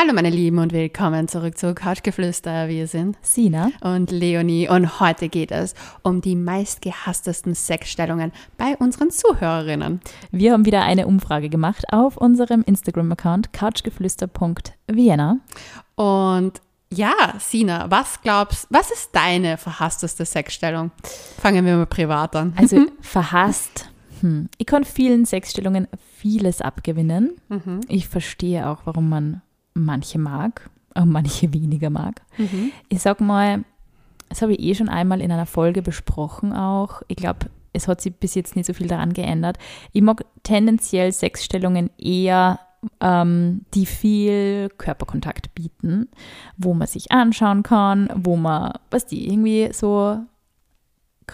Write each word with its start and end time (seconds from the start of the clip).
Hallo 0.00 0.14
meine 0.14 0.30
Lieben 0.30 0.56
und 0.56 0.72
willkommen 0.72 1.28
zurück 1.28 1.58
zu 1.58 1.74
Couchgeflüster. 1.74 2.68
Wir 2.68 2.86
sind 2.86 3.18
Sina 3.20 3.70
und 3.82 4.10
Leonie 4.10 4.66
und 4.66 4.98
heute 4.98 5.28
geht 5.28 5.50
es 5.50 5.74
um 6.02 6.22
die 6.22 6.36
meistgehasstesten 6.36 7.54
Sexstellungen 7.54 8.32
bei 8.56 8.78
unseren 8.78 9.10
Zuhörerinnen. 9.10 10.00
Wir 10.30 10.54
haben 10.54 10.64
wieder 10.64 10.80
eine 10.80 11.06
Umfrage 11.06 11.50
gemacht 11.50 11.84
auf 11.92 12.16
unserem 12.16 12.62
Instagram-Account 12.62 13.52
couchgeflüster.vienna. 13.52 15.36
Und 15.96 16.62
ja, 16.90 17.34
Sina, 17.38 17.90
was 17.90 18.22
glaubst, 18.22 18.68
was 18.70 18.90
ist 18.90 19.10
deine 19.12 19.58
verhassteste 19.58 20.24
Sexstellung? 20.24 20.92
Fangen 21.42 21.66
wir 21.66 21.76
mal 21.76 21.84
privat 21.84 22.34
an. 22.36 22.54
Also 22.56 22.86
verhasst. 23.02 23.90
Hm. 24.22 24.48
Ich 24.56 24.64
kann 24.64 24.84
vielen 24.84 25.26
Sexstellungen 25.26 25.88
vieles 26.16 26.62
abgewinnen. 26.62 27.36
Mhm. 27.50 27.82
Ich 27.88 28.08
verstehe 28.08 28.66
auch, 28.66 28.78
warum 28.86 29.10
man 29.10 29.42
manche 29.74 30.18
mag, 30.18 30.68
auch 30.94 31.04
manche 31.04 31.52
weniger 31.52 31.90
mag. 31.90 32.22
Mhm. 32.38 32.72
Ich 32.88 33.00
sag 33.00 33.20
mal, 33.20 33.64
das 34.28 34.42
habe 34.42 34.52
ich 34.52 34.60
eh 34.60 34.74
schon 34.74 34.88
einmal 34.88 35.20
in 35.20 35.32
einer 35.32 35.46
Folge 35.46 35.82
besprochen 35.82 36.52
auch. 36.52 37.02
Ich 37.08 37.16
glaube, 37.16 37.50
es 37.72 37.88
hat 37.88 38.00
sich 38.00 38.14
bis 38.14 38.34
jetzt 38.34 38.56
nicht 38.56 38.66
so 38.66 38.72
viel 38.72 38.88
daran 38.88 39.12
geändert. 39.12 39.58
Ich 39.92 40.02
mag 40.02 40.24
tendenziell 40.42 41.12
Sexstellungen 41.12 41.90
eher, 41.98 42.60
ähm, 43.00 43.62
die 43.74 43.86
viel 43.86 44.70
Körperkontakt 44.78 45.54
bieten, 45.54 46.08
wo 46.56 46.74
man 46.74 46.86
sich 46.86 47.12
anschauen 47.12 47.62
kann, 47.62 48.08
wo 48.14 48.36
man, 48.36 48.72
was 48.90 49.06
die 49.06 49.28
irgendwie 49.28 49.70
so 49.72 50.18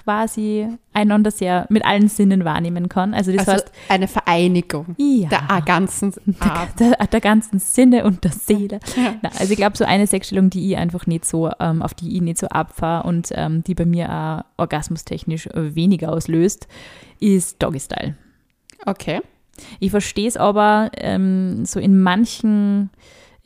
quasi 0.04 0.68
einander 0.92 1.30
sehr 1.30 1.66
mit 1.68 1.84
allen 1.84 2.08
Sinnen 2.08 2.44
wahrnehmen 2.44 2.88
kann. 2.88 3.14
Also 3.14 3.32
das 3.32 3.48
Also 3.48 3.52
heißt, 3.52 3.72
eine 3.88 4.08
Vereinigung 4.08 4.94
ja, 4.98 5.28
der 5.28 5.62
ganzen 5.64 6.12
Art. 6.40 6.78
der, 6.78 6.92
der 7.06 7.20
ganzen 7.20 7.58
Sinne 7.58 8.04
und 8.04 8.22
der 8.24 8.32
Seele. 8.32 8.80
Ja. 8.96 9.14
Na, 9.22 9.30
also 9.38 9.50
ich 9.52 9.56
glaube, 9.56 9.76
so 9.76 9.84
eine 9.84 10.06
Sexstellung, 10.06 10.50
die 10.50 10.70
ich 10.70 10.76
einfach 10.76 11.06
nicht 11.06 11.24
so, 11.24 11.50
ähm, 11.58 11.82
auf 11.82 11.94
die 11.94 12.14
ich 12.16 12.22
nicht 12.22 12.38
so 12.38 12.46
abfahre 12.48 13.06
und 13.08 13.28
ähm, 13.32 13.64
die 13.64 13.74
bei 13.74 13.86
mir 13.86 14.10
auch 14.10 14.62
orgasmustechnisch 14.62 15.46
äh, 15.48 15.74
weniger 15.74 16.12
auslöst, 16.12 16.68
ist 17.20 17.62
Doggy 17.62 17.80
Style. 17.80 18.14
Okay. 18.84 19.20
Ich 19.80 19.90
verstehe 19.90 20.28
es 20.28 20.36
aber 20.36 20.90
ähm, 20.98 21.64
so 21.64 21.80
in 21.80 21.98
manchen, 22.00 22.90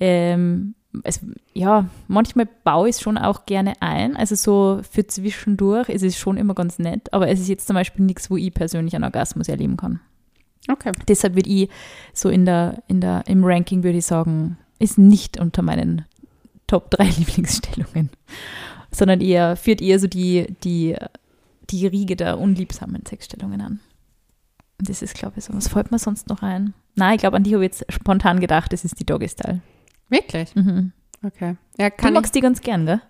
ähm, 0.00 0.74
es, 1.04 1.20
ja, 1.54 1.88
manchmal 2.08 2.48
baue 2.64 2.88
ich 2.88 2.96
es 2.96 3.00
schon 3.00 3.18
auch 3.18 3.46
gerne 3.46 3.74
ein. 3.80 4.16
Also 4.16 4.34
so 4.34 4.80
für 4.88 5.06
zwischendurch 5.06 5.88
ist 5.88 6.02
es 6.02 6.16
schon 6.16 6.36
immer 6.36 6.54
ganz 6.54 6.78
nett, 6.78 7.12
aber 7.12 7.28
es 7.28 7.40
ist 7.40 7.48
jetzt 7.48 7.66
zum 7.66 7.74
Beispiel 7.74 8.04
nichts, 8.04 8.30
wo 8.30 8.36
ich 8.36 8.52
persönlich 8.52 8.94
einen 8.94 9.04
Orgasmus 9.04 9.48
erleben 9.48 9.76
kann. 9.76 10.00
Okay. 10.68 10.92
Deshalb 11.08 11.34
würde 11.36 11.50
ich 11.50 11.70
so 12.12 12.28
in 12.28 12.44
der, 12.44 12.82
in 12.86 13.00
der, 13.00 13.24
im 13.26 13.44
Ranking 13.44 13.82
würde 13.82 13.98
ich 13.98 14.06
sagen, 14.06 14.58
ist 14.78 14.98
nicht 14.98 15.38
unter 15.38 15.62
meinen 15.62 16.04
Top 16.66 16.90
3 16.90 17.04
Lieblingsstellungen, 17.18 18.10
sondern 18.90 19.20
eher, 19.20 19.56
führt 19.56 19.80
eher 19.80 19.98
so 19.98 20.06
die, 20.06 20.54
die, 20.64 20.96
die 21.70 21.86
Riege 21.86 22.16
der 22.16 22.38
unliebsamen 22.38 23.04
Sexstellungen 23.06 23.60
an. 23.60 23.80
Das 24.78 25.02
ist, 25.02 25.14
glaube 25.14 25.34
ich, 25.38 25.44
so. 25.44 25.54
Was 25.54 25.68
fällt 25.68 25.90
mir 25.90 25.98
sonst 25.98 26.28
noch 26.28 26.42
ein? 26.42 26.72
Nein, 26.96 27.14
ich 27.14 27.20
glaube, 27.20 27.36
an 27.36 27.44
die 27.44 27.54
habe 27.54 27.64
ich 27.64 27.72
jetzt 27.72 27.92
spontan 27.92 28.40
gedacht, 28.40 28.72
das 28.72 28.84
ist 28.84 28.98
die 28.98 29.04
Doggy-Style. 29.04 29.60
Wirklich? 30.10 30.54
Mhm. 30.54 30.92
Okay. 31.24 31.56
Ja, 31.78 31.90
Du 31.90 31.96
kann 31.96 32.12
magst 32.14 32.34
die 32.34 32.40
ganz 32.40 32.60
gern, 32.60 32.86
gell? 32.86 33.00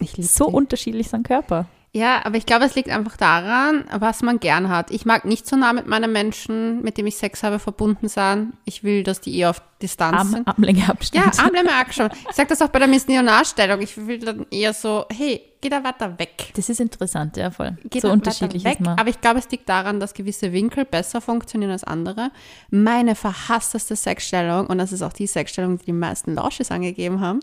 ich. 0.00 0.18
ich 0.18 0.30
So 0.30 0.48
die. 0.48 0.54
unterschiedlich 0.54 1.08
sein 1.08 1.22
Körper. 1.22 1.66
Ja, 1.92 2.24
aber 2.24 2.36
ich 2.36 2.46
glaube, 2.46 2.64
es 2.66 2.76
liegt 2.76 2.88
einfach 2.88 3.16
daran, 3.16 3.84
was 3.98 4.22
man 4.22 4.38
gern 4.38 4.68
hat. 4.68 4.92
Ich 4.92 5.06
mag 5.06 5.24
nicht 5.24 5.44
so 5.46 5.56
nah 5.56 5.72
mit 5.72 5.88
meinen 5.88 6.12
Menschen, 6.12 6.82
mit 6.82 6.96
denen 6.96 7.08
ich 7.08 7.16
Sex 7.16 7.42
habe, 7.42 7.58
verbunden 7.58 8.08
sein. 8.08 8.52
Ich 8.64 8.84
will, 8.84 9.02
dass 9.02 9.20
die 9.20 9.36
eher 9.36 9.50
auf 9.50 9.60
Distanz 9.82 10.16
Arm, 10.16 10.28
sind. 10.28 10.46
Armlänge 10.48 10.88
Abstand. 10.88 11.36
Ja, 11.36 11.44
Armlänge 11.44 11.72
angeschaut. 11.74 12.12
Ich 12.28 12.36
sage 12.36 12.48
das 12.48 12.62
auch 12.62 12.68
bei 12.68 12.78
der 12.78 12.86
Miss 12.86 13.08
Neonarstellung. 13.08 13.80
Ich 13.80 13.96
will 13.96 14.20
dann 14.20 14.46
eher 14.52 14.72
so, 14.72 15.04
hey, 15.10 15.42
geh 15.60 15.68
da 15.68 15.82
weiter 15.84 16.18
weg. 16.18 16.52
Das 16.54 16.68
ist 16.68 16.80
interessant, 16.80 17.36
ja, 17.36 17.50
voll. 17.50 17.76
Geh 17.90 18.00
so 18.00 18.10
unterschiedlich 18.10 18.64
weiter 18.64 18.72
ist 18.74 18.80
weg. 18.80 18.86
man. 18.86 18.98
Aber 18.98 19.08
ich 19.10 19.20
glaube, 19.20 19.38
es 19.38 19.50
liegt 19.50 19.68
daran, 19.68 20.00
dass 20.00 20.14
gewisse 20.14 20.52
Winkel 20.52 20.84
besser 20.84 21.20
funktionieren 21.20 21.70
als 21.72 21.84
andere. 21.84 22.30
Meine 22.70 23.14
verhassteste 23.14 23.96
Sexstellung, 23.96 24.66
und 24.66 24.78
das 24.78 24.92
ist 24.92 25.02
auch 25.02 25.12
die 25.12 25.26
Sexstellung, 25.26 25.78
die 25.78 25.86
die 25.86 25.92
meisten 25.92 26.34
Lausches 26.34 26.70
angegeben 26.70 27.20
haben, 27.20 27.40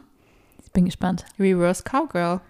Ich 0.65 0.71
bin 0.71 0.85
gespannt. 0.85 1.25
Reverse 1.39 1.83
Cowgirl. 1.83 2.41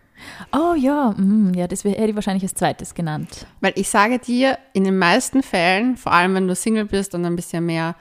Oh 0.51 0.73
ja, 0.75 1.11
mm, 1.15 1.53
ja, 1.53 1.67
das 1.67 1.83
wär- 1.83 1.91
hätte 1.91 2.09
ich 2.09 2.15
wahrscheinlich 2.15 2.43
als 2.43 2.55
zweites 2.55 2.95
genannt. 2.95 3.45
Weil 3.61 3.73
ich 3.75 3.87
sage 3.89 4.17
dir, 4.17 4.57
in 4.73 4.83
den 4.83 4.97
meisten 4.97 5.43
Fällen, 5.43 5.95
vor 5.95 6.11
allem 6.11 6.33
wenn 6.33 6.47
du 6.47 6.55
Single 6.55 6.85
bist 6.85 7.13
und 7.13 7.23
ein 7.25 7.35
bisschen 7.35 7.65
mehr 7.67 7.95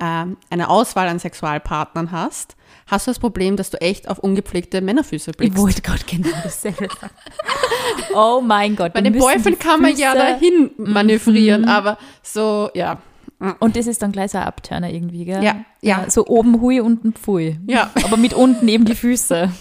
ähm, 0.00 0.36
eine 0.50 0.68
Auswahl 0.68 1.08
an 1.08 1.18
Sexualpartnern 1.18 2.12
hast, 2.12 2.56
hast 2.86 3.06
du 3.06 3.10
das 3.10 3.18
Problem, 3.18 3.56
dass 3.56 3.70
du 3.70 3.80
echt 3.80 4.08
auf 4.08 4.18
ungepflegte 4.18 4.80
Männerfüße 4.80 5.30
Ich 5.32 5.36
blickst. 5.36 5.58
wollte 5.58 5.82
gerade 5.82 6.04
genau 6.06 6.28
dasselbe 6.42 6.88
sagen. 7.00 7.14
Oh 8.14 8.40
mein 8.44 8.76
Gott. 8.76 8.92
Bei 8.92 9.00
den 9.00 9.18
Boyfriend 9.18 9.58
kann 9.60 9.80
man 9.82 9.96
ja 9.96 10.14
dahin 10.14 10.70
manövrieren, 10.76 11.62
Mhm. 11.62 11.68
aber 11.68 11.98
so, 12.22 12.70
ja. 12.74 12.98
Und 13.58 13.74
das 13.74 13.88
ist 13.88 14.00
dann 14.02 14.12
gleich 14.12 14.30
so 14.30 14.38
ein 14.38 14.44
Abturner 14.44 14.88
irgendwie, 14.90 15.24
gell? 15.24 15.42
Ja, 15.42 15.64
ja. 15.80 16.08
So 16.08 16.26
oben 16.26 16.60
Hui, 16.60 16.80
unten 16.80 17.12
Pfui. 17.12 17.58
Ja. 17.66 17.90
Aber 18.04 18.16
mit 18.16 18.34
unten 18.34 18.68
eben 18.68 18.84
die 18.84 18.94
Füße. 18.94 19.50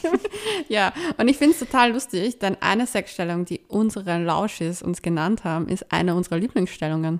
Ja, 0.69 0.93
und 1.17 1.27
ich 1.27 1.37
finde 1.37 1.53
es 1.53 1.59
total 1.59 1.91
lustig, 1.91 2.39
denn 2.39 2.55
eine 2.61 2.87
Sexstellung, 2.87 3.43
die 3.45 3.59
unsere 3.67 4.23
Lauschis 4.23 4.81
uns 4.81 5.01
genannt 5.01 5.43
haben, 5.43 5.67
ist 5.67 5.91
eine 5.91 6.15
unserer 6.15 6.37
Lieblingsstellungen. 6.37 7.19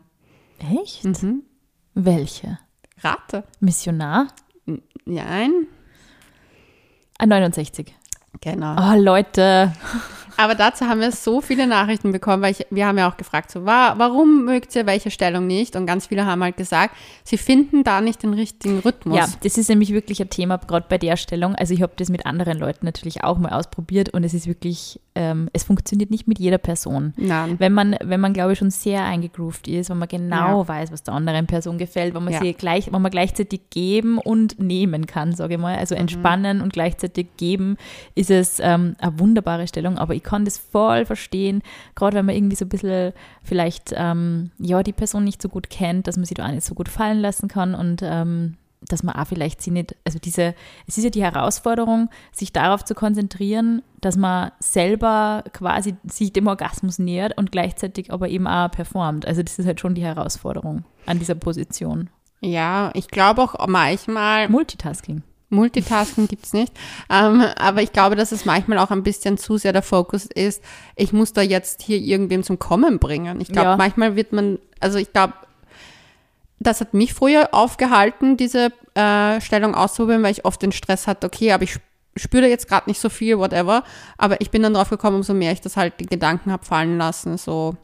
Echt? 0.81 1.03
Mhm. 1.03 1.43
Welche? 1.93 2.59
Rate. 3.03 3.43
Missionar? 3.59 4.27
Nein. 5.05 5.67
Ah, 7.23 7.27
69. 7.27 8.00
Genau. 8.39 8.75
Oh, 8.77 8.95
Leute. 8.97 9.73
Aber 10.37 10.55
dazu 10.55 10.85
haben 10.85 11.01
wir 11.01 11.11
so 11.11 11.41
viele 11.41 11.67
Nachrichten 11.67 12.11
bekommen, 12.11 12.41
weil 12.41 12.51
ich, 12.53 12.65
wir 12.71 12.87
haben 12.87 12.97
ja 12.97 13.07
auch 13.11 13.17
gefragt, 13.17 13.51
so, 13.51 13.65
wa 13.65 13.93
warum 13.97 14.45
mögt 14.45 14.75
ihr 14.75 14.85
welche 14.87 15.11
Stellung 15.11 15.45
nicht? 15.45 15.75
Und 15.75 15.85
ganz 15.85 16.07
viele 16.07 16.25
haben 16.25 16.41
halt 16.41 16.57
gesagt, 16.57 16.95
sie 17.23 17.37
finden 17.37 17.83
da 17.83 18.01
nicht 18.01 18.23
den 18.23 18.33
richtigen 18.33 18.79
Rhythmus. 18.79 19.17
Ja, 19.17 19.27
das 19.43 19.57
ist 19.59 19.69
nämlich 19.69 19.93
wirklich 19.93 20.19
ein 20.21 20.29
Thema, 20.29 20.57
gerade 20.57 20.85
bei 20.89 20.97
der 20.97 21.17
Stellung. 21.17 21.53
Also 21.55 21.73
ich 21.73 21.81
habe 21.83 21.93
das 21.97 22.09
mit 22.09 22.25
anderen 22.25 22.57
Leuten 22.57 22.85
natürlich 22.85 23.23
auch 23.23 23.37
mal 23.37 23.51
ausprobiert 23.51 24.09
und 24.09 24.23
es 24.23 24.33
ist 24.33 24.47
wirklich, 24.47 24.99
ähm, 25.13 25.49
es 25.53 25.63
funktioniert 25.63 26.09
nicht 26.09 26.27
mit 26.27 26.39
jeder 26.39 26.57
Person. 26.57 27.13
Nein. 27.17 27.57
Wenn 27.59 27.73
man, 27.73 27.95
wenn 28.01 28.21
man, 28.21 28.33
glaube 28.33 28.53
ich, 28.53 28.59
schon 28.59 28.71
sehr 28.71 29.03
eingegroovt 29.03 29.67
ist, 29.67 29.89
wenn 29.91 29.99
man 29.99 30.07
genau 30.07 30.61
Ja. 30.61 30.67
weiß, 30.67 30.91
was 30.91 31.03
der 31.03 31.13
anderen 31.13 31.45
Person 31.45 31.77
gefällt, 31.77 32.15
wenn 32.15 32.23
man 32.23 32.33
Ja. 32.33 32.39
sie 32.39 32.53
gleich, 32.53 32.91
wenn 32.91 33.01
man 33.01 33.11
gleichzeitig 33.11 33.69
geben 33.69 34.17
und 34.17 34.59
nehmen 34.59 35.05
kann, 35.05 35.33
sage 35.35 35.55
ich 35.55 35.59
mal. 35.59 35.73
Mhm. 35.73 35.79
Also 35.79 35.93
entspannen 35.95 36.61
und 36.61 36.73
gleichzeitig 36.73 37.27
geben, 37.37 37.75
ist 38.15 38.20
es 38.29 38.59
ähm, 38.59 38.95
eine 38.99 39.19
wunderbare 39.19 39.67
Stellung. 39.67 39.97
Aber 39.97 40.13
ich 40.13 40.23
kann 40.23 40.45
das 40.45 40.57
voll 40.57 41.05
verstehen, 41.05 41.61
gerade 41.95 42.17
wenn 42.17 42.25
man 42.25 42.35
irgendwie 42.35 42.55
so 42.55 42.65
ein 42.65 42.69
bisschen 42.69 43.13
vielleicht 43.43 43.93
ähm, 43.95 44.51
ja 44.59 44.83
die 44.83 44.93
Person 44.93 45.23
nicht 45.23 45.41
so 45.41 45.49
gut 45.49 45.69
kennt, 45.69 46.07
dass 46.07 46.17
man 46.17 46.25
sie 46.25 46.33
da 46.33 46.45
auch 46.45 46.51
nicht 46.51 46.65
so 46.65 46.75
gut 46.75 46.89
fallen 46.89 47.19
lassen 47.19 47.47
kann 47.47 47.73
und 47.73 48.01
ähm, 48.03 48.57
dass 48.87 49.03
man 49.03 49.15
auch 49.15 49.27
vielleicht 49.27 49.61
sie 49.61 49.71
nicht, 49.71 49.95
also 50.05 50.17
diese, 50.19 50.55
es 50.87 50.97
ist 50.97 51.03
ja 51.03 51.09
die 51.09 51.23
Herausforderung, 51.23 52.09
sich 52.31 52.51
darauf 52.51 52.83
zu 52.83 52.95
konzentrieren, 52.95 53.83
dass 54.01 54.17
man 54.17 54.51
selber 54.59 55.43
quasi 55.53 55.95
sich 56.03 56.33
dem 56.33 56.47
Orgasmus 56.47 56.97
nähert 56.97 57.37
und 57.37 57.51
gleichzeitig 57.51 58.11
aber 58.11 58.29
eben 58.29 58.47
auch 58.47 58.71
performt. 58.71 59.25
Also 59.27 59.43
das 59.43 59.59
ist 59.59 59.67
halt 59.67 59.79
schon 59.79 59.95
die 59.95 60.03
Herausforderung 60.03 60.83
an 61.05 61.19
dieser 61.19 61.35
Position. 61.35 62.09
Ja, 62.41 62.89
ich 62.95 63.07
glaube 63.09 63.43
auch 63.43 63.67
manchmal, 63.67 64.49
Multitasking. 64.49 65.21
Multitasking 65.51 66.27
gibt's 66.27 66.53
nicht, 66.53 66.73
ähm, 67.09 67.41
aber 67.57 67.81
ich 67.83 67.91
glaube, 67.93 68.15
dass 68.15 68.31
es 68.31 68.45
manchmal 68.45 68.77
auch 68.79 68.89
ein 68.89 69.03
bisschen 69.03 69.37
zu 69.37 69.57
sehr 69.57 69.73
der 69.73 69.83
Fokus 69.83 70.25
ist, 70.25 70.63
ich 70.95 71.13
muss 71.13 71.33
da 71.33 71.41
jetzt 71.41 71.81
hier 71.83 71.97
irgendwem 71.97 72.41
zum 72.43 72.57
Kommen 72.57 72.97
bringen. 72.99 73.39
Ich 73.41 73.49
glaube, 73.49 73.69
Ja. 73.69 73.77
manchmal 73.77 74.15
wird 74.15 74.31
man, 74.33 74.57
also 74.79 74.97
ich 74.97 75.11
glaube, 75.13 75.33
das 76.59 76.79
hat 76.81 76.93
mich 76.93 77.13
früher 77.13 77.49
aufgehalten, 77.53 78.37
diese 78.37 78.71
äh, 78.95 79.41
Stellung 79.41 79.73
auszuprobieren, 79.75 80.23
weil 80.23 80.31
ich 80.31 80.45
oft 80.45 80.61
den 80.61 80.71
Stress 80.71 81.07
hatte, 81.07 81.25
okay, 81.27 81.51
aber 81.53 81.63
ich 81.63 81.71
sp- 81.79 81.85
spüre 82.17 82.47
jetzt 82.47 82.67
gerade 82.67 82.89
nicht 82.89 82.99
so 82.99 83.09
viel, 83.09 83.37
whatever. 83.39 83.83
Aber 84.17 84.41
ich 84.41 84.51
bin 84.51 84.61
dann 84.63 84.73
drauf 84.73 84.89
gekommen, 84.89 85.15
umso 85.17 85.33
mehr 85.33 85.53
ich 85.53 85.61
das 85.61 85.77
halt 85.77 85.93
die 85.99 86.05
Gedanken 86.05 86.51
habe 86.51 86.65
fallen 86.65 86.97
lassen, 86.97 87.37
so 87.37 87.75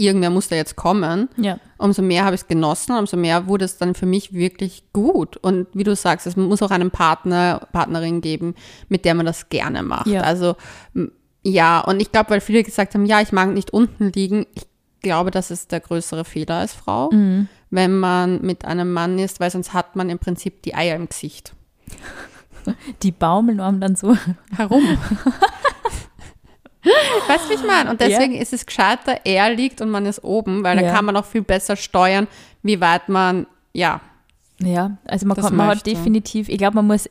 irgendwer 0.00 0.30
muss 0.30 0.48
da 0.48 0.56
jetzt 0.56 0.76
kommen 0.76 1.28
Ja. 1.36 1.58
umso 1.76 2.00
mehr 2.02 2.24
habe 2.24 2.34
ich 2.36 2.42
es 2.42 2.46
genossen, 2.48 2.96
umso 2.96 3.16
mehr 3.18 3.46
wurde 3.48 3.64
es 3.66 3.76
dann 3.76 3.94
für 3.94 4.06
mich 4.06 4.32
wirklich 4.32 4.84
gut. 4.94 5.36
Und 5.36 5.66
wie 5.74 5.84
du 5.84 5.94
sagst, 5.96 6.26
es 6.26 6.36
muss 6.36 6.62
auch 6.62 6.70
einen 6.70 6.90
Partner, 6.90 7.66
Partnerin 7.72 8.20
geben, 8.22 8.54
mit 8.88 9.04
der 9.04 9.14
man 9.14 9.26
das 9.26 9.48
gerne 9.50 9.82
macht. 9.82 10.06
Ja. 10.06 10.22
Also 10.22 10.54
ja, 11.42 11.80
und 11.80 12.00
ich 12.00 12.12
glaube, 12.12 12.30
weil 12.30 12.40
viele 12.40 12.62
gesagt 12.62 12.94
haben, 12.94 13.06
ja, 13.06 13.20
ich 13.20 13.32
mag 13.32 13.50
nicht 13.50 13.72
unten 13.72 14.12
liegen, 14.12 14.46
ich 14.54 14.66
glaube, 15.02 15.30
das 15.30 15.50
ist 15.50 15.72
der 15.72 15.80
größere 15.80 16.24
Fehler 16.24 16.56
als 16.56 16.74
Frau, 16.74 17.10
Mhm. 17.12 17.48
wenn 17.70 17.98
man 17.98 18.40
mit 18.42 18.64
einem 18.64 18.92
Mann 18.92 19.18
ist, 19.18 19.40
weil 19.40 19.50
sonst 19.50 19.72
hat 19.74 19.96
man 19.96 20.10
im 20.10 20.18
Prinzip 20.18 20.62
die 20.62 20.74
Eier 20.74 20.96
im 20.96 21.08
Gesicht. 21.08 21.54
Die 23.02 23.12
baumeln 23.12 23.80
dann 23.80 23.96
so. 23.96 24.14
Herum. 24.54 24.82
weißt 27.28 27.44
du, 27.44 27.50
wie 27.50 27.54
ich 27.54 27.64
meine? 27.64 27.90
Und 27.90 28.00
deswegen 28.00 28.34
ist 28.34 28.52
es 28.52 28.66
gescheiter, 28.66 29.20
er 29.24 29.52
liegt 29.54 29.80
und 29.80 29.90
man 29.90 30.06
ist 30.06 30.22
oben, 30.24 30.62
weil 30.64 30.76
dann 30.76 30.92
kann 30.92 31.04
man 31.04 31.16
auch 31.16 31.24
viel 31.24 31.42
besser 31.42 31.76
steuern, 31.76 32.26
wie 32.62 32.80
weit 32.80 33.08
man, 33.08 33.46
ja, 33.72 34.00
Ja, 34.60 34.96
also 35.06 35.26
man, 35.26 35.36
kann, 35.36 35.54
man 35.54 35.68
hat 35.68 35.86
definitiv, 35.86 36.48
ich 36.48 36.58
glaube, 36.58 36.76
man 36.76 36.86
muss 36.86 37.08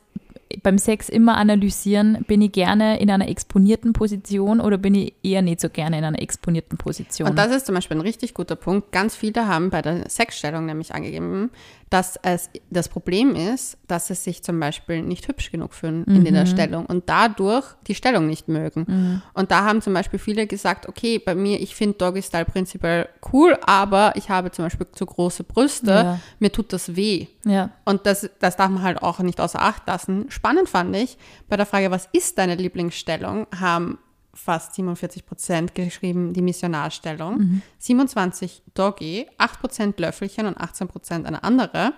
beim 0.62 0.78
Sex 0.78 1.08
immer 1.08 1.36
analysieren, 1.36 2.24
bin 2.26 2.40
ich 2.40 2.52
gerne 2.52 3.00
in 3.00 3.10
einer 3.10 3.28
exponierten 3.28 3.92
Position 3.92 4.60
oder 4.60 4.78
bin 4.78 4.94
ich 4.94 5.14
eher 5.22 5.42
nicht 5.42 5.60
so 5.60 5.68
gerne 5.68 5.98
in 5.98 6.04
einer 6.04 6.20
exponierten 6.20 6.78
Position. 6.78 7.28
Und 7.28 7.36
das 7.36 7.54
ist 7.54 7.66
zum 7.66 7.74
Beispiel 7.74 7.96
ein 7.98 8.02
richtig 8.02 8.34
guter 8.34 8.56
Punkt. 8.56 8.90
Ganz 8.92 9.14
viele 9.14 9.46
haben 9.46 9.70
bei 9.70 9.82
der 9.82 10.08
Sexstellung 10.08 10.66
nämlich 10.66 10.94
angegeben, 10.94 11.50
dass 11.90 12.18
es 12.22 12.50
das 12.70 12.88
Problem 12.88 13.34
ist, 13.34 13.78
dass 13.86 14.08
sie 14.08 14.14
sich 14.14 14.42
zum 14.42 14.60
Beispiel 14.60 15.02
nicht 15.02 15.26
hübsch 15.28 15.50
genug 15.50 15.72
fühlen 15.74 16.04
in 16.04 16.22
Mhm. 16.22 16.34
der 16.34 16.46
Stellung 16.46 16.86
und 16.86 17.08
dadurch 17.08 17.64
die 17.86 17.94
Stellung 17.94 18.26
nicht 18.26 18.48
mögen. 18.48 19.22
Und 19.34 19.50
da 19.50 19.64
haben 19.64 19.80
zum 19.80 19.94
Beispiel 19.94 20.18
viele 20.18 20.46
gesagt, 20.46 20.88
okay, 20.88 21.18
bei 21.18 21.34
mir, 21.34 21.60
ich 21.60 21.74
finde 21.74 21.96
Doggy 21.98 22.22
Style 22.22 22.44
prinzipiell 22.44 23.08
cool, 23.32 23.56
aber 23.62 24.12
ich 24.16 24.28
habe 24.30 24.50
zum 24.50 24.66
Beispiel 24.66 24.86
zu 24.92 25.06
große 25.06 25.44
Brüste, 25.44 25.90
Ja. 25.92 26.20
mir 26.38 26.52
tut 26.52 26.72
das 26.72 26.94
weh. 26.96 27.26
ja. 27.44 27.70
Und 27.84 28.04
das, 28.06 28.28
das 28.40 28.56
darf 28.56 28.68
man 28.70 28.82
halt 28.82 29.02
auch 29.02 29.18
nicht 29.20 29.40
außer 29.40 29.60
Acht 29.62 29.86
lassen. 29.86 30.26
Spannend 30.30 30.68
fand 30.68 30.94
ich, 30.94 31.16
bei 31.48 31.56
der 31.56 31.64
Frage, 31.66 31.90
was 31.90 32.08
ist 32.12 32.36
deine 32.38 32.54
Lieblingsstellung, 32.56 33.46
haben 33.58 33.98
fast 34.38 34.74
47 34.74 35.26
Prozent 35.26 35.74
geschrieben, 35.74 36.32
die 36.32 36.42
Missionarstellung, 36.42 37.62
27 37.78 38.62
Doggy, 38.74 39.26
8 39.36 39.60
Prozent 39.60 40.00
Löffelchen 40.00 40.46
und 40.46 40.56
18 40.56 40.88
Prozent 40.88 41.26
eine 41.26 41.42
andere. 41.44 41.92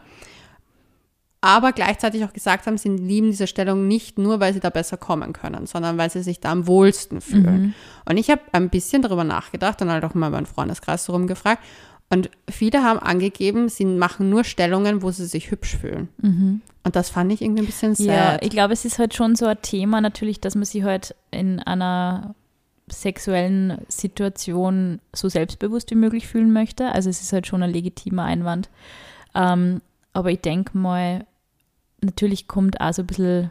Aber 1.42 1.72
gleichzeitig 1.72 2.22
auch 2.24 2.34
gesagt 2.34 2.66
haben, 2.66 2.76
sie 2.76 2.90
lieben 2.90 3.30
diese 3.30 3.46
Stellung 3.46 3.88
nicht 3.88 4.18
nur, 4.18 4.40
weil 4.40 4.52
sie 4.52 4.60
da 4.60 4.68
besser 4.68 4.98
kommen 4.98 5.32
können, 5.32 5.66
sondern 5.66 5.96
weil 5.96 6.10
sie 6.10 6.22
sich 6.22 6.40
da 6.40 6.52
am 6.52 6.66
wohlsten 6.66 7.22
fühlen. 7.22 7.74
Und 8.04 8.18
ich 8.18 8.28
habe 8.28 8.42
ein 8.52 8.68
bisschen 8.68 9.00
darüber 9.00 9.24
nachgedacht 9.24 9.80
und 9.80 9.90
halt 9.90 10.04
auch 10.04 10.12
mal 10.12 10.30
meinen 10.30 10.44
Freundeskreis 10.44 11.04
so 11.06 11.12
rumgefragt. 11.12 11.62
Und 12.12 12.28
viele 12.50 12.82
haben 12.82 12.98
angegeben, 12.98 13.68
sie 13.68 13.84
machen 13.84 14.30
nur 14.30 14.42
Stellungen, 14.42 15.02
wo 15.02 15.12
sie 15.12 15.26
sich 15.26 15.50
hübsch 15.50 15.76
fühlen. 15.76 16.08
Und 16.82 16.96
das 16.96 17.08
fand 17.08 17.32
ich 17.32 17.40
irgendwie 17.40 17.62
ein 17.62 17.66
bisschen 17.66 17.94
sad. 17.94 18.06
Ja, 18.06 18.38
ich 18.42 18.50
glaube, 18.50 18.72
es 18.72 18.84
ist 18.84 18.98
halt 18.98 19.14
schon 19.14 19.36
so 19.36 19.46
ein 19.46 19.62
Thema 19.62 20.00
natürlich, 20.00 20.40
dass 20.40 20.56
man 20.56 20.64
sich 20.64 20.82
halt 20.82 21.14
in 21.30 21.60
einer 21.60 22.34
sexuellen 22.88 23.78
Situation 23.88 25.00
so 25.14 25.28
selbstbewusst 25.28 25.90
wie 25.90 25.96
möglich 25.96 26.26
fühlen 26.26 26.52
möchte. 26.52 26.90
Also 26.90 27.08
es 27.10 27.20
ist 27.20 27.32
halt 27.32 27.46
schon 27.46 27.62
ein 27.62 27.70
legitimer 27.70 28.24
Einwand. 28.24 28.68
Ähm, 29.34 29.80
aber 30.12 30.32
ich 30.32 30.40
denke 30.40 30.76
mal, 30.76 31.24
natürlich 32.00 32.48
kommt 32.48 32.80
auch 32.80 32.92
so 32.92 33.02
ein 33.02 33.06
bisschen, 33.06 33.50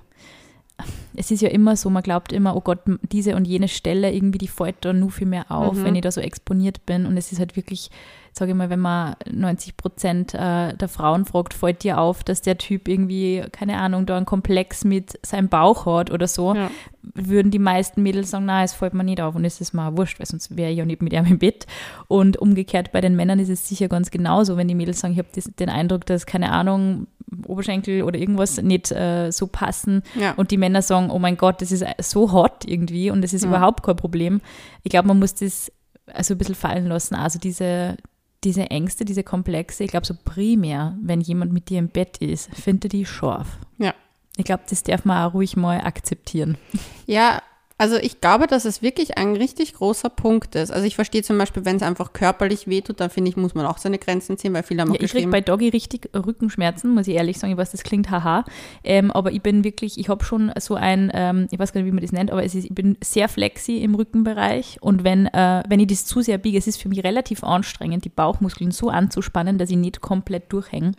es 1.16 1.32
ist 1.32 1.42
ja 1.42 1.50
immer 1.50 1.76
so, 1.76 1.90
man 1.90 2.04
glaubt 2.04 2.32
immer, 2.34 2.56
oh 2.56 2.62
Gott, 2.62 2.80
diese 3.12 3.36
und 3.36 3.46
jene 3.46 3.68
Stelle, 3.68 4.12
irgendwie, 4.14 4.38
die 4.38 4.48
fällt 4.48 4.78
da 4.82 4.94
nur 4.94 5.12
viel 5.12 5.28
mehr 5.28 5.52
auf, 5.52 5.76
Mhm. 5.78 5.84
wenn 5.84 5.96
ich 5.96 6.02
da 6.02 6.12
so 6.12 6.22
exponiert 6.22 6.86
bin. 6.86 7.06
Und 7.06 7.18
es 7.18 7.32
ist 7.32 7.40
halt 7.40 7.56
wirklich, 7.56 7.90
sage 8.32 8.52
ich 8.52 8.58
mal, 8.58 8.70
wenn 8.70 8.80
man 8.80 9.16
90 9.30 9.76
Prozent 9.76 10.34
äh, 10.34 10.74
der 10.76 10.88
Frauen 10.88 11.26
fragt, 11.26 11.54
fällt 11.54 11.84
dir 11.84 12.00
auf, 12.00 12.24
dass 12.24 12.42
der 12.42 12.58
Typ 12.58 12.88
irgendwie, 12.88 13.44
keine 13.52 13.78
Ahnung, 13.80 14.06
da 14.06 14.16
einen 14.18 14.26
Komplex 14.26 14.86
mit 14.86 15.20
seinem 15.26 15.50
Bauch 15.50 15.86
hat 15.86 16.12
oder 16.12 16.28
so, 16.28 16.54
Ja. 16.56 16.70
würden 17.02 17.52
die 17.52 17.60
meisten 17.60 18.04
Mädels 18.04 18.30
sagen, 18.32 18.46
na, 18.46 18.64
es 18.64 18.74
fällt 18.74 18.94
mir 18.94 19.04
nicht 19.04 19.20
auf 19.22 19.36
und 19.36 19.44
es 19.46 19.60
ist 19.62 19.74
mal 19.74 19.98
wurscht, 19.98 20.20
weil 20.20 20.26
sonst 20.28 20.56
wäre 20.56 20.72
ich 20.72 20.78
ja 20.78 20.86
nicht 20.86 21.02
mit 21.02 21.12
ihm 21.14 21.26
im 21.26 21.40
Bett. 21.40 21.66
Und 22.08 22.38
umgekehrt 22.38 22.92
bei 22.92 23.02
den 23.02 23.16
Männern 23.16 23.40
ist 23.40 23.50
es 23.50 23.68
sicher 23.68 23.88
ganz 23.88 24.12
genauso, 24.12 24.58
wenn 24.58 24.68
die 24.68 24.76
Mädels 24.76 25.00
sagen, 25.00 25.14
ich 25.14 25.20
habe 25.20 25.30
den 25.60 25.70
Eindruck, 25.70 26.06
dass, 26.06 26.26
keine 26.26 26.52
Ahnung, 26.52 27.08
Oberschenkel 27.48 28.04
oder 28.04 28.20
irgendwas 28.20 28.62
nicht 28.62 28.92
äh, 28.92 29.32
so 29.32 29.48
passen 29.48 30.04
Ja. 30.20 30.34
und 30.34 30.52
die 30.52 30.58
Männer 30.58 30.82
sagen, 30.82 31.10
oh 31.12 31.20
mein 31.20 31.38
Gott, 31.38 31.62
das 31.62 31.72
ist 31.72 31.86
so 32.00 32.32
hot 32.32 32.66
irgendwie 32.66 33.12
und 33.12 33.22
das 33.22 33.34
ist 33.34 33.44
Ja. 33.44 33.50
überhaupt 33.50 33.84
kein 33.84 33.96
Problem. 33.96 34.42
Ich 34.84 34.90
glaube, 34.90 35.08
man 35.08 35.20
muss 35.20 35.36
das 35.36 35.72
also 36.14 36.34
ein 36.34 36.38
bisschen 36.38 36.56
fallen 36.56 36.88
lassen. 36.88 37.16
Also 37.16 37.38
diese, 37.40 37.98
diese 38.44 38.70
Ängste, 38.72 39.06
diese 39.06 39.24
Komplexe, 39.24 39.84
ich 39.84 39.92
glaube 39.92 40.06
so 40.08 40.16
primär, 40.26 40.98
wenn 41.02 41.22
jemand 41.22 41.54
mit 41.54 41.70
dir 41.70 41.80
im 41.80 41.90
Bett 41.90 42.18
ist, 42.18 42.50
findet 42.56 42.94
die 42.94 43.06
scharf. 43.06 43.58
Ja. 43.78 43.94
Ich 44.38 44.46
glaube, 44.46 44.64
das 44.70 44.84
darf 44.84 45.06
man 45.06 45.28
auch 45.28 45.34
ruhig 45.34 45.58
mal 45.58 45.82
akzeptieren. 45.82 46.58
Ja, 47.06 47.42
also 47.80 47.96
ich 47.96 48.20
glaube, 48.20 48.46
dass 48.46 48.66
es 48.66 48.82
wirklich 48.82 49.18
ein 49.18 49.38
richtig 49.38 49.74
großer 49.74 50.10
Punkt 50.10 50.54
ist. 50.56 50.70
Also 50.70 50.86
ich 50.86 50.96
verstehe 50.96 51.24
zum 51.24 51.38
Beispiel, 51.38 51.64
wenn 51.64 51.78
es 51.78 51.82
einfach 51.82 52.12
körperlich 52.12 52.68
wehtut, 52.68 53.00
dann 53.00 53.10
finde 53.10 53.30
ich, 53.30 53.38
muss 53.38 53.56
man 53.56 53.66
auch 53.66 53.78
seine 53.78 53.98
Grenzen 53.98 54.38
ziehen, 54.38 54.54
weil 54.54 54.64
viele 54.64 54.82
haben 54.82 54.92
auch 54.92 54.96
Ja, 54.96 55.02
ich 55.02 55.12
kriege 55.12 55.30
bei 55.30 55.40
Doggy 55.40 55.70
richtig 55.70 56.10
Rückenschmerzen, 56.14 56.94
muss 56.94 57.08
ich 57.08 57.16
ehrlich 57.16 57.40
sagen. 57.40 57.54
Ich 57.54 57.58
weiß, 57.58 57.72
das 57.72 57.84
klingt 57.84 58.12
haha. 58.12 58.44
Ähm, 58.84 59.12
aber 59.12 59.32
ich 59.32 59.42
bin 59.42 59.64
wirklich, 59.64 59.98
ich 59.98 60.10
habe 60.10 60.26
schon 60.26 60.52
so 60.60 60.76
ein, 60.76 61.10
ähm, 61.14 61.48
ich 61.52 61.58
weiß 61.58 61.72
gar 61.72 61.80
nicht, 61.80 61.88
wie 61.88 61.94
man 61.94 62.02
das 62.02 62.12
nennt, 62.12 62.32
aber 62.32 62.44
es 62.44 62.54
ist, 62.54 62.66
ich 62.66 62.76
bin 62.76 62.98
sehr 63.02 63.30
flexi 63.30 63.78
im 63.78 63.96
Rückenbereich. 63.96 64.80
Und 64.82 65.06
wenn, 65.06 65.28
äh, 65.28 65.64
wenn 65.70 65.80
ich 65.80 65.88
das 65.88 66.04
zu 66.04 66.20
sehr 66.20 66.38
biege, 66.38 66.58
es 66.58 66.68
ist 66.68 66.82
für 66.82 66.90
mich 66.90 67.06
relativ 67.06 67.46
anstrengend, 67.46 68.04
die 68.04 68.10
Bauchmuskeln 68.10 68.72
so 68.72 68.90
anzuspannen, 68.90 69.58
dass 69.58 69.70
ich 69.70 69.78
nicht 69.78 70.02
komplett 70.02 70.52
durchhänge. 70.52 70.92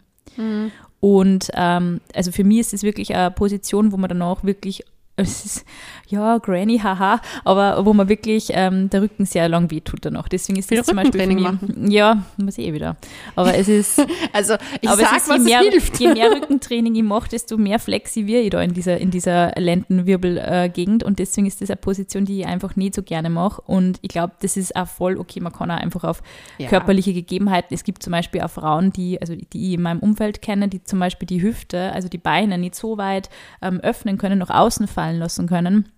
Und 1.00 1.50
ähm, 1.54 2.00
also 2.14 2.32
für 2.32 2.44
mich 2.44 2.60
ist 2.60 2.72
es 2.74 2.82
wirklich 2.82 3.14
eine 3.14 3.30
Position, 3.30 3.92
wo 3.92 3.98
man 3.98 4.08
dann 4.08 4.22
auch 4.22 4.44
wirklich, 4.44 4.84
es 5.20 5.44
ist, 5.44 5.64
ja, 6.08 6.38
Granny, 6.38 6.78
haha, 6.78 7.20
aber 7.44 7.84
wo 7.86 7.92
man 7.92 8.08
wirklich 8.08 8.48
ähm, 8.50 8.90
der 8.90 9.02
Rücken 9.02 9.24
sehr 9.26 9.48
lang 9.48 9.70
wehtut 9.70 10.04
danach. 10.04 10.28
Deswegen 10.28 10.58
ist 10.58 10.70
das 10.72 10.86
zum 10.86 10.96
Beispiel 10.96 11.20
für 11.20 11.26
mich, 11.28 11.92
ja, 11.92 12.22
muss 12.36 12.58
ich 12.58 12.66
eh 12.66 12.72
wieder. 12.72 12.96
Aber 13.36 13.54
es 13.56 13.68
ist, 13.68 14.04
also 14.32 14.54
ich 14.80 14.88
aber 14.88 15.00
sag, 15.02 15.16
es 15.16 15.22
ist, 15.22 15.28
was 15.28 15.38
je, 15.38 15.44
mehr, 15.44 15.60
hilft. 15.60 16.00
je 16.00 16.12
mehr 16.12 16.30
Rückentraining 16.32 16.94
ich 16.96 17.02
mache, 17.02 17.28
desto 17.28 17.56
mehr 17.56 17.78
flexiviere 17.78 18.40
ich 18.42 18.50
da 18.50 18.60
in 18.60 18.74
dieser, 18.74 18.98
in 18.98 19.10
dieser 19.10 19.52
Lendenwirbelgegend. 19.56 21.04
und 21.04 21.18
deswegen 21.18 21.46
ist 21.46 21.60
das 21.60 21.70
eine 21.70 21.76
Position, 21.76 22.24
die 22.24 22.40
ich 22.40 22.46
einfach 22.46 22.76
nicht 22.76 22.94
so 22.94 23.02
gerne 23.02 23.30
mache. 23.30 23.60
Und 23.62 23.98
ich 24.02 24.08
glaube, 24.08 24.32
das 24.42 24.56
ist 24.56 24.74
auch 24.76 24.88
voll 24.88 25.16
okay. 25.18 25.40
Man 25.40 25.52
kann 25.52 25.70
auch 25.70 25.76
einfach 25.76 26.04
auf 26.04 26.22
Ja. 26.58 26.68
körperliche 26.68 27.12
Gegebenheiten. 27.12 27.74
Es 27.74 27.84
gibt 27.84 28.02
zum 28.02 28.12
Beispiel 28.12 28.40
auch 28.42 28.50
Frauen, 28.50 28.92
die, 28.92 29.20
also 29.20 29.34
die 29.34 29.68
ich 29.68 29.74
in 29.74 29.82
meinem 29.82 30.00
Umfeld 30.00 30.42
kenne, 30.42 30.68
die 30.68 30.82
zum 30.82 30.98
Beispiel 30.98 31.26
die 31.26 31.42
Hüfte, 31.42 31.92
also 31.92 32.08
die 32.08 32.18
Beine 32.18 32.58
nicht 32.58 32.74
so 32.74 32.98
weit 32.98 33.30
ähm, 33.62 33.80
öffnen 33.80 34.18
können, 34.18 34.38
nach 34.38 34.50
außen 34.50 34.86
fallen 34.88 35.09
lassen 35.18 35.46
können. 35.46 35.88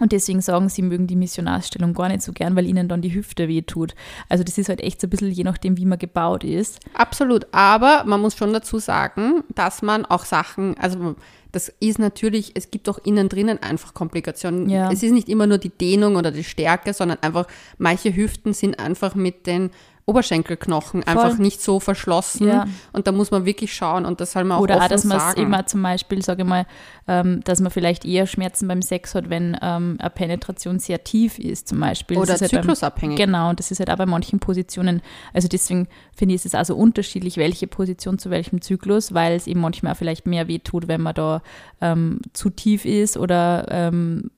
Und 0.00 0.12
deswegen 0.12 0.40
sagen 0.40 0.70
sie, 0.70 0.82
mögen 0.82 1.06
die 1.06 1.16
Missionarsstellung 1.16 1.92
gar 1.92 2.08
nicht 2.08 2.22
so 2.22 2.32
gern, 2.32 2.56
weil 2.56 2.66
ihnen 2.66 2.88
dann 2.88 3.02
die 3.02 3.14
Hüfte 3.14 3.48
wehtut. 3.48 3.94
Also 4.30 4.42
das 4.42 4.56
ist 4.56 4.70
halt 4.70 4.80
echt 4.80 5.00
so 5.00 5.06
ein 5.06 5.10
bisschen 5.10 5.30
je 5.30 5.44
nachdem, 5.44 5.76
wie 5.76 5.84
man 5.84 5.98
gebaut 5.98 6.42
ist. 6.42 6.80
Absolut, 6.94 7.46
aber 7.52 8.04
man 8.06 8.20
muss 8.20 8.34
schon 8.34 8.52
dazu 8.52 8.78
sagen, 8.78 9.44
dass 9.54 9.82
man 9.82 10.06
auch 10.06 10.24
Sachen, 10.24 10.76
also 10.78 11.16
das 11.52 11.70
ist 11.80 11.98
natürlich, 11.98 12.52
es 12.54 12.70
gibt 12.70 12.88
auch 12.88 12.98
innen 13.04 13.28
drinnen 13.28 13.62
einfach 13.62 13.92
Komplikationen. 13.92 14.68
Ja. 14.70 14.90
Es 14.90 15.02
ist 15.02 15.12
nicht 15.12 15.28
immer 15.28 15.46
nur 15.46 15.58
die 15.58 15.70
Dehnung 15.70 16.16
oder 16.16 16.30
die 16.30 16.44
Stärke, 16.44 16.94
sondern 16.94 17.18
einfach 17.20 17.46
manche 17.76 18.14
Hüften 18.14 18.54
sind 18.54 18.78
einfach 18.78 19.14
mit 19.14 19.46
den 19.46 19.70
Oberschenkelknochen 20.06 21.04
einfach 21.04 21.38
nicht 21.38 21.62
so 21.62 21.80
verschlossen 21.80 22.48
Ja. 22.48 22.66
und 22.92 23.06
da 23.06 23.12
muss 23.12 23.30
man 23.30 23.44
wirklich 23.44 23.72
schauen 23.74 24.04
und 24.04 24.20
das 24.20 24.32
soll 24.32 24.44
man 24.44 24.58
auch 24.58 24.62
Oder 24.62 24.76
auch, 24.76 24.80
offen 24.82 24.90
dass 24.90 25.04
man 25.04 25.34
immer 25.36 25.66
zum 25.66 25.82
Beispiel, 25.82 26.22
sage 26.22 26.42
ich 26.42 26.48
mal, 26.48 26.66
ähm, 27.06 27.40
dass 27.44 27.60
man 27.60 27.70
vielleicht 27.70 28.04
eher 28.04 28.26
Schmerzen 28.26 28.66
beim 28.68 28.82
Sex 28.82 29.14
hat, 29.14 29.30
wenn 29.30 29.56
ähm, 29.62 29.96
eine 30.00 30.10
Penetration 30.10 30.78
sehr 30.78 31.04
tief 31.04 31.38
ist, 31.38 31.68
zum 31.68 31.80
Beispiel. 31.80 32.16
Oder 32.18 32.32
halt 32.32 32.40
beim- 32.40 32.48
zyklusabhängig. 32.50 33.16
Genau, 33.18 33.50
und 33.50 33.58
das 33.58 33.70
ist 33.70 33.78
halt 33.78 33.90
auch 33.90 33.96
bei 33.96 34.06
manchen 34.06 34.38
Positionen. 34.40 35.00
Also 35.32 35.48
deswegen 35.48 35.88
finde 36.14 36.34
ich, 36.34 36.40
ist 36.40 36.46
es 36.46 36.54
also 36.54 36.74
unterschiedlich, 36.76 37.36
welche 37.36 37.66
Position 37.66 38.18
zu 38.18 38.30
welchem 38.30 38.60
Zyklus, 38.62 39.14
weil 39.14 39.34
es 39.34 39.46
eben 39.46 39.60
manchmal 39.60 39.92
auch 39.92 39.96
vielleicht 39.96 40.26
mehr 40.26 40.48
wehtut, 40.48 40.88
wenn 40.88 41.00
man 41.00 41.14
da 41.14 41.42
ähm, 41.80 42.20
zu 42.32 42.50
tief 42.50 42.84
ist 42.84 43.16
oder 43.16 43.66
ähm, 43.70 44.30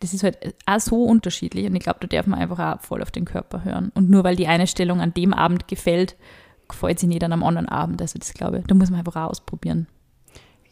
das 0.00 0.14
ist 0.14 0.22
halt 0.22 0.54
auch 0.66 0.80
so 0.80 1.04
unterschiedlich 1.04 1.66
und 1.66 1.74
ich 1.74 1.82
glaube, 1.82 1.98
da 2.00 2.06
darf 2.06 2.26
man 2.26 2.38
einfach 2.38 2.58
auch 2.58 2.80
voll 2.80 3.02
auf 3.02 3.10
den 3.10 3.24
Körper 3.24 3.64
hören. 3.64 3.92
Und 3.94 4.10
nur 4.10 4.24
weil 4.24 4.36
die 4.36 4.46
eine 4.46 4.66
Stellung 4.66 5.00
an 5.00 5.14
dem 5.14 5.32
Abend 5.32 5.68
gefällt, 5.68 6.16
gefällt 6.68 6.98
sie 6.98 7.06
nicht 7.06 7.24
an 7.24 7.32
einem 7.32 7.42
anderen 7.42 7.68
Abend. 7.68 8.00
Also 8.00 8.18
das 8.18 8.34
glaube 8.34 8.58
ich, 8.58 8.66
da 8.66 8.74
muss 8.74 8.90
man 8.90 8.98
einfach 8.98 9.16
auch 9.16 9.30
ausprobieren. 9.30 9.86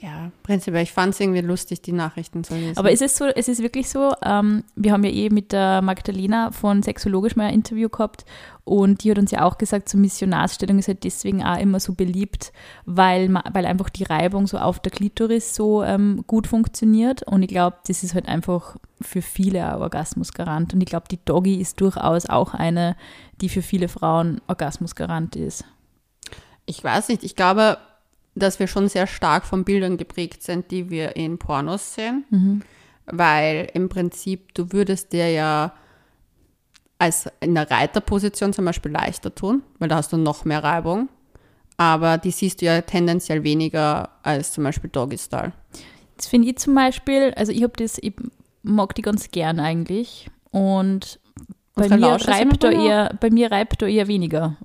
Ja, 0.02 0.33
prinzipiell, 0.42 0.83
ich 0.83 0.92
fand 0.92 1.12
es 1.12 1.21
irgendwie 1.21 1.42
lustig, 1.42 1.83
die 1.83 1.92
Nachrichten 1.92 2.42
zu 2.42 2.54
lesen. 2.54 2.78
Aber 2.78 2.90
ist 2.90 3.02
es 3.02 3.19
so, 3.19 3.26
es 3.26 3.49
ist 3.49 3.62
wirklich 3.62 3.90
so, 3.90 4.14
ähm, 4.25 4.64
wir 4.75 4.92
haben 4.92 5.04
ja 5.04 5.11
eh 5.11 5.28
mit 5.28 5.52
der 5.52 5.83
Magdalena 5.83 6.52
von 6.52 6.83
Sexologisch 6.83 7.37
mal 7.37 7.49
ein 7.49 7.54
Interview 7.54 7.90
gehabt 7.90 8.25
und 8.64 9.04
die 9.04 9.11
hat 9.11 9.19
uns 9.19 9.30
ja 9.30 9.45
auch 9.45 9.59
gesagt, 9.59 9.90
so 9.90 9.99
Missionarsstellung 9.99 10.78
ist 10.78 10.88
halt 10.88 11.04
deswegen 11.04 11.45
auch 11.45 11.59
immer 11.59 11.80
so 11.80 11.92
beliebt, 11.92 12.50
weil, 12.87 13.28
weil 13.52 13.66
einfach 13.66 13.90
die 13.90 14.04
Reibung 14.04 14.47
so 14.47 14.57
auf 14.57 14.80
der 14.80 14.90
Klitoris 14.90 15.54
so 15.54 15.83
ähm, 15.83 16.25
gut 16.26 16.47
funktioniert 16.47 17.23
und 17.25 17.42
ich 17.42 17.49
glaube, 17.49 17.76
das 17.87 18.02
ist 18.02 18.14
halt 18.14 18.26
einfach 18.26 18.76
für 19.02 19.21
viele 19.21 19.66
ein 19.66 19.83
Orgasmusgarant 19.83 20.73
und 20.73 20.80
ich 20.80 20.88
glaube, 20.88 21.09
die 21.11 21.23
Doggy 21.23 21.61
ist 21.61 21.78
durchaus 21.78 22.25
auch 22.25 22.54
eine, 22.54 22.97
die 23.42 23.50
für 23.50 23.62
viele 23.62 23.88
Frauen 23.88 24.40
Orgasmusgarant 24.47 25.37
ist. 25.37 25.66
Ich 26.64 26.83
weiß 26.83 27.09
nicht, 27.09 27.23
ich 27.23 27.37
glaube, 27.37 27.76
dass 28.35 28.59
wir 28.59 28.67
schon 28.67 28.89
sehr 28.89 29.07
stark 29.07 29.45
von 29.45 29.65
Bildern 29.65 29.97
geprägt 29.97 30.43
sind, 30.43 30.71
die 30.71 30.91
wir 30.91 31.17
in 31.17 31.39
Pornos 31.39 31.95
sehen. 31.95 32.25
Weil 33.07 33.69
im 33.75 33.89
Prinzip, 33.89 34.55
du 34.55 34.73
würdest 34.73 35.13
dir 35.13 35.31
ja 35.31 35.73
als 36.99 37.29
in 37.41 37.55
der 37.55 37.71
Reiterposition 37.71 38.53
zum 38.53 38.67
Beispiel 38.67 38.93
leichter 38.93 39.35
tun, 39.35 39.63
weil 39.79 39.89
da 39.89 39.97
hast 39.97 40.13
du 40.13 40.17
noch 40.17 40.45
mehr 40.45 40.63
Reibung. 40.63 41.09
Aber 41.77 42.19
die 42.19 42.31
siehst 42.31 42.61
du 42.61 42.67
ja 42.67 42.83
tendenziell 42.83 43.43
weniger 43.43 44.11
als 44.23 44.53
zum 44.53 44.65
Beispiel 44.65 44.91
Doggy 44.91 45.17
Style. 45.17 45.53
Das 46.19 46.27
finde 46.27 46.51
ich 46.51 46.59
zum 46.59 46.75
Beispiel, 46.75 47.33
also 47.37 47.53
ich 47.53 47.63
habe 47.63 47.73
das, 47.79 47.97
ich 47.99 48.13
mag 48.63 48.95
die 48.95 49.03
ganz 49.03 49.31
gern 49.31 49.59
eigentlich 49.59 50.29
und 50.51 51.19
bei 51.75 51.85
Unsere 51.85 52.01
mir, 52.01 52.29
reibt 52.29 52.63
da 52.63 52.71
eher, 52.71 53.17
bei 53.19 53.31
mir 53.31 53.51
reibt 53.51 53.81
da 53.81 53.87
eher 53.87 54.07
weniger. 54.07 54.59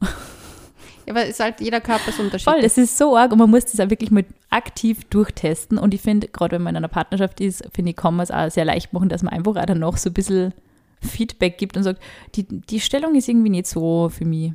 Ja, 1.06 1.14
aber 1.14 1.24
es 1.24 1.32
ist 1.32 1.40
halt, 1.40 1.62
jeder 1.62 1.82
Körper 1.82 2.10
ist 2.10 2.20
unterschiedlich. 2.20 2.54
Voll, 2.56 2.62
das 2.62 2.78
ist 2.78 2.98
so 2.98 3.16
arg 3.16 3.32
und 3.32 3.38
man 3.38 3.50
muss 3.50 3.66
das 3.66 3.80
auch 3.80 3.90
wirklich 3.90 4.12
mal 4.12 4.26
aktiv 4.50 5.04
durchtesten. 5.06 5.78
Und 5.78 5.94
ich 5.94 6.02
finde, 6.02 6.28
gerade 6.28 6.56
wenn 6.56 6.64
man 6.64 6.74
in 6.74 6.78
einer 6.78 6.88
Partnerschaft 6.88 7.40
ist, 7.42 7.64
finde 7.74 7.92
ich, 7.92 7.98
kann 7.98 8.16
man 8.16 8.24
es 8.24 8.32
auch 8.32 8.50
sehr 8.50 8.66
leicht 8.66 8.94
machen, 8.94 9.10
dass 9.10 9.22
man 9.24 9.34
einfach 9.34 9.56
auch 9.56 9.66
danach 9.66 9.98
so 9.98 10.10
ein 10.10 10.14
bisschen 10.14 10.54
Feedback 11.02 11.58
gibt 11.58 11.78
und 11.78 11.84
sagt, 11.84 12.02
die, 12.36 12.44
die 12.44 12.80
Stellung 12.80 13.16
ist 13.16 13.28
irgendwie 13.30 13.50
nicht 13.50 13.68
so 13.68 14.10
für 14.10 14.26
mich. 14.26 14.54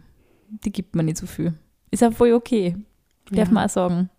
Die 0.64 0.72
gibt 0.72 0.96
mir 0.96 1.04
nicht 1.04 1.18
so 1.18 1.26
viel. 1.26 1.54
Ist 1.92 2.02
auch 2.02 2.12
voll 2.12 2.32
okay. 2.32 2.76
Darf 3.30 3.48
Ja. 3.48 3.54
man 3.54 3.66
auch 3.66 3.70
sagen. 3.70 4.10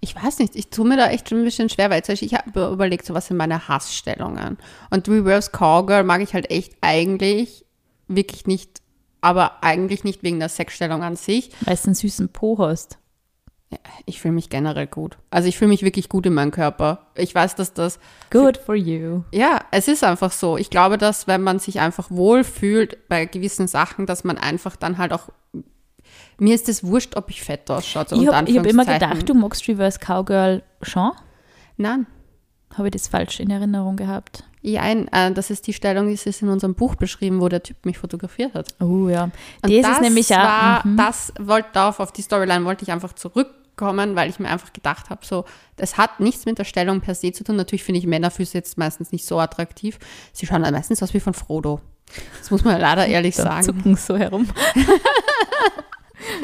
Ich 0.00 0.14
weiß 0.14 0.38
nicht, 0.40 0.56
ich 0.56 0.68
tue 0.70 0.86
mir 0.86 0.96
da 0.96 1.08
echt 1.08 1.28
schon 1.28 1.38
ein 1.38 1.44
bisschen 1.44 1.68
schwer, 1.68 1.90
weil 1.90 2.02
ich 2.06 2.34
habe 2.34 2.72
überlegt, 2.72 3.04
so 3.06 3.14
was 3.14 3.26
sind 3.28 3.36
meine 3.36 3.68
Hassstellungen. 3.68 4.56
Und 4.90 5.08
Reverse 5.08 5.50
Cowgirl 5.50 6.04
mag 6.04 6.20
ich 6.22 6.34
halt 6.34 6.50
echt 6.50 6.74
eigentlich 6.80 7.64
wirklich 8.08 8.46
nicht, 8.46 8.80
aber 9.20 9.62
eigentlich 9.62 10.04
nicht 10.04 10.22
wegen 10.22 10.38
der 10.38 10.48
Sexstellung 10.48 11.02
an 11.02 11.16
sich. 11.16 11.50
Weil 11.62 11.76
du 11.76 11.84
einen 11.84 11.94
süßen 11.94 12.28
Po 12.30 12.58
hast. 12.58 12.98
Ich 14.06 14.20
fühle 14.20 14.32
mich 14.32 14.48
generell 14.48 14.86
gut. 14.86 15.18
Also 15.30 15.46
ich 15.48 15.58
fühle 15.58 15.68
mich 15.68 15.82
wirklich 15.82 16.08
gut 16.08 16.24
in 16.24 16.32
meinem 16.32 16.50
Körper. 16.50 17.06
Ich 17.14 17.34
weiß, 17.34 17.54
dass 17.54 17.74
das, 17.74 17.98
Good 18.30 18.56
for 18.56 18.74
you. 18.74 19.24
ja, 19.30 19.60
es 19.72 19.88
ist 19.88 20.04
einfach 20.04 20.32
so. 20.32 20.56
Ich 20.56 20.70
glaube, 20.70 20.96
dass 20.96 21.26
wenn 21.26 21.42
man 21.42 21.58
sich 21.58 21.80
einfach 21.80 22.10
wohlfühlt 22.10 23.08
bei 23.08 23.26
gewissen 23.26 23.68
Sachen, 23.68 24.06
dass 24.06 24.24
man 24.24 24.38
einfach 24.38 24.76
dann 24.76 24.96
halt 24.96 25.12
auch, 25.12 25.28
mir 26.38 26.54
ist 26.54 26.70
es 26.70 26.82
wurscht, 26.82 27.16
ob 27.16 27.28
ich 27.28 27.42
fett 27.42 27.70
ausschaue. 27.70 28.06
So 28.08 28.16
Ich 28.16 28.28
habe 28.28 28.50
hab 28.50 28.66
immer 28.66 28.86
gedacht, 28.86 29.28
du 29.28 29.34
magst 29.34 29.68
Reverse 29.68 29.98
Cowgirl 29.98 30.62
schon. 30.80 31.12
Nein. 31.76 32.06
Habe 32.74 32.88
ich 32.88 32.92
das 32.92 33.08
falsch 33.08 33.40
in 33.40 33.50
Erinnerung 33.50 33.96
gehabt? 33.96 34.44
Ja, 34.60 34.84
äh, 34.90 35.32
das 35.32 35.50
ist 35.50 35.66
die 35.66 35.72
Stellung, 35.72 36.08
die 36.08 36.14
ist 36.14 36.42
in 36.42 36.48
unserem 36.48 36.74
Buch 36.74 36.96
beschrieben, 36.96 37.40
wo 37.40 37.48
der 37.48 37.62
Typ 37.62 37.84
mich 37.84 37.98
fotografiert 37.98 38.54
hat. 38.54 38.74
Oh 38.80 39.08
ja. 39.08 39.24
Und 39.24 39.32
das, 39.62 39.92
ist 39.92 40.00
nämlich 40.00 40.34
auch. 40.34 40.42
war, 40.42 40.86
mhm. 40.86 40.96
das 40.96 41.32
wollte 41.38 41.68
darauf, 41.72 42.00
auf 42.00 42.12
die 42.12 42.22
Storyline 42.22 42.64
wollte 42.64 42.82
ich 42.82 42.90
einfach 42.90 43.12
zurückkommen, 43.12 44.16
weil 44.16 44.28
ich 44.28 44.38
mir 44.38 44.48
einfach 44.48 44.72
gedacht 44.72 45.10
habe, 45.10 45.24
so, 45.24 45.44
das 45.76 45.96
hat 45.96 46.20
nichts 46.20 46.44
mit 46.44 46.58
der 46.58 46.64
Stellung 46.64 47.00
per 47.00 47.14
se 47.14 47.32
zu 47.32 47.44
tun. 47.44 47.56
Natürlich 47.56 47.84
finde 47.84 48.00
ich 48.00 48.06
Männerfüße 48.06 48.58
jetzt 48.58 48.78
meistens 48.78 49.12
nicht 49.12 49.24
so 49.24 49.38
attraktiv. 49.38 49.98
Sie 50.32 50.46
schauen 50.46 50.62
dann 50.62 50.74
meistens 50.74 51.02
aus 51.02 51.14
wie 51.14 51.20
von 51.20 51.34
Frodo. 51.34 51.80
Das 52.38 52.50
muss 52.50 52.64
man 52.64 52.80
leider 52.80 53.06
ehrlich 53.08 53.36
sagen. 53.36 53.62
zucken 53.62 53.96
so 53.96 54.16
herum. 54.16 54.48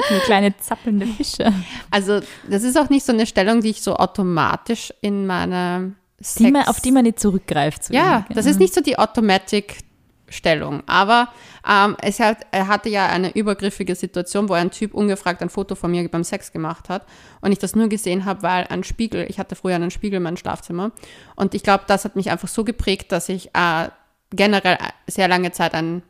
Wie 0.09 0.19
kleine 0.19 0.55
zappelnde 0.57 1.05
Fische. 1.05 1.53
Also, 1.91 2.21
das 2.49 2.63
ist 2.63 2.77
auch 2.77 2.89
nicht 2.89 3.05
so 3.05 3.11
eine 3.11 3.25
Stellung, 3.25 3.61
die 3.61 3.71
ich 3.71 3.81
so 3.81 3.95
automatisch 3.97 4.93
in 5.01 5.27
meine 5.27 5.93
Sex 6.19 6.35
Die 6.35 6.51
man, 6.51 6.67
auf 6.67 6.79
die 6.79 6.91
man 6.91 7.03
nicht 7.03 7.19
zurückgreift. 7.19 7.89
Ja, 7.89 8.17
irgendwie. 8.17 8.33
das 8.35 8.45
ist 8.45 8.59
nicht 8.59 8.73
so 8.73 8.81
die 8.81 8.97
Automatic-Stellung. 8.97 10.81
Aber 10.85 11.29
ähm, 11.69 11.97
es 12.01 12.19
hat, 12.19 12.39
er 12.51 12.67
hatte 12.67 12.89
ja 12.89 13.07
eine 13.07 13.35
übergriffige 13.35 13.95
Situation, 13.95 14.47
wo 14.47 14.53
ein 14.53 14.71
Typ 14.71 14.93
ungefragt 14.93 15.41
ein 15.41 15.49
Foto 15.49 15.75
von 15.75 15.91
mir 15.91 16.07
beim 16.09 16.23
Sex 16.23 16.51
gemacht 16.51 16.87
hat. 16.87 17.05
Und 17.41 17.51
ich 17.51 17.59
das 17.59 17.75
nur 17.75 17.89
gesehen 17.89 18.23
habe, 18.25 18.43
weil 18.43 18.65
ein 18.67 18.83
Spiegel, 18.83 19.25
ich 19.29 19.39
hatte 19.39 19.55
früher 19.55 19.75
einen 19.75 19.91
Spiegel 19.91 20.17
in 20.17 20.23
meinem 20.23 20.37
Schlafzimmer. 20.37 20.91
Und 21.35 21.53
ich 21.53 21.63
glaube, 21.63 21.83
das 21.87 22.05
hat 22.05 22.15
mich 22.15 22.31
einfach 22.31 22.47
so 22.47 22.63
geprägt, 22.63 23.11
dass 23.11 23.27
ich 23.27 23.49
äh, 23.53 23.89
generell 24.29 24.77
sehr 25.07 25.27
lange 25.27 25.51
Zeit 25.51 25.73
ein 25.73 26.01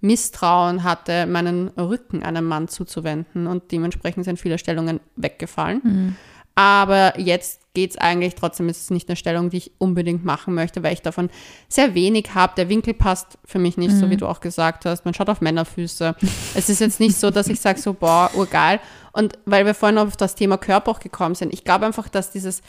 Misstrauen 0.00 0.82
hatte, 0.82 1.26
meinen 1.26 1.68
Rücken 1.68 2.22
einem 2.22 2.46
Mann 2.46 2.68
zuzuwenden. 2.68 3.46
Und 3.46 3.70
dementsprechend 3.72 4.24
sind 4.24 4.40
viele 4.40 4.56
Stellungen 4.56 5.00
weggefallen. 5.16 6.16
Aber 6.54 7.18
jetzt 7.18 7.60
geht 7.72 7.92
es 7.92 7.98
eigentlich, 7.98 8.34
trotzdem 8.34 8.68
ist 8.68 8.82
es 8.82 8.90
nicht 8.90 9.08
eine 9.08 9.16
Stellung, 9.16 9.50
die 9.50 9.58
ich 9.58 9.72
unbedingt 9.78 10.24
machen 10.24 10.54
möchte, 10.54 10.82
weil 10.82 10.92
ich 10.92 11.02
davon 11.02 11.30
sehr 11.68 11.94
wenig 11.94 12.34
habe. 12.34 12.54
Der 12.56 12.68
Winkel 12.68 12.94
passt 12.94 13.38
für 13.44 13.58
mich 13.58 13.76
nicht, 13.76 13.92
so 13.92 14.10
wie 14.10 14.16
du 14.16 14.26
auch 14.26 14.40
gesagt 14.40 14.84
hast. 14.84 15.04
Man 15.04 15.14
schaut 15.14 15.28
auf 15.28 15.40
Männerfüße. 15.40 16.16
es 16.54 16.68
ist 16.68 16.80
jetzt 16.80 16.98
nicht 16.98 17.16
so, 17.16 17.30
dass 17.30 17.46
ich 17.46 17.60
sage 17.60 17.80
so, 17.80 17.94
boah, 17.94 18.30
urgeil. 18.34 18.80
Und 19.12 19.38
weil 19.46 19.66
wir 19.66 19.74
vorhin 19.74 19.98
auf 19.98 20.16
das 20.16 20.34
Thema 20.34 20.58
Körper 20.58 20.90
auch 20.90 21.00
gekommen 21.00 21.34
sind, 21.34 21.54
ich 21.54 21.64
glaube 21.64 21.86
einfach, 21.86 22.08
dass 22.08 22.30
dieses, 22.30 22.62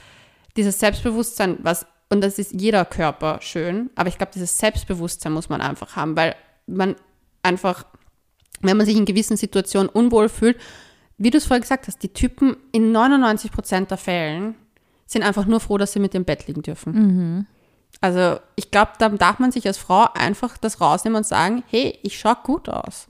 dieses 0.56 0.80
Selbstbewusstsein, 0.80 1.58
was, 1.64 1.88
und 2.10 2.22
das 2.22 2.38
ist 2.38 2.54
jeder 2.54 2.86
Körper 2.86 3.40
schön, 3.42 3.90
aber 3.96 4.10
ich 4.10 4.18
glaube, 4.18 4.32
dieses 4.34 4.58
Selbstbewusstsein 4.58 5.32
muss 5.32 5.50
man 5.50 5.62
einfach 5.62 5.96
haben, 5.96 6.16
weil 6.16 6.36
man 6.68 6.96
einfach, 7.42 7.86
wenn 8.62 8.78
man 8.78 8.86
sich 8.86 8.98
in 8.98 9.06
gewissen 9.06 9.38
Situationen 9.38 9.90
unwohl 9.90 10.30
fühlt, 10.30 10.58
wie 11.24 11.30
du 11.30 11.38
es 11.38 11.46
vorher 11.46 11.62
gesagt 11.62 11.88
hast, 11.88 12.01
die 12.04 12.10
Typen 12.10 12.58
in 12.72 12.92
99 12.92 13.51
Prozent 13.51 13.92
der 13.92 13.98
Fällen 13.98 14.56
sind 15.06 15.24
einfach 15.24 15.46
nur 15.46 15.60
froh, 15.60 15.78
dass 15.78 15.94
sie 15.94 16.00
mit 16.00 16.13
dem 16.13 16.25
Bett 16.25 16.48
liegen 16.48 16.62
dürfen. 16.62 17.48
Also 18.00 18.40
ich 18.56 18.72
glaube, 18.72 18.92
da 18.98 19.10
darf 19.10 19.40
man 19.40 19.51
sich 19.51 19.68
als 19.68 19.78
Frau 19.78 20.08
einfach 20.13 20.58
das 20.58 20.82
rausnehmen 20.82 21.18
und 21.18 21.25
sagen, 21.25 21.63
hey, 21.68 22.00
ich 22.01 22.18
schaue 22.18 22.38
gut 22.44 22.70
aus. 22.70 23.06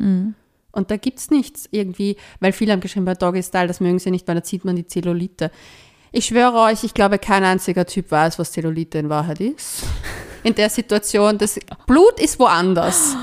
Und 0.74 0.92
da 0.92 0.98
gibt 0.98 1.20
es 1.20 1.30
nichts 1.30 1.68
irgendwie, 1.72 2.18
weil 2.40 2.52
viele 2.52 2.72
haben 2.72 2.80
geschrieben 2.82 3.06
bei 3.06 3.14
Doggy 3.14 3.44
Style, 3.44 3.68
das 3.68 3.80
mögen 3.80 4.00
sie 4.00 4.12
nicht, 4.12 4.28
weil 4.28 4.36
da 4.36 4.44
zieht 4.44 4.66
man 4.66 4.76
die 4.76 4.88
Zellulite. 4.88 5.52
Ich 6.12 6.26
schwöre 6.26 6.60
euch, 6.60 6.84
ich 6.84 6.94
glaube, 6.94 7.20
kein 7.20 7.44
einziger 7.44 7.86
Typ 7.86 8.12
weiß, 8.12 8.40
was 8.40 8.52
Zellulite 8.52 8.98
in 8.98 9.10
Wahrheit 9.10 9.40
ist. 9.40 9.84
In 10.44 10.56
der 10.56 10.70
Situation, 10.70 11.38
das 11.38 11.60
Blut 11.88 12.20
ist 12.20 12.40
woanders. 12.40 13.16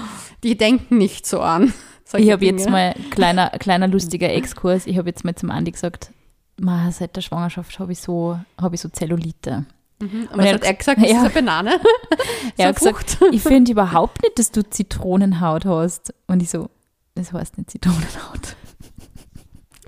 Die 0.45 0.57
denken 0.57 0.99
nicht 0.99 1.26
so 1.26 1.40
an. 1.40 1.75
Ich 2.17 2.31
habe 2.31 2.45
jetzt 2.45 2.69
mal, 2.71 2.95
kleiner, 3.11 3.50
kleiner 3.50 3.88
lustiger 3.88 4.31
Exkurs, 4.35 4.87
ich 4.87 4.97
habe 4.99 5.09
jetzt 5.09 5.25
mal 5.25 5.35
zum 5.35 5.50
Andi 5.50 5.73
gesagt, 5.73 6.11
Ma, 6.61 6.91
seit 6.91 7.15
der 7.15 7.21
Schwangerschaft 7.21 7.79
habe 7.79 7.93
ich, 7.93 8.00
so, 8.00 8.38
hab 8.61 8.73
ich 8.75 8.81
so 8.81 8.88
Zellulite. 8.88 9.67
Und 10.00 10.29
Und 10.31 10.38
was 10.38 10.47
er 10.47 10.55
hat 10.55 10.65
er 10.65 10.75
gesagt? 10.75 11.03
Das 11.03 11.11
ja. 11.11 11.17
ist 11.17 11.21
eine 11.21 11.31
Banane. 11.31 11.81
Er 12.57 12.69
hat 12.69 12.77
gesagt, 12.77 13.19
ich 13.33 13.43
finde 13.43 13.73
überhaupt 13.73 14.23
nicht, 14.23 14.38
dass 14.38 14.50
du 14.50 14.69
Zitronenhaut 14.69 15.65
hast. 15.67 16.12
Und 16.27 16.43
ich 16.43 16.50
so, 16.50 16.71
das 17.15 17.33
heißt 17.33 17.59
nicht 17.59 17.71
Zitronenhaut. 17.71 18.57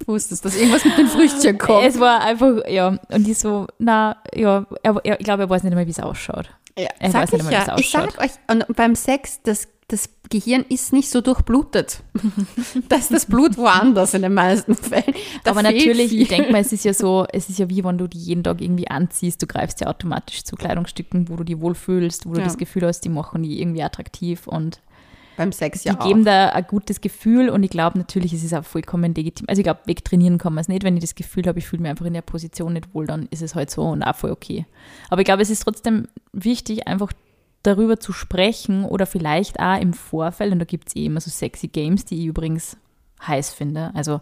wusstest, 0.06 0.44
dass 0.44 0.56
irgendwas 0.56 0.84
mit 0.84 0.98
den 0.98 1.06
Früchtchen 1.08 1.58
kommt. 1.58 1.84
Es 1.86 1.98
war 2.00 2.20
einfach, 2.22 2.66
ja, 2.68 2.98
und 3.08 3.28
ich 3.28 3.38
so, 3.38 3.66
na, 3.78 4.16
ja, 4.34 4.66
er, 4.82 5.00
er, 5.04 5.20
ich 5.20 5.24
glaube, 5.24 5.44
er 5.44 5.50
weiß 5.50 5.62
nicht 5.62 5.72
einmal, 5.72 5.86
wie 5.86 5.90
es 5.90 6.00
ausschaut. 6.00 6.50
Ja, 6.78 6.88
Er 6.98 7.10
sag 7.10 7.22
weiß 7.22 7.32
nicht 7.32 7.42
ich 7.42 7.48
einmal, 7.48 7.66
wie 7.66 7.68
ja. 7.70 7.74
es 7.74 7.80
Ich 7.80 7.90
sag 7.90 8.18
euch, 8.20 8.30
und 8.48 8.76
beim 8.76 8.94
Sex, 8.94 9.40
das, 9.42 9.68
das 9.90 10.08
Gehirn 10.30 10.64
ist 10.68 10.92
nicht 10.92 11.10
so 11.10 11.20
durchblutet. 11.20 12.02
das 12.88 13.00
ist 13.02 13.12
das 13.12 13.26
Blut 13.26 13.56
woanders 13.58 14.14
in 14.14 14.22
den 14.22 14.34
meisten 14.34 14.74
Fällen. 14.74 15.14
Da 15.42 15.50
Aber 15.50 15.62
natürlich, 15.62 16.10
viel. 16.10 16.22
ich 16.22 16.28
denke 16.28 16.52
mal, 16.52 16.60
es 16.60 16.72
ist 16.72 16.84
ja 16.84 16.94
so, 16.94 17.26
es 17.32 17.48
ist 17.48 17.58
ja 17.58 17.68
wie 17.68 17.82
wenn 17.84 17.98
du 17.98 18.06
die 18.06 18.18
jeden 18.18 18.44
Tag 18.44 18.60
irgendwie 18.60 18.88
anziehst, 18.88 19.42
du 19.42 19.46
greifst 19.46 19.80
ja 19.80 19.88
automatisch 19.88 20.44
zu 20.44 20.54
Kleidungsstücken, 20.56 21.28
wo 21.28 21.36
du 21.36 21.44
die 21.44 21.60
wohlfühlst, 21.60 22.26
wo 22.26 22.32
du 22.34 22.38
Ja. 22.38 22.44
das 22.44 22.56
Gefühl 22.58 22.86
hast, 22.86 23.00
die 23.00 23.08
machen 23.08 23.42
die 23.42 23.60
irgendwie 23.60 23.82
attraktiv 23.82 24.46
und 24.46 24.80
beim 25.36 25.52
Sex 25.52 25.82
die 25.82 25.88
ja 25.88 25.94
geben 25.94 26.20
auch. 26.20 26.24
da 26.26 26.48
ein 26.50 26.66
gutes 26.68 27.00
Gefühl 27.00 27.48
und 27.48 27.62
ich 27.62 27.70
glaube 27.70 27.98
natürlich, 27.98 28.32
es 28.32 28.44
ist 28.44 28.52
auch 28.54 28.64
vollkommen 28.64 29.14
legitim. 29.14 29.46
Also 29.48 29.60
ich 29.60 29.64
glaube, 29.64 29.80
wegtrainieren 29.86 30.38
kann 30.38 30.52
man 30.54 30.60
es 30.60 30.68
nicht, 30.68 30.84
wenn 30.84 30.96
ich 30.96 31.00
das 31.02 31.14
Gefühl 31.14 31.46
habe, 31.46 31.58
ich 31.58 31.66
fühle 31.66 31.82
mich 31.82 31.90
einfach 31.90 32.04
in 32.06 32.12
der 32.14 32.22
Position 32.22 32.74
nicht 32.74 32.94
wohl, 32.94 33.06
dann 33.06 33.26
ist 33.30 33.42
es 33.42 33.54
halt 33.54 33.70
so 33.70 33.82
und 33.84 34.02
auch 34.02 34.14
voll 34.14 34.30
okay. 34.30 34.66
Aber 35.08 35.22
ich 35.22 35.24
glaube, 35.24 35.42
es 35.42 35.50
ist 35.50 35.60
trotzdem 35.64 36.06
wichtig, 36.32 36.86
einfach 36.86 37.12
darüber 37.62 37.98
zu 37.98 38.12
sprechen 38.12 38.84
oder 38.84 39.06
vielleicht 39.06 39.60
auch 39.60 39.80
im 39.80 39.92
Vorfeld, 39.92 40.52
und 40.52 40.58
da 40.58 40.64
gibt 40.64 40.88
es 40.88 40.96
eh 40.96 41.06
immer 41.06 41.20
so 41.20 41.30
sexy 41.30 41.68
Games, 41.68 42.04
die 42.04 42.20
ich 42.20 42.26
übrigens 42.26 42.76
heiß 43.26 43.52
finde. 43.52 43.90
Also 43.94 44.20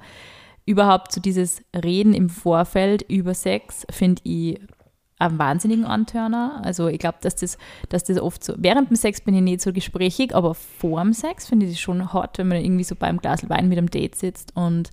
überhaupt 0.67 1.13
so 1.13 1.21
dieses 1.21 1.63
Reden 1.75 2.15
im 2.15 2.29
Vorfeld 2.29 3.03
über 3.03 3.35
Sex 3.35 3.87
finde 3.91 4.21
ich 4.25 4.61
einen 5.19 5.39
wahnsinnigen 5.39 5.85
Antörner. 5.85 6.61
Also 6.65 6.89
ich 6.89 6.99
glaube, 6.99 7.19
dass 7.21 7.37
das, 7.37 7.59
dass 7.89 8.05
das 8.05 8.21
oft 8.21 8.45
so, 8.45 8.55
während 8.57 8.91
dem 8.91 8.97
Sex 8.97 9.21
bin 9.21 9.35
ich 9.35 9.43
nicht 9.43 9.61
so 9.61 9.73
gesprächig, 9.73 10.35
aber 10.35 10.55
vor 10.55 11.01
dem 11.01 11.13
Sex 11.13 11.47
finde 11.47 11.67
ich 11.67 11.73
das 11.73 11.81
schon 11.81 12.13
hart, 12.13 12.39
wenn 12.39 12.49
man 12.49 12.63
irgendwie 12.63 12.85
so 12.85 12.95
beim 12.95 13.19
Glas 13.19 13.49
Wein 13.49 13.69
mit 13.69 13.79
einem 13.79 13.91
Date 13.91 14.15
sitzt 14.15 14.55
und 14.57 14.91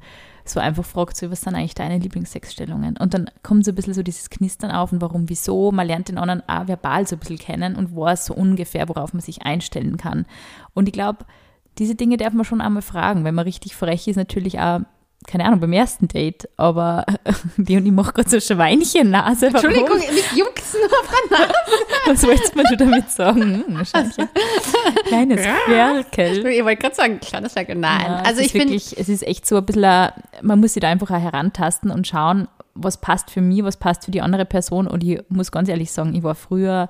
so 0.49 0.59
einfach 0.59 0.85
fragt, 0.85 1.17
so, 1.17 1.31
was 1.31 1.41
sind 1.41 1.55
eigentlich 1.55 1.75
deine 1.75 1.97
Lieblingssexstellungen? 1.97 2.97
Und 2.97 3.13
dann 3.13 3.29
kommt 3.43 3.65
so 3.65 3.71
ein 3.71 3.75
bisschen 3.75 3.93
so 3.93 4.03
dieses 4.03 4.29
Knistern 4.29 4.71
auf 4.71 4.91
und 4.91 5.01
warum, 5.01 5.29
wieso. 5.29 5.71
Man 5.71 5.87
lernt 5.87 6.09
den 6.09 6.17
anderen 6.17 6.47
auch 6.47 6.67
verbal 6.67 7.07
so 7.07 7.15
ein 7.15 7.19
bisschen 7.19 7.37
kennen 7.37 7.75
und 7.75 7.95
weiß 7.95 8.27
so 8.27 8.33
ungefähr, 8.33 8.87
worauf 8.89 9.13
man 9.13 9.21
sich 9.21 9.43
einstellen 9.43 9.97
kann. 9.97 10.25
Und 10.73 10.87
ich 10.87 10.93
glaube, 10.93 11.25
diese 11.77 11.95
Dinge 11.95 12.17
darf 12.17 12.33
man 12.33 12.45
schon 12.45 12.61
einmal 12.61 12.81
fragen. 12.81 13.23
Wenn 13.23 13.35
man 13.35 13.45
richtig 13.45 13.75
frech 13.75 14.07
ist, 14.07 14.15
natürlich 14.15 14.59
auch, 14.59 14.81
keine 15.27 15.45
Ahnung, 15.45 15.59
beim 15.59 15.73
ersten 15.73 16.07
Date, 16.07 16.47
aber 16.57 17.05
die 17.57 17.77
und 17.77 17.85
ich 17.85 17.91
mache 17.91 18.13
gerade 18.13 18.29
so 18.29 18.39
Schweinchen-Nase. 18.39 19.53
Warum? 19.53 19.69
Entschuldigung, 19.69 19.97
mich 20.13 20.31
juckt's 20.35 20.73
nur 20.73 20.85
auf 20.85 21.09
der 21.29 21.39
Nase. 21.39 21.53
Was 22.07 22.23
wolltest 22.23 22.55
du 22.71 22.77
damit 22.77 23.09
sagen? 23.11 23.41
Hm, 23.65 23.77
wahrscheinlich 23.77 24.15
kleines 25.07 25.41
Querkel. 25.41 26.45
Ich 26.47 26.63
wollte 26.63 26.81
gerade 26.81 26.95
sagen, 26.95 27.19
kleines 27.19 27.53
Ferkel. 27.53 27.75
Nein. 27.75 28.01
Ja, 28.05 28.17
also 28.25 28.41
es 28.41 28.47
ich 28.47 28.51
finde, 28.51 28.75
es 28.75 28.91
ist 28.93 29.23
echt 29.27 29.45
so 29.47 29.57
ein 29.57 29.65
bisschen, 29.65 29.83
ein- 29.85 30.11
man 30.41 30.59
muss 30.59 30.73
sich 30.73 30.81
da 30.81 30.89
einfach 30.89 31.09
auch 31.11 31.19
herantasten 31.19 31.91
und 31.91 32.07
schauen, 32.07 32.47
was 32.75 32.99
passt 32.99 33.31
für 33.31 33.41
mich, 33.41 33.63
was 33.63 33.77
passt 33.77 34.05
für 34.05 34.11
die 34.11 34.21
andere 34.21 34.45
Person. 34.45 34.85
Und 34.87 35.03
ich 35.03 35.19
muss 35.29 35.51
ganz 35.51 35.69
ehrlich 35.69 35.91
sagen, 35.91 36.13
ich 36.13 36.23
war 36.23 36.35
früher 36.35 36.89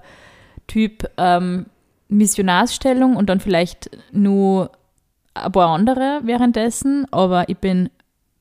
Typ 0.67 1.09
ähm, 1.17 1.67
Missionarsstellung 2.09 3.15
und 3.15 3.29
dann 3.29 3.39
vielleicht 3.39 3.89
nur 4.11 4.71
ein 5.33 5.51
paar 5.51 5.69
andere 5.69 6.21
währenddessen, 6.23 7.05
aber 7.11 7.49
ich 7.49 7.57
bin 7.57 7.89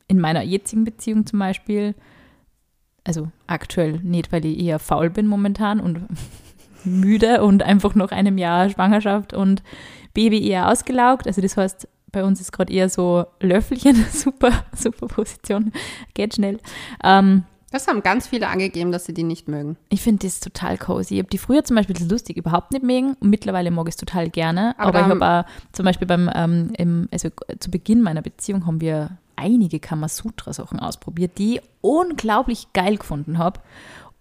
in 0.08 0.20
meiner 0.20 0.42
jetzigen 0.42 0.84
Beziehung 0.84 1.26
zum 1.26 1.38
Beispiel, 1.38 1.94
also 3.04 3.28
aktuell 3.46 4.00
nicht, 4.02 4.32
weil 4.32 4.44
ich 4.44 4.58
eher 4.58 4.78
faul 4.78 5.10
bin 5.10 5.26
momentan 5.26 5.80
und 5.80 6.06
müde 6.84 7.42
und 7.42 7.62
einfach 7.62 7.94
nach 7.94 8.12
einem 8.12 8.38
Jahr 8.38 8.68
Schwangerschaft 8.68 9.32
und 9.32 9.62
Baby 10.12 10.46
eher 10.46 10.70
ausgelaugt. 10.70 11.26
Also 11.26 11.40
das 11.40 11.56
heißt, 11.56 11.88
bei 12.12 12.22
uns 12.24 12.40
ist 12.40 12.52
gerade 12.52 12.72
eher 12.72 12.88
so 12.88 13.24
Löffelchen, 13.40 13.96
super, 14.12 14.52
super 14.76 15.06
Position, 15.08 15.72
geht 16.14 16.34
schnell. 16.34 16.58
Ähm, 17.02 17.42
Das 17.72 17.88
haben 17.88 18.02
ganz 18.02 18.28
viele 18.28 18.46
angegeben, 18.48 18.92
dass 18.92 19.06
sie 19.06 19.14
die 19.14 19.24
nicht 19.24 19.48
mögen. 19.48 19.76
ich 19.88 20.00
finde 20.02 20.26
das 20.26 20.38
total 20.38 20.78
cozy. 20.78 21.14
Ich 21.14 21.20
habe 21.20 21.30
die 21.30 21.38
früher 21.38 21.64
zum 21.64 21.74
Beispiel 21.76 21.96
das 21.96 22.08
lustig 22.08 22.36
überhaupt 22.36 22.70
nicht 22.72 22.84
mögen 22.84 23.14
und 23.18 23.30
mittlerweile 23.30 23.70
mag 23.72 23.88
ich 23.88 23.94
es 23.94 23.96
total 23.96 24.28
gerne. 24.30 24.78
Aber 24.78 24.98
Aber, 24.98 25.00
ich 25.00 25.06
habe 25.20 25.26
auch 25.26 25.72
zum 25.72 25.84
Beispiel 25.86 26.06
beim, 26.06 26.30
ähm, 26.34 26.70
im, 26.78 27.08
also 27.10 27.30
zu 27.58 27.70
Beginn 27.70 28.00
meiner 28.02 28.22
Beziehung 28.22 28.66
haben 28.66 28.80
wir 28.80 29.18
einige 29.36 29.80
Kamasutra-Sachen 29.80 30.80
ausprobiert, 30.80 31.38
die 31.38 31.56
ich 31.56 31.62
unglaublich 31.80 32.72
geil 32.72 32.96
gefunden 32.96 33.38
habe 33.38 33.60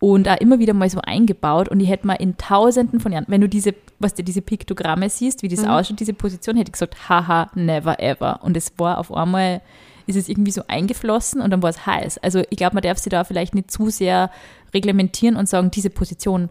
und 0.04 0.28
auch 0.28 0.38
immer 0.38 0.60
wieder 0.60 0.74
mal 0.74 0.90
so 0.90 1.00
eingebaut 1.00 1.70
und 1.70 1.80
ich 1.80 1.88
hätte 1.88 2.06
mal 2.06 2.16
in 2.16 2.36
tausenden 2.36 3.00
von 3.00 3.14
Jahren, 3.14 3.24
wenn 3.30 3.40
du 3.40 3.48
diese, 3.48 3.74
was 4.00 4.14
du 4.14 4.22
diese 4.22 4.42
Piktogramme 4.42 5.10
siehst, 5.10 5.44
wie 5.44 5.48
das 5.48 5.64
ausschaut, 5.64 6.00
diese 6.00 6.14
Position, 6.14 6.58
hätte 6.58 6.68
ich 6.70 6.74
gesagt, 6.74 7.08
haha, 7.08 7.50
never 7.56 8.02
ever. 8.02 8.44
Und 8.44 8.58
es 8.58 8.74
war 8.78 8.98
auf 8.98 9.14
einmal, 9.14 9.62
ist 10.06 10.18
es 10.18 10.28
irgendwie 10.28 10.52
so 10.52 10.64
eingeflossen 10.68 11.40
und 11.40 11.52
dann 11.52 11.64
war 11.64 11.70
es 11.70 11.86
heiß. 11.86 12.18
Also 12.18 12.44
ich 12.50 12.58
glaube, 12.58 12.74
man 12.74 12.84
darf 12.84 12.98
sich 12.98 13.12
da 13.12 13.24
vielleicht 13.24 13.56
nicht 13.56 13.72
zu 13.72 13.90
sehr 13.90 14.30
reglementieren 14.74 15.38
und 15.38 15.48
sagen, 15.48 15.72
diese 15.72 15.90
Position 15.90 16.50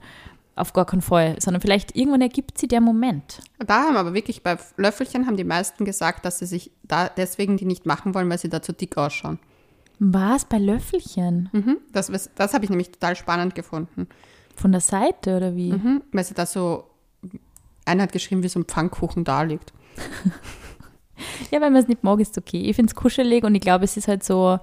auf 0.55 0.73
gar 0.73 0.85
keinen 0.85 1.03
Fall, 1.03 1.37
sondern 1.41 1.61
vielleicht 1.61 1.97
irgendwann 1.97 2.21
ergibt 2.21 2.59
sie 2.59 2.69
der 2.69 2.81
Moment. 2.81 3.41
Da 3.59 3.85
haben 3.85 3.97
aber 3.97 4.15
wirklich 4.15 4.43
bei 4.43 4.59
Löffelchen 4.77 5.27
haben 5.27 5.37
die 5.37 5.45
meisten 5.45 5.85
gesagt, 5.85 6.25
dass 6.25 6.39
sie 6.39 6.47
sich 6.47 6.71
da 6.83 7.09
deswegen 7.09 7.57
die 7.57 7.65
nicht 7.65 7.87
machen 7.87 8.15
wollen, 8.15 8.29
weil 8.29 8.39
sie 8.39 8.49
da 8.49 8.61
zu 8.61 8.73
dick 8.73 8.97
ausschauen. 8.99 9.39
Was 9.99 10.45
bei 10.45 10.59
Löffelchen? 10.59 11.49
Mhm. 11.53 11.79
Das, 11.93 12.11
das 12.35 12.55
habe 12.55 12.65
ich 12.65 12.71
nämlich 12.71 12.91
total 12.91 13.17
spannend 13.17 13.55
gefunden. 13.55 14.09
Von 14.57 14.73
der 14.73 14.81
Seite 14.81 15.37
oder 15.37 15.57
wie? 15.57 15.73
Mhm. 15.73 16.03
Weil 16.13 16.25
sie 16.25 16.35
da 16.35 16.45
so, 16.45 16.85
einer 17.85 18.03
hat 18.03 18.13
geschrieben, 18.13 18.43
wie 18.43 18.49
so 18.49 18.61
ein 18.61 18.65
Pfannkuchen 18.65 19.25
da 19.25 19.43
liegt. 19.43 19.73
Ja, 21.51 21.61
wenn 21.61 21.73
man 21.73 21.83
es 21.83 21.89
nicht 21.89 22.03
mag, 22.03 22.19
ist 22.19 22.37
okay. 22.37 22.63
Ich 22.63 22.77
finde 22.77 22.91
es 22.91 22.97
kuschelig 22.97 23.45
und 23.45 23.55
ich 23.55 23.61
glaube, 23.61 23.85
es 23.85 23.97
ist 23.97 24.09
halt 24.09 24.25
so, 24.25 24.59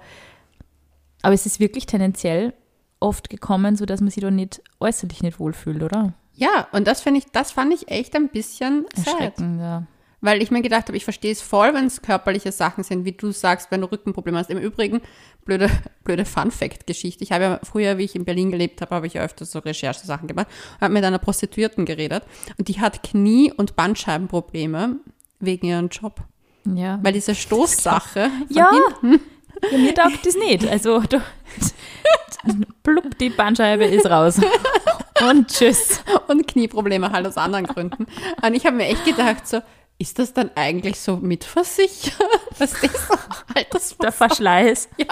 aber 1.22 1.34
es 1.34 1.46
ist 1.46 1.60
wirklich 1.60 1.86
tendenziell 1.86 2.54
oft 3.00 3.30
gekommen, 3.30 3.76
sodass 3.76 4.02
man 4.02 4.10
sich 4.10 4.22
da 4.22 4.32
nicht 4.32 4.62
äußerlich 4.80 5.24
nicht 5.24 5.40
wohlfühlt, 5.40 5.84
oder? 5.84 6.14
Ja, 6.36 6.68
und 6.72 6.88
das 6.88 7.02
finde 7.02 7.20
ich, 7.20 7.26
das 7.32 7.52
fand 7.52 7.74
ich 7.74 7.90
echt 7.90 8.16
ein 8.16 8.30
bisschen 8.30 8.86
sad. 8.96 9.08
Erschreckend, 9.08 9.60
ja. 9.60 9.84
Weil 10.22 10.42
ich 10.42 10.52
mir 10.52 10.62
gedacht 10.62 10.88
habe, 10.88 10.98
ich 10.98 11.06
verstehe 11.06 11.32
es 11.32 11.42
voll, 11.42 11.74
wenn 11.74 11.86
es 11.86 12.02
körperliche 12.02 12.52
Sachen 12.52 12.84
sind, 12.84 13.06
wie 13.06 13.14
du 13.14 13.32
sagst, 13.32 13.72
wenn 13.72 13.82
du 13.82 13.90
Rückenprobleme 13.90 14.38
hast. 14.38 14.50
Im 14.50 14.58
Übrigen, 14.58 15.02
blöde, 15.46 15.70
blöde 16.04 16.26
Fun-Fact-Geschichte. 16.26 17.24
Ich 17.24 17.32
habe 17.32 17.44
ja 17.44 17.60
früher, 17.64 17.98
wie 17.98 18.04
ich 18.04 18.16
in 18.16 18.26
Berlin 18.26 18.52
gelebt 18.52 18.82
habe, 18.82 18.96
habe 18.96 19.08
ich 19.08 19.14
ja 19.14 19.22
öfters 19.22 19.52
so 19.52 19.60
Recherchesachen 19.60 20.28
gemacht 20.28 20.48
und 20.76 20.82
habe 20.82 20.94
mit 20.94 21.06
einer 21.06 21.20
Prostituierten 21.20 21.86
geredet. 21.86 22.24
Und 22.58 22.68
die 22.68 22.82
hat 22.82 23.04
Knie- 23.04 23.54
und 23.54 23.76
Bandscheibenprobleme 23.78 24.98
wegen 25.40 25.68
ihrem 25.68 25.88
Job. 25.88 26.22
Ja, 26.66 27.00
Weil 27.02 27.14
diese 27.14 27.34
Stoßsache 27.34 28.30
ja. 28.50 28.70
hinten, 29.02 29.24
ja 29.72 29.78
mir 29.78 29.96
taugt 29.96 30.26
das 30.26 30.36
nicht. 30.36 30.68
Also, 30.68 31.00
du, 31.00 31.18
plupp, 32.84 33.18
die 33.20 33.30
Bandscheibe 33.30 33.86
ist 33.86 34.06
raus. 34.06 34.40
Und 35.30 35.50
tschüss. 35.50 36.02
und 36.30 36.48
Knieprobleme 36.48 37.12
halt 37.12 37.28
aus 37.28 37.36
anderen 37.36 37.68
Gründen. 37.68 38.08
Und 38.42 38.54
ich 38.54 38.66
habe 38.66 38.78
mir 38.78 38.86
echt 38.86 39.04
gedacht, 39.04 39.46
so, 39.46 39.60
ist 40.02 40.18
das 40.18 40.34
dann 40.34 40.50
eigentlich 40.56 40.98
so 40.98 41.18
mitversichert? 41.18 42.16
Was 42.58 42.72
ist 42.82 42.94
das? 42.94 43.20
Alters 43.54 43.98
Der 44.02 44.14
Verschleiß. 44.14 44.88
Ja, 44.98 45.06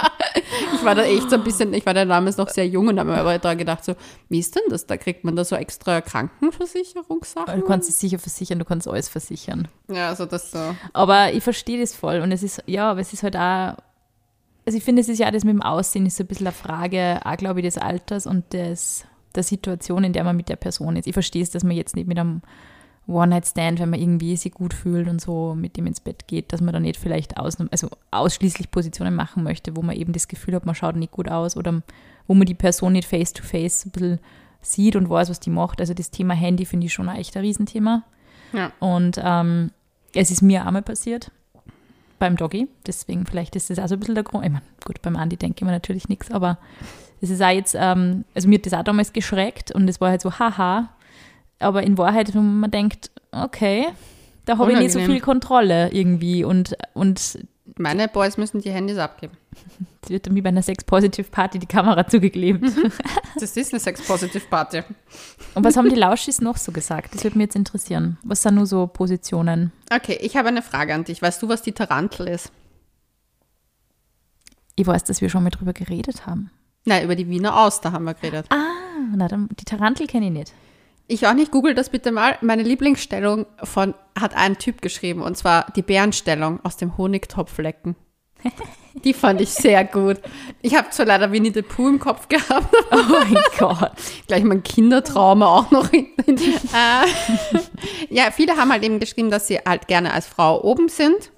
ich 0.73 0.85
war 0.85 0.95
da 0.95 1.03
echt 1.03 1.29
so 1.29 1.35
ein 1.35 1.43
bisschen, 1.43 1.73
ich 1.73 1.85
war 1.85 1.93
da 1.93 2.05
damals 2.05 2.37
noch 2.37 2.47
sehr 2.47 2.65
jung 2.65 2.87
und 2.87 2.97
habe 2.97 3.11
mir 3.11 3.17
aber 3.17 3.37
da 3.37 3.53
gedacht, 3.53 3.83
so, 3.83 3.95
wie 4.29 4.39
ist 4.39 4.55
denn 4.55 4.63
das? 4.69 4.85
Da 4.85 4.95
kriegt 4.95 5.25
man 5.25 5.35
da 5.35 5.43
so 5.43 5.57
extra 5.57 5.99
Krankenversicherungssachen? 5.99 7.59
Du 7.59 7.65
kannst 7.65 7.89
es 7.89 7.99
sicher 7.99 8.17
versichern, 8.17 8.59
du 8.59 8.65
kannst 8.65 8.87
alles 8.87 9.09
versichern. 9.09 9.67
Ja, 9.91 10.07
also 10.07 10.25
das 10.25 10.51
so. 10.51 10.73
Aber 10.93 11.33
ich 11.33 11.43
verstehe 11.43 11.81
das 11.81 11.93
voll. 11.93 12.21
Und 12.21 12.31
es 12.31 12.41
ist, 12.41 12.63
ja, 12.65 12.89
aber 12.89 13.01
es 13.01 13.11
ist 13.11 13.23
halt 13.23 13.35
auch, 13.35 13.75
also 14.67 14.77
ich 14.77 14.83
finde, 14.83 15.01
es 15.01 15.07
ist 15.07 15.19
ja 15.19 15.31
das 15.31 15.45
mit 15.45 15.53
dem 15.53 15.61
Aussehen 15.61 16.05
ist 16.05 16.17
so 16.17 16.25
ein 16.25 16.27
bisschen 16.27 16.47
eine 16.47 16.53
Frage, 16.53 17.21
auch 17.23 17.37
glaube 17.37 17.61
ich, 17.61 17.65
des 17.65 17.77
Alters 17.77 18.27
und 18.27 18.51
des, 18.51 19.05
der 19.33 19.43
Situation, 19.43 20.03
in 20.03 20.11
der 20.11 20.25
man 20.25 20.35
mit 20.35 20.49
der 20.49 20.57
Person 20.57 20.97
ist. 20.97 21.07
Ich 21.07 21.13
verstehe 21.13 21.41
es, 21.41 21.49
dass 21.49 21.63
man 21.63 21.77
jetzt 21.77 21.95
nicht 21.95 22.05
mit 22.05 22.19
einem 22.19 22.41
One-Night-Stand, 23.07 23.79
wenn 23.79 23.89
man 23.89 24.01
irgendwie 24.01 24.35
sich 24.35 24.51
gut 24.51 24.73
fühlt 24.73 25.07
und 25.07 25.21
so 25.21 25.55
mit 25.55 25.77
dem 25.77 25.87
ins 25.87 26.01
Bett 26.01 26.27
geht, 26.27 26.51
dass 26.51 26.59
man 26.59 26.73
dann 26.73 26.83
nicht 26.83 26.99
vielleicht 26.99 27.37
aus, 27.37 27.55
also 27.71 27.87
ausschließlich 28.11 28.69
Positionen 28.69 29.15
machen 29.15 29.41
möchte, 29.41 29.77
wo 29.77 29.81
man 29.83 29.95
eben 29.95 30.11
das 30.11 30.27
Gefühl 30.27 30.55
hat, 30.55 30.65
man 30.65 30.75
schaut 30.75 30.97
nicht 30.97 31.13
gut 31.13 31.29
aus 31.29 31.55
oder 31.55 31.81
wo 32.27 32.33
man 32.33 32.45
die 32.45 32.53
Person 32.53 32.91
nicht 32.91 33.07
face-to-face 33.07 33.85
ein 33.85 33.91
bisschen 33.91 34.19
sieht 34.59 34.97
und 34.97 35.09
weiß, 35.09 35.29
was 35.29 35.39
die 35.39 35.49
macht. 35.49 35.79
Also 35.79 35.93
das 35.93 36.11
Thema 36.11 36.33
Handy 36.33 36.65
finde 36.65 36.87
ich 36.87 36.93
schon 36.93 37.07
ein 37.07 37.15
echt 37.15 37.37
ein 37.37 37.43
Riesenthema. 37.43 38.03
Ja. 38.51 38.73
Und 38.81 39.17
ähm, 39.23 39.71
es 40.13 40.29
ist 40.29 40.41
mir 40.41 40.65
einmal 40.65 40.81
passiert 40.81 41.31
beim 42.19 42.35
Doggy. 42.35 42.67
Deswegen 42.85 43.25
vielleicht 43.25 43.55
ist 43.55 43.69
das 43.69 43.79
auch 43.79 43.87
so 43.87 43.95
ein 43.95 43.99
bisschen 43.99 44.15
der 44.15 44.23
Grund. 44.23 44.45
Ich 44.45 44.51
meine, 44.51 44.63
gut, 44.85 45.01
beim 45.01 45.15
Andi 45.15 45.37
denke 45.37 45.57
ich 45.59 45.65
mir 45.65 45.71
natürlich 45.71 46.09
nichts, 46.09 46.31
aber 46.31 46.57
es 47.21 47.29
ist 47.29 47.41
auch 47.41 47.49
jetzt, 47.49 47.75
ähm, 47.77 48.25
also 48.35 48.47
mir 48.47 48.57
hat 48.57 48.65
das 48.65 48.73
auch 48.73 48.83
damals 48.83 49.13
geschreckt 49.13 49.71
und 49.71 49.87
es 49.87 49.99
war 50.01 50.09
halt 50.09 50.21
so, 50.21 50.37
haha. 50.39 50.89
Aber 51.59 51.83
in 51.83 51.97
Wahrheit, 51.97 52.35
wenn 52.35 52.59
man 52.59 52.69
denkt, 52.69 53.09
okay, 53.31 53.87
da 54.45 54.57
habe 54.57 54.71
ich 54.71 54.79
nicht 54.79 54.91
so 54.91 54.99
viel 54.99 55.19
Kontrolle 55.19 55.89
irgendwie 55.91 56.43
und, 56.43 56.77
und 56.93 57.39
Meine 57.77 58.07
Boys 58.07 58.37
müssen 58.37 58.61
die 58.61 58.71
Handys 58.71 58.97
abgeben. 58.97 59.37
es 60.01 60.09
wird 60.09 60.25
dann 60.25 60.35
wie 60.35 60.41
bei 60.41 60.49
einer 60.49 60.61
Sex-Positive-Party 60.61 61.59
die 61.59 61.65
Kamera 61.67 62.07
zugeklebt. 62.07 62.63
Das 63.39 63.55
ist 63.55 63.73
eine 63.73 63.79
Sex-Positive-Party. 63.79 64.83
Und 65.53 65.63
was 65.63 65.77
haben 65.77 65.89
die 65.89 65.95
Lauschis 65.95 66.41
noch 66.41 66.57
so 66.57 66.71
gesagt? 66.71 67.13
Das 67.13 67.23
würde 67.23 67.37
mich 67.37 67.45
jetzt 67.45 67.55
interessieren. 67.55 68.17
Was 68.23 68.41
sind 68.41 68.55
nur 68.55 68.65
so 68.65 68.87
Positionen? 68.87 69.71
Okay, 69.91 70.17
ich 70.21 70.37
habe 70.37 70.47
eine 70.47 70.61
Frage 70.61 70.93
an 70.93 71.03
dich. 71.03 71.21
Weißt 71.21 71.41
du, 71.41 71.49
was 71.49 71.61
die 71.61 71.73
Tarantel 71.73 72.27
ist? 72.27 72.51
Ich 74.75 74.85
weiß, 74.87 75.03
dass 75.03 75.21
wir 75.21 75.29
schon 75.29 75.43
mal 75.43 75.49
drüber 75.49 75.73
geredet 75.73 76.25
haben. 76.25 76.51
Nein, 76.85 77.03
über 77.03 77.15
die 77.15 77.27
Wiener 77.29 77.59
Auster 77.59 77.91
haben 77.91 78.05
wir 78.05 78.13
geredet. 78.13 78.45
Ah, 78.49 78.71
na, 79.15 79.27
dann, 79.27 79.49
die 79.59 79.65
Tarantel 79.65 80.07
kenne 80.07 80.27
ich 80.27 80.31
nicht. 80.31 80.53
Ich 81.07 81.25
auch 81.25 81.33
nicht, 81.33 81.51
google 81.51 81.73
das 81.73 81.89
bitte 81.89 82.11
mal. 82.11 82.37
Meine 82.41 82.63
Lieblingsstellung 82.63 83.45
von, 83.63 83.93
hat 84.19 84.35
ein 84.35 84.57
Typ 84.57 84.81
geschrieben, 84.81 85.21
und 85.21 85.37
zwar 85.37 85.67
die 85.75 85.81
Bärenstellung 85.81 86.59
aus 86.63 86.75
dem 86.77 86.97
Honigtopflecken. 86.97 87.95
Die 89.03 89.13
fand 89.13 89.41
ich 89.41 89.49
sehr 89.51 89.83
gut. 89.85 90.19
Ich 90.63 90.75
habe 90.75 90.89
zwar 90.89 91.05
leider 91.05 91.31
Winnie 91.31 91.51
the 91.53 91.61
Pooh 91.61 91.87
im 91.87 91.99
Kopf 91.99 92.27
gehabt, 92.27 92.73
Oh 92.91 92.97
mein 93.09 93.37
Gott. 93.59 93.91
gleich 94.25 94.43
mein 94.43 94.63
Kindertrauma 94.63 95.45
auch 95.45 95.69
noch. 95.69 95.91
äh, 95.93 96.05
ja, 98.09 98.31
viele 98.31 98.57
haben 98.57 98.71
halt 98.71 98.83
eben 98.83 98.99
geschrieben, 98.99 99.29
dass 99.29 99.47
sie 99.47 99.57
halt 99.59 99.87
gerne 99.87 100.13
als 100.13 100.25
Frau 100.27 100.63
oben 100.63 100.89
sind. 100.89 101.31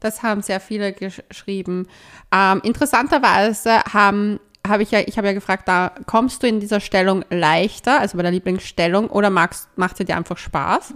Das 0.00 0.22
haben 0.24 0.42
sehr 0.42 0.58
viele 0.60 0.88
gesch- 0.88 1.22
geschrieben. 1.28 1.86
Ähm, 2.34 2.60
interessanterweise 2.64 3.80
haben 3.92 4.40
habe 4.66 4.82
ich 4.82 4.90
ja, 4.90 5.00
ich 5.00 5.16
habe 5.16 5.26
ja 5.26 5.32
gefragt, 5.32 5.68
da 5.68 5.92
kommst 6.06 6.42
du 6.42 6.46
in 6.46 6.60
dieser 6.60 6.80
Stellung 6.80 7.24
leichter, 7.30 8.00
also 8.00 8.16
bei 8.16 8.22
der 8.22 8.32
Lieblingsstellung, 8.32 9.08
oder 9.08 9.30
magst, 9.30 9.68
macht 9.76 9.96
sie 9.96 10.04
dir 10.04 10.16
einfach 10.16 10.38
Spaß? 10.38 10.94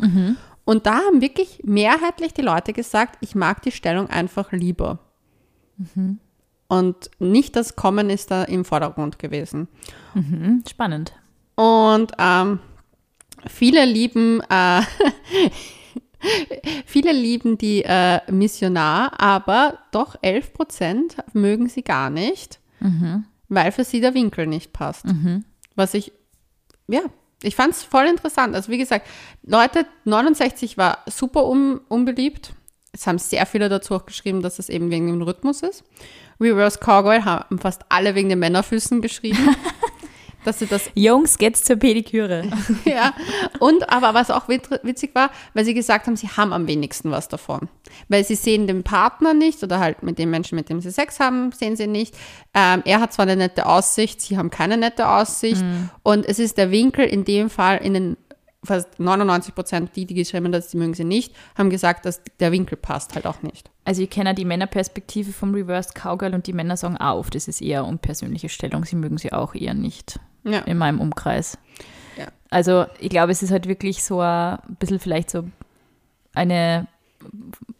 Und 0.65 0.87
da 0.87 0.97
haben 0.97 1.21
wirklich 1.21 1.61
mehrheitlich 1.65 2.33
die 2.33 2.43
Leute 2.43 2.73
gesagt, 2.73 3.17
ich 3.21 3.35
mag 3.35 3.63
die 3.63 3.73
Stellung 3.73 4.09
einfach 4.09 4.53
lieber. 4.53 4.99
Und 6.69 7.11
nicht 7.19 7.57
das 7.57 7.77
Kommen 7.77 8.11
ist 8.11 8.31
da 8.31 8.45
im 8.45 8.65
Vordergrund 8.65 9.19
gewesen. 9.19 9.69
Hm, 10.15 10.63
spannend. 10.69 11.13
Und 11.55 12.13
ähm, 12.19 12.61
viele 13.47 13.85
lieben, 13.85 14.41
äh, 14.49 14.81
viele 16.87 17.13
lieben 17.13 17.59
die 17.59 17.85
äh, 17.85 18.21
Missionar, 18.31 19.21
aber 19.21 19.79
doch 19.93 20.17
11 20.23 20.53
Prozent 20.53 21.17
mögen 21.33 21.69
sie 21.69 21.83
gar 21.83 22.11
nicht, 22.11 22.61
weil 23.55 23.73
für 23.73 23.85
sie 23.85 24.01
der 24.01 24.15
Winkel 24.15 24.47
nicht 24.47 24.73
passt. 24.73 25.05
Was 25.75 25.95
ich, 25.95 26.13
ja, 26.89 27.03
ich 27.43 27.57
fand 27.57 27.75
es 27.75 27.83
voll 27.83 28.07
interessant. 28.07 28.55
Also 28.55 28.71
wie 28.71 28.79
gesagt, 28.79 29.07
Leute, 29.43 29.87
69 30.05 30.79
war 30.79 30.99
super 31.07 31.47
un, 31.47 31.81
unbeliebt. 31.89 32.55
Es 32.93 33.07
haben 33.07 33.19
sehr 33.19 33.45
viele 33.45 33.69
dazu 33.69 33.95
auch 33.95 34.07
geschrieben, 34.07 34.41
dass 34.43 34.59
es 34.59 34.69
eben 34.69 34.91
wegen 34.91 35.09
dem 35.09 35.23
Rhythmus 35.23 35.63
ist. 35.63 35.85
Reverse 36.41 36.79
Cowgirl 36.79 37.25
haben 37.25 37.59
fast 37.59 37.83
alle 37.89 38.15
wegen 38.15 38.29
den 38.29 38.39
Männerfüßen 38.39 39.03
geschrieben. 39.03 39.39
dass 40.47 40.59
sie 40.61 40.67
das 40.67 40.91
Jungs, 40.95 41.39
geht's 41.39 41.65
zur 41.65 41.77
Pediküre. 41.77 42.45
ja, 42.85 43.13
und 43.61 43.89
aber 43.91 44.15
was 44.15 44.31
auch 44.31 44.49
wit- 44.49 44.69
witzig 44.83 45.15
war, 45.15 45.31
weil 45.55 45.65
sie 45.65 45.75
gesagt 45.75 46.07
haben, 46.07 46.17
sie 46.17 46.29
haben 46.29 46.53
am 46.53 46.67
wenigsten 46.67 47.11
was 47.11 47.29
davon. 47.29 47.69
Weil 48.09 48.25
sie 48.25 48.35
sehen 48.35 48.67
den 48.67 48.83
Partner 48.83 49.35
nicht 49.35 49.63
oder 49.63 49.79
halt 49.81 50.03
mit 50.03 50.19
dem 50.19 50.31
Menschen, 50.31 50.57
mit 50.57 50.69
dem 50.69 50.81
sie 50.81 50.91
Sex 50.91 51.21
haben, 51.21 51.53
sehen 51.53 51.77
sie 51.77 51.87
nicht. 51.87 52.15
Ähm, 52.55 52.83
er 52.85 53.01
hat 53.01 53.13
zwar 53.13 53.25
eine 53.25 53.37
nette 53.37 53.67
Aussicht, 53.67 54.21
sie 54.21 54.37
haben 54.37 54.51
keine 54.51 54.77
nette 54.77 55.09
Aussicht. 55.09 55.65
Und 56.03 56.27
es 56.27 56.39
ist 56.39 56.59
der 56.59 56.71
Winkel 56.71 57.05
in 57.07 57.25
dem 57.25 57.51
Fall 57.51 57.79
in 57.79 57.95
den 57.95 58.17
fast 58.67 58.99
99 58.99 59.55
Prozent, 59.55 59.91
die, 59.95 60.07
die 60.07 60.15
geschrieben 60.15 60.47
haben, 60.47 60.53
dass 60.53 60.71
sie 60.71 60.79
mögen 60.79 60.95
sie 60.95 61.05
nicht, 61.05 61.35
haben 61.55 61.69
gesagt, 61.69 62.07
dass 62.07 62.23
der 62.41 62.51
Winkel 62.51 62.79
passt 62.79 63.15
halt 63.15 63.27
auch 63.27 63.43
nicht. 63.43 63.71
Also 63.85 64.01
ich 64.01 64.09
kenne 64.09 64.31
ja 64.31 64.35
die 64.35 64.47
Männerperspektive 64.47 65.33
vom 65.33 65.55
Reverse 65.55 65.91
Cowgirl 65.93 66.35
und 66.35 66.47
die 66.47 66.55
Männer 66.55 66.79
sagen 66.79 66.97
auf, 66.97 67.29
das 67.29 67.47
ist 67.47 67.61
eher 67.61 67.85
unpersönliche 67.85 68.49
Stellung, 68.49 68.87
sie 68.87 68.97
mögen 68.97 69.19
sie 69.19 69.35
auch 69.35 69.55
eher 69.55 69.75
nicht 69.75 70.19
Ja. 70.45 70.61
in 70.61 70.79
meinem 70.79 71.01
Umkreis. 71.01 71.59
Ja. 72.17 72.27
Also 72.51 72.87
ich 72.99 73.11
glaube, 73.11 73.33
es 73.33 73.43
ist 73.43 73.51
halt 73.51 73.67
wirklich 73.67 74.05
so 74.05 74.21
ein 74.21 74.59
bisschen 74.79 74.99
vielleicht 75.01 75.31
so 75.31 75.45
eine 76.35 76.87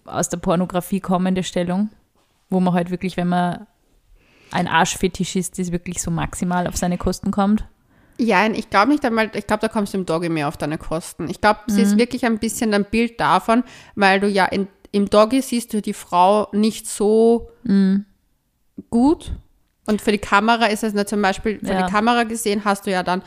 aus 0.05 0.29
der 0.29 0.39
Pornografie 0.39 1.01
kommende 1.01 1.43
Stellung, 1.43 1.91
wo 2.51 2.61
man 2.61 2.75
halt 2.75 2.91
wirklich, 2.91 3.17
wenn 3.17 3.29
man 3.29 3.67
ein 4.51 4.69
Arschfetischist 4.69 5.59
ist, 5.59 5.73
wirklich 5.73 6.01
so 6.01 6.11
maximal 6.11 6.67
auf 6.67 6.77
seine 6.77 6.99
Kosten 6.99 7.31
kommt. 7.31 7.65
Ja, 8.17 8.47
ich 8.47 8.71
glaube 8.71 8.93
nicht 8.93 9.05
einmal, 9.05 9.31
ich 9.35 9.47
glaube, 9.47 9.61
da 9.61 9.69
kommst 9.69 9.93
du 9.93 9.99
im 9.99 10.07
Doggy 10.07 10.29
mehr 10.29 10.47
auf 10.47 10.57
deine 10.57 10.79
Kosten. 10.79 11.29
Ich 11.29 11.41
glaube, 11.41 11.61
sie 11.67 11.83
ist 11.83 11.99
wirklich 11.99 12.25
ein 12.25 12.39
bisschen 12.39 12.73
ein 12.73 12.85
Bild 12.85 13.19
davon, 13.19 13.65
weil 13.97 14.21
du 14.21 14.29
ja 14.29 14.45
in, 14.47 14.69
im 14.93 15.11
Doggy 15.11 15.43
siehst 15.43 15.73
du 15.73 15.83
die 15.83 15.95
Frau 15.95 16.49
nicht 16.53 16.87
so 16.87 17.51
gut. 18.91 19.33
Und 19.87 20.01
für 20.01 20.13
die 20.13 20.19
Kamera 20.19 20.67
ist 20.67 20.83
es 20.85 20.95
nicht 20.95 21.09
zum 21.09 21.21
Beispiel, 21.23 21.59
für 21.59 21.73
Ja. 21.73 21.87
die 21.87 21.93
Kamera 21.93 22.25
gesehen 22.25 22.65
hast 22.65 22.87
du 22.87 22.91
ja 22.91 23.03
dann 23.03 23.23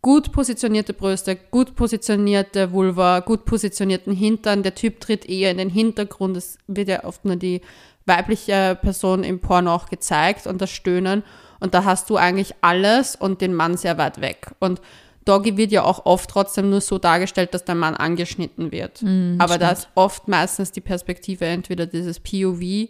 gut 0.00 0.32
positionierte 0.32 0.92
Brüste, 0.94 1.36
gut 1.36 1.76
positionierte 1.76 2.72
Vulva, 2.72 3.20
gut 3.20 3.44
positionierten 3.44 4.12
Hintern. 4.12 4.62
Der 4.64 4.74
Typ 4.74 5.00
tritt 5.00 5.28
eher 5.28 5.50
in 5.52 5.58
den 5.58 5.70
Hintergrund. 5.70 6.36
Es 6.36 6.58
wird 6.66 6.88
ja 6.88 7.04
oft 7.04 7.24
nur 7.24 7.36
die 7.36 7.60
weibliche 8.04 8.76
Person 8.82 9.22
im 9.22 9.38
Porno 9.38 9.72
auch 9.72 9.88
gezeigt 9.88 10.48
und 10.48 10.60
das 10.60 10.70
Stöhnen. 10.70 11.22
Und 11.60 11.74
da 11.74 11.84
hast 11.84 12.10
du 12.10 12.16
eigentlich 12.16 12.54
alles 12.62 13.14
und 13.14 13.40
den 13.40 13.54
Mann 13.54 13.76
sehr 13.76 13.96
weit 13.96 14.20
weg. 14.20 14.50
Und 14.58 14.80
Doggy 15.24 15.56
wird 15.56 15.70
ja 15.70 15.84
auch 15.84 16.04
oft 16.04 16.28
trotzdem 16.28 16.68
nur 16.70 16.80
so 16.80 16.98
dargestellt, 16.98 17.54
dass 17.54 17.64
der 17.64 17.76
Mann 17.76 17.94
angeschnitten 17.94 18.72
wird. 18.72 19.04
Aber 19.38 19.56
da 19.58 19.70
ist 19.70 19.88
oft 19.94 20.26
meistens 20.26 20.72
die 20.72 20.80
Perspektive 20.80 21.44
entweder 21.44 21.86
dieses 21.86 22.18
POV 22.18 22.88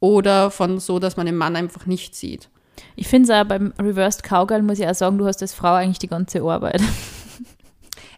oder 0.00 0.50
von 0.50 0.80
so, 0.80 0.98
dass 0.98 1.18
man 1.18 1.26
den 1.26 1.36
Mann 1.36 1.56
einfach 1.56 1.84
nicht 1.84 2.14
sieht. 2.14 2.48
Ich 2.96 3.08
finde 3.08 3.32
es 3.32 3.38
auch 3.38 3.44
beim 3.46 3.72
Reversed 3.78 4.22
Cowgirl, 4.22 4.62
muss 4.62 4.78
ich 4.78 4.86
auch 4.86 4.94
sagen, 4.94 5.18
du 5.18 5.26
hast 5.26 5.42
als 5.42 5.54
Frau 5.54 5.74
eigentlich 5.74 5.98
die 5.98 6.08
ganze 6.08 6.42
Arbeit. 6.42 6.80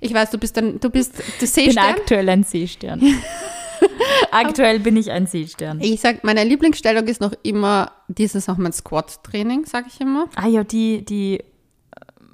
Ich 0.00 0.12
weiß, 0.12 0.30
du 0.30 0.38
bist 0.38 0.56
dann, 0.56 0.78
du 0.78 0.90
bist, 0.90 1.18
du 1.18 1.22
Ich 1.22 1.38
bin 1.38 1.48
Seestern. 1.48 1.84
aktuell 1.84 2.28
ein 2.28 2.42
Seestern. 2.44 3.00
aktuell 4.30 4.80
bin 4.80 4.96
ich 4.96 5.10
ein 5.10 5.26
Seestern. 5.26 5.80
Ich 5.80 6.00
sag, 6.00 6.22
meine 6.22 6.44
Lieblingsstellung 6.44 7.06
ist 7.06 7.20
noch 7.20 7.32
immer 7.42 7.92
dieses 8.08 8.46
noch 8.46 8.58
mein 8.58 8.72
Squat-Training, 8.72 9.64
sag 9.64 9.86
ich 9.86 10.00
immer. 10.00 10.26
Ah 10.36 10.48
ja, 10.48 10.64
die, 10.64 11.04
die 11.04 11.38
äh, 11.38 11.44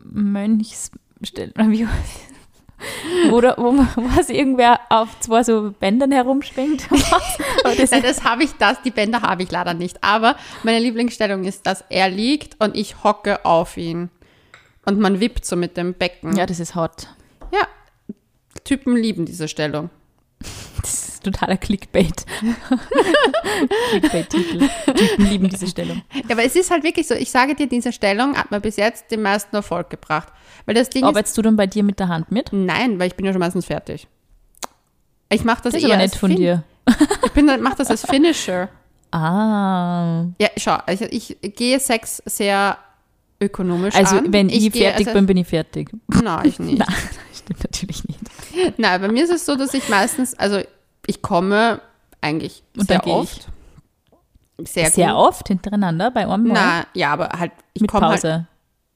Mönchsstellung? 0.05 1.53
wo, 3.31 3.41
da, 3.41 3.55
wo, 3.57 3.75
es 4.19 4.29
irgendwer 4.29 4.81
auf 4.89 5.19
zwei 5.21 5.43
so 5.43 5.73
Bändern 5.79 6.13
herumschwingt. 6.13 6.89
Das, 7.77 7.91
Nein, 7.91 8.03
das 8.03 8.25
habe 8.25 8.45
ich, 8.45 8.53
das, 8.53 8.83
die 8.83 8.91
Bänder 8.91 9.23
habe 9.23 9.43
ich 9.43 9.51
leider 9.51 9.75
nicht. 9.75 10.03
Aber 10.03 10.37
meine 10.63 10.79
Lieblingsstellung 10.79 11.45
ist, 11.45 11.67
dass 11.67 11.85
er 11.89 12.09
liegt 12.09 12.63
und 12.63 12.77
ich 12.77 13.03
hocke 13.05 13.45
auf 13.45 13.77
ihn. 13.77 14.11
Und 14.85 14.99
man 14.99 15.21
wippt 15.21 15.45
so 15.45 15.57
mit 15.57 15.77
dem 15.77 15.95
Becken. 15.95 16.37
ja, 16.37 16.47
das 16.47 16.61
ist 16.61 16.75
hot. 16.75 17.09
ja. 17.53 17.67
Typen 18.65 18.97
lieben 18.97 19.27
diese 19.27 19.49
Stellung. 19.49 19.91
Das 20.83 21.09
ist 21.09 21.23
totaler 21.25 21.57
Clickbait. 21.57 22.25
Clickbait-Titel. 23.91 24.69
Typen 24.95 25.27
lieben 25.31 25.49
diese 25.49 25.67
Stellung. 25.67 26.03
Ja, 26.15 26.23
aber 26.33 26.45
es 26.45 26.57
ist 26.57 26.71
halt 26.71 26.83
wirklich 26.85 27.07
so, 27.07 27.15
ich 27.15 27.31
sage 27.31 27.55
dir, 27.55 27.69
diese 27.69 27.93
Stellung 27.93 28.37
hat 28.37 28.51
mir 28.51 28.61
bis 28.61 28.77
jetzt 28.77 29.11
den 29.11 29.23
meisten 29.23 29.55
Erfolg 29.55 29.91
gebracht. 29.91 30.29
Weil 30.67 30.75
das 30.75 30.91
Ding 30.91 31.05
Arbeitest 31.05 31.37
du 31.39 31.43
dann 31.43 31.57
bei 31.57 31.67
dir 31.67 31.83
mit 31.83 31.99
der 32.01 32.09
Hand 32.09 32.31
mit? 32.31 32.53
nein, 32.53 32.99
weil 32.99 33.09
ich 33.09 33.15
bin 33.15 33.27
ja 33.27 33.33
schon 33.33 33.41
meistens 33.41 33.67
fertig. 33.67 34.07
Ich 35.31 35.45
mache 35.45 35.63
das, 35.63 35.73
Das 35.73 35.83
ist 35.83 35.89
eher 35.89 35.95
aber 35.95 36.03
nett 36.03 36.15
von 36.17 36.31
Fin- 36.31 36.39
dir. 36.39 36.65
Ich 37.25 37.33
bin, 37.33 37.47
mache 37.63 37.77
das 37.77 37.89
als 37.91 38.05
Finisher. 38.07 38.69
Ah. 39.15 40.25
Ja, 40.41 40.49
schau, 40.57 40.79
also 40.87 41.05
ich 41.11 41.37
gehe 41.43 41.79
Sex 41.79 42.23
sehr 42.25 42.79
ökonomisch 43.43 43.95
Also, 43.95 44.17
an. 44.17 44.33
wenn 44.33 44.49
ich, 44.49 44.73
gehe- 44.73 44.85
fertig 44.85 45.07
also, 45.09 45.19
bin, 45.19 45.27
bin 45.27 45.37
ich 45.37 45.47
fertig. 45.49 45.91
Nein, 46.09 46.47
ich 46.49 46.59
nicht. 46.59 46.79
Nein, 46.87 46.89
stimmt 47.35 47.63
natürlich 47.63 48.09
nicht. 48.09 48.21
Nein, 48.77 49.01
bei 49.01 49.09
mir 49.09 49.25
ist 49.25 49.31
es 49.31 49.47
so, 49.47 49.57
dass 49.57 49.75
ich 49.75 49.89
meistens, 49.89 50.35
also 50.39 50.61
ich 51.07 51.23
komme 51.23 51.81
eigentlich 52.21 52.63
Und 52.77 52.87
sehr 52.89 53.07
oft. 53.07 53.49
Sehr, 54.65 54.91
Sehr 54.91 55.09
gut. 55.09 55.17
oft 55.17 55.49
hintereinander 55.49 56.11
bei 56.13 56.27
einem. 56.27 56.45
Na, 56.53 56.87
ja, 56.95 57.13
aber 57.13 57.31
halt, 57.39 57.51
ich 57.75 57.87
komme 57.89 58.09
halt, 58.09 58.45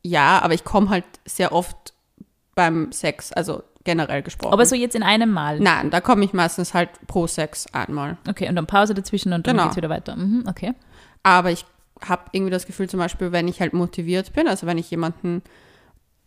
ja, 0.05 0.38
aber 0.40 0.55
ich 0.55 0.62
komme 0.64 0.90
halt 0.90 1.05
sehr 1.25 1.51
oft 1.53 1.95
beim 2.55 2.92
Sex, 2.92 3.33
also 3.33 3.62
generell 3.83 4.23
gesprochen. 4.23 4.53
Aber 4.53 4.64
so 4.66 4.77
jetzt 4.77 4.95
in 4.95 5.03
einem 5.03 5.31
Mal. 5.33 5.59
Nein, 5.59 5.90
da 5.90 6.01
komme 6.01 6.25
ich 6.25 6.33
meistens 6.33 6.73
halt 6.75 6.90
pro 7.09 7.27
Sex 7.27 7.66
einmal. 7.73 8.16
Okay, 8.29 8.49
und 8.49 8.55
dann 8.55 8.66
Pause 8.66 8.95
dazwischen 8.95 9.33
und 9.33 9.47
dann 9.47 9.55
Genau. 9.57 9.64
geht's 9.64 9.77
wieder 9.77 9.88
weiter. 9.88 10.14
Mhm, 10.14 10.45
okay. 10.49 10.75
Aber 11.25 11.51
ich 11.51 11.64
habe 12.07 12.23
irgendwie 12.33 12.51
das 12.53 12.66
Gefühl, 12.66 12.88
zum 12.88 13.01
Beispiel, 13.01 13.33
wenn 13.33 13.49
ich 13.49 13.61
halt 13.61 13.73
motiviert 13.73 14.33
bin, 14.35 14.47
also 14.47 14.66
wenn 14.66 14.79
ich 14.79 14.90
jemanden 14.90 15.42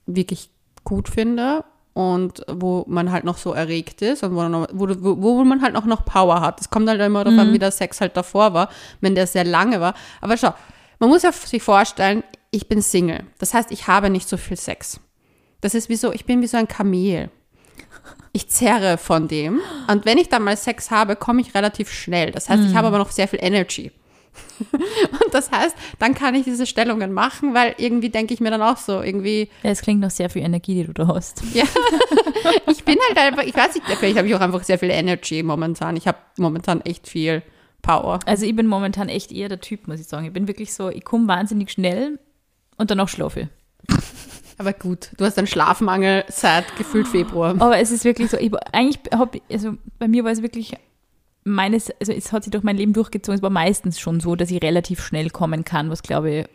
wirklich 0.06 0.50
gut 0.84 1.08
finde 1.08 1.64
und 2.00 2.46
wo 2.48 2.86
man 2.88 3.12
halt 3.12 3.26
noch 3.26 3.38
so 3.38 3.52
erregt 3.52 4.02
ist 4.02 4.24
und 4.24 4.34
wo, 4.34 4.42
noch, 4.44 4.70
wo, 4.72 4.88
wo, 4.88 5.22
wo 5.22 5.44
man 5.44 5.62
halt 5.62 5.76
auch 5.76 5.84
noch 5.84 6.06
Power 6.06 6.40
hat. 6.40 6.62
Es 6.62 6.70
kommt 6.70 6.88
halt 6.88 7.02
immer 7.02 7.26
darauf 7.26 7.38
an, 7.38 7.52
wie 7.52 7.60
der 7.60 7.72
Sex 7.72 8.00
halt 8.00 8.16
davor 8.16 8.54
war, 8.54 8.70
wenn 9.02 9.16
der 9.16 9.28
sehr 9.28 9.44
lange 9.44 9.82
war. 9.82 9.94
Aber 10.22 10.38
schau, 10.38 10.54
man 11.00 11.10
muss 11.10 11.24
ja 11.24 11.34
sich 11.34 11.62
vorstellen, 11.62 12.24
ich 12.52 12.70
bin 12.70 12.82
Single. 12.82 13.26
Das 13.38 13.54
heißt, 13.54 13.70
ich 13.74 13.88
habe 13.88 14.10
nicht 14.10 14.30
so 14.30 14.38
viel 14.38 14.56
Sex. 14.56 15.02
Das 15.60 15.76
ist 15.76 15.90
wie 15.90 15.98
so, 15.98 16.14
ich 16.14 16.24
bin 16.24 16.42
wie 16.42 16.48
so 16.48 16.56
ein 16.56 16.70
Kamel. 16.70 17.32
Ich 18.32 18.48
zerre 18.48 18.98
von 18.98 19.28
dem. 19.28 19.60
Und 19.90 20.06
wenn 20.06 20.18
ich 20.18 20.30
dann 20.30 20.44
mal 20.44 20.56
Sex 20.56 20.92
habe, 20.92 21.18
komme 21.18 21.42
ich 21.42 21.54
relativ 21.54 21.92
schnell. 21.92 22.32
Das 22.32 22.48
heißt, 22.48 22.64
ich 22.64 22.76
habe 22.76 22.88
aber 22.88 23.00
noch 23.00 23.12
sehr 23.12 23.28
viel 23.28 23.40
Energy. 23.42 23.92
Und 24.72 25.34
das 25.34 25.52
heißt, 25.52 25.76
dann 26.00 26.14
kann 26.14 26.36
ich 26.36 26.44
diese 26.44 26.66
Stellungen 26.66 27.14
machen, 27.14 27.54
weil 27.54 27.76
irgendwie 27.78 28.10
denke 28.10 28.34
ich 28.34 28.40
mir 28.40 28.52
dann 28.52 28.62
auch 28.62 28.78
so, 28.78 29.02
irgendwie, 29.02 29.50
Ja, 29.64 29.72
es 29.72 29.82
klingt 29.82 30.02
nach 30.02 30.12
sehr 30.12 30.30
viel 30.30 30.44
Energie, 30.44 30.76
die 30.76 30.84
du 30.86 30.94
da 30.94 31.08
hast. 31.08 31.42
ja, 31.54 31.64
ich 32.68 32.84
bin 32.84 32.98
halt 33.08 33.18
einfach, 33.18 33.44
ich 33.44 33.56
weiß 33.56 33.76
nicht, 33.76 33.86
vielleicht 33.88 34.18
habe 34.18 34.28
ich 34.28 34.36
auch 34.36 34.42
einfach 34.42 34.64
sehr 34.64 34.80
viel 34.80 34.90
Energy 34.90 35.44
momentan. 35.44 35.96
Ich 35.96 36.08
habe 36.08 36.18
momentan 36.38 36.82
echt 36.82 37.08
viel 37.08 37.42
Power. 37.82 38.20
Also 38.26 38.46
ich 38.46 38.56
bin 38.56 38.68
momentan 38.68 39.10
echt 39.10 39.32
eher 39.32 39.50
der 39.50 39.62
Typ, 39.62 39.88
muss 39.88 40.00
ich 40.00 40.08
sagen. 40.08 40.26
Ich 40.26 40.34
bin 40.34 40.48
wirklich 40.48 40.74
so, 40.74 40.90
ich 40.90 41.04
komme 41.04 41.28
wahnsinnig 41.28 41.72
schnell 41.72 42.20
und 42.78 42.92
danach 42.92 43.08
schlafe 43.08 43.42
ich. 43.42 43.96
Aber 44.58 44.74
gut, 44.74 45.12
du 45.18 45.24
hast 45.24 45.38
einen 45.38 45.48
Schlafmangel 45.48 46.26
seit 46.28 46.76
gefühlt 46.76 47.08
Februar. 47.08 47.56
Aber 47.60 47.80
es 47.80 47.92
ist 47.92 48.04
wirklich 48.04 48.30
so, 48.30 48.38
ich, 48.38 48.52
eigentlich 48.74 49.00
habe 49.14 49.40
also 49.50 49.76
bei 49.98 50.10
mir 50.10 50.26
war 50.26 50.32
es 50.32 50.42
wirklich 50.42 50.74
meines, 51.50 51.92
also 52.00 52.12
es 52.12 52.32
hat 52.32 52.44
sich 52.44 52.52
durch 52.52 52.64
mein 52.64 52.78
Leben 52.78 52.94
durchgezogen, 52.94 53.38
es 53.38 53.44
war 53.44 53.50
meistens 53.50 54.00
schon 54.00 54.20
so, 54.20 54.36
dass 54.36 54.52
ich 54.52 54.62
relativ 54.62 55.02
schnell 55.04 55.30
kommen 55.30 55.64
kann, 55.64 55.90
was 55.90 56.04
glaube 56.04 56.32
ich 56.32 56.46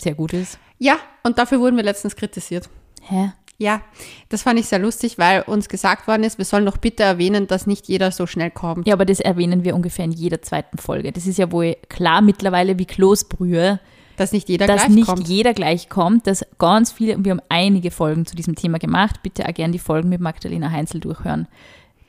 sehr 0.00 0.14
gut 0.14 0.32
ist. 0.32 0.58
Ja, 0.78 0.96
und 1.22 1.38
dafür 1.38 1.60
wurden 1.60 1.76
wir 1.76 1.84
letztens 1.84 2.16
kritisiert. 2.16 2.68
Hä? 3.02 3.32
Ja, 3.58 3.82
das 4.30 4.42
fand 4.42 4.58
ich 4.58 4.66
sehr 4.66 4.78
lustig, 4.78 5.18
weil 5.18 5.42
uns 5.42 5.68
gesagt 5.68 6.08
worden 6.08 6.22
ist, 6.22 6.38
wir 6.38 6.46
sollen 6.46 6.64
doch 6.64 6.78
bitte 6.78 7.02
erwähnen, 7.02 7.46
dass 7.46 7.66
nicht 7.66 7.88
jeder 7.88 8.10
so 8.10 8.26
schnell 8.26 8.50
kommt. 8.50 8.86
Ja, 8.86 8.94
aber 8.94 9.04
das 9.04 9.20
erwähnen 9.20 9.64
wir 9.64 9.74
ungefähr 9.74 10.06
in 10.06 10.12
jeder 10.12 10.40
zweiten 10.40 10.78
Folge. 10.78 11.12
Das 11.12 11.26
ist 11.26 11.38
ja 11.38 11.52
wohl 11.52 11.76
klar 11.90 12.22
mittlerweile 12.22 12.78
wie 12.78 12.86
Kloßbrühe, 12.86 13.78
Dass 14.16 14.32
nicht 14.32 14.48
jeder 14.48 14.66
dass 14.66 14.84
gleich 14.84 14.94
nicht 14.94 15.06
kommt. 15.06 15.28
jeder 15.28 15.52
gleich 15.52 15.90
kommt, 15.90 16.26
dass 16.26 16.42
ganz 16.58 16.90
viele, 16.90 17.16
und 17.16 17.26
wir 17.26 17.32
haben 17.32 17.42
einige 17.50 17.90
Folgen 17.90 18.24
zu 18.24 18.34
diesem 18.34 18.54
Thema 18.54 18.78
gemacht, 18.78 19.22
bitte 19.22 19.46
auch 19.46 19.52
gerne 19.52 19.72
die 19.72 19.78
Folgen 19.78 20.08
mit 20.08 20.22
Magdalena 20.22 20.70
Heinzel 20.70 21.00
durchhören. 21.00 21.46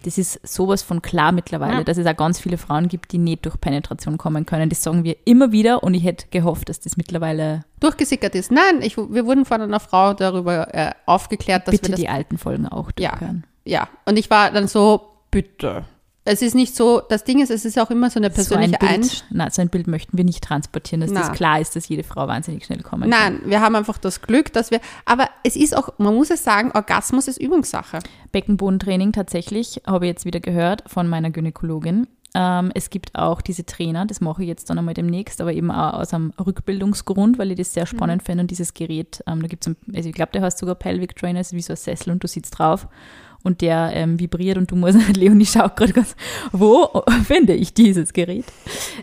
Das 0.04 0.18
ist 0.18 0.40
sowas 0.48 0.82
von 0.82 1.02
klar 1.02 1.32
mittlerweile, 1.32 1.78
Ja. 1.80 1.84
dass 1.84 1.98
es 1.98 2.06
auch 2.08 2.16
ganz 2.18 2.40
viele 2.40 2.58
Frauen 2.58 2.88
gibt, 2.88 3.12
die 3.12 3.18
nicht 3.18 3.46
durch 3.46 3.60
Penetration 3.62 4.18
kommen 4.18 4.46
können. 4.46 4.70
Das 4.70 4.82
sagen 4.84 5.04
wir 5.04 5.16
immer 5.26 5.52
wieder 5.52 5.84
und 5.84 5.94
ich 5.94 6.04
hätte 6.04 6.26
gehofft, 6.32 6.70
dass 6.70 6.80
das 6.80 6.98
mittlerweile 6.98 7.64
durchgesickert 7.80 8.36
ist. 8.36 8.52
Nein, 8.52 8.82
ich, 8.82 8.98
wir 8.98 9.26
wurden 9.26 9.46
von 9.46 9.62
einer 9.62 9.80
Frau 9.80 10.14
darüber 10.14 10.74
äh, 10.74 10.92
aufgeklärt, 11.06 11.68
dass 11.68 11.74
bitte 11.74 11.88
wir 11.88 11.92
das 11.92 12.00
die 12.00 12.10
alten 12.10 12.38
Folgen 12.38 12.68
auch 12.68 12.90
Ja. 12.98 13.12
durchhören. 13.12 13.44
Ja, 13.66 13.88
und 14.06 14.18
ich 14.18 14.30
war 14.30 14.52
dann 14.52 14.68
so, 14.68 15.02
bitte. 15.30 15.86
Es 16.24 16.44
ist 16.44 16.54
nicht 16.54 16.76
so, 16.76 17.02
das 17.02 17.24
Ding 17.24 17.42
ist, 17.42 17.50
es 17.50 17.66
ist 17.66 17.80
auch 17.80 17.90
immer 17.90 18.12
so 18.12 18.20
eine 18.20 18.28
So 18.32 18.56
ein, 18.56 18.70
persönliche 18.72 18.78
Bild, 18.78 19.26
nein, 19.32 19.50
so 19.50 19.62
ein 19.62 19.70
Bild 19.70 19.88
möchten 19.88 20.18
wir 20.18 20.24
nicht 20.24 20.44
transportieren, 20.44 21.02
dass 21.02 21.12
das 21.12 21.30
Na. 21.30 21.34
klar 21.34 21.60
ist, 21.60 21.76
dass 21.76 21.90
jede 21.90 22.04
Frau 22.04 22.28
wahnsinnig 22.28 22.66
schnell 22.66 22.84
kommen 22.84 23.10
kann. 23.10 23.40
Nein, 23.40 23.42
wir 23.46 23.60
haben 23.60 23.76
einfach 23.76 23.98
das 23.98 24.22
Glück, 24.22 24.54
dass 24.54 24.70
wir, 24.70 24.82
aber 25.06 25.30
es 25.44 25.56
ist 25.56 25.76
auch, 25.76 25.90
man 25.98 26.14
muss 26.14 26.30
es 26.30 26.44
sagen, 26.44 26.72
Orgasmus 26.74 27.28
ist 27.28 27.42
Übungssache. 27.42 28.00
Beckenbodentraining 28.32 29.14
tatsächlich, 29.14 29.82
habe 29.88 30.06
ich 30.06 30.10
jetzt 30.10 30.26
wieder 30.26 30.40
gehört 30.40 30.84
von 30.86 31.08
meiner 31.08 31.32
Gynäkologin. 31.32 32.06
Ähm, 32.34 32.72
es 32.76 32.92
gibt 32.92 33.16
auch 33.16 33.42
diese 33.42 33.66
Trainer, 33.66 34.06
das 34.06 34.22
mache 34.22 34.44
ich 34.44 34.48
jetzt 34.48 34.70
dann 34.70 34.78
einmal 34.78 34.94
demnächst, 34.94 35.42
aber 35.42 35.52
eben 35.52 35.72
auch 35.72 35.94
aus 35.94 36.14
einem 36.14 36.34
Rückbildungsgrund, 36.40 37.40
weil 37.40 37.52
ich 37.52 37.58
das 37.58 37.74
sehr 37.74 37.86
spannend 37.86 38.24
finde 38.24 38.44
und 38.44 38.52
dieses 38.52 38.74
Gerät, 38.74 39.22
ähm, 39.28 39.42
da 39.42 39.48
gibt 39.48 39.68
es, 39.68 39.76
also 39.94 40.08
ich 40.08 40.16
glaube, 40.16 40.32
der 40.34 40.44
heißt 40.44 40.60
sogar 40.60 40.76
Pelvic 40.76 41.16
Trainer, 41.16 41.42
ist 41.42 41.52
wie 41.52 41.62
so 41.62 41.74
ein 41.74 41.78
Sessel 41.78 42.12
und 42.12 42.24
du 42.24 42.28
sitzt 42.28 42.58
drauf 42.58 42.88
und 43.44 43.62
der 43.62 43.92
ähm, 43.94 44.20
vibriert 44.20 44.58
und 44.58 44.72
du 44.72 44.76
musst, 44.76 44.98
Leonie 45.16 45.46
schaut 45.46 45.76
gerade 45.76 45.94
ganz, 45.94 46.16
wo 46.52 47.04
finde 47.26 47.54
ich 47.54 47.74
dieses 47.74 48.14
Gerät? 48.14 48.46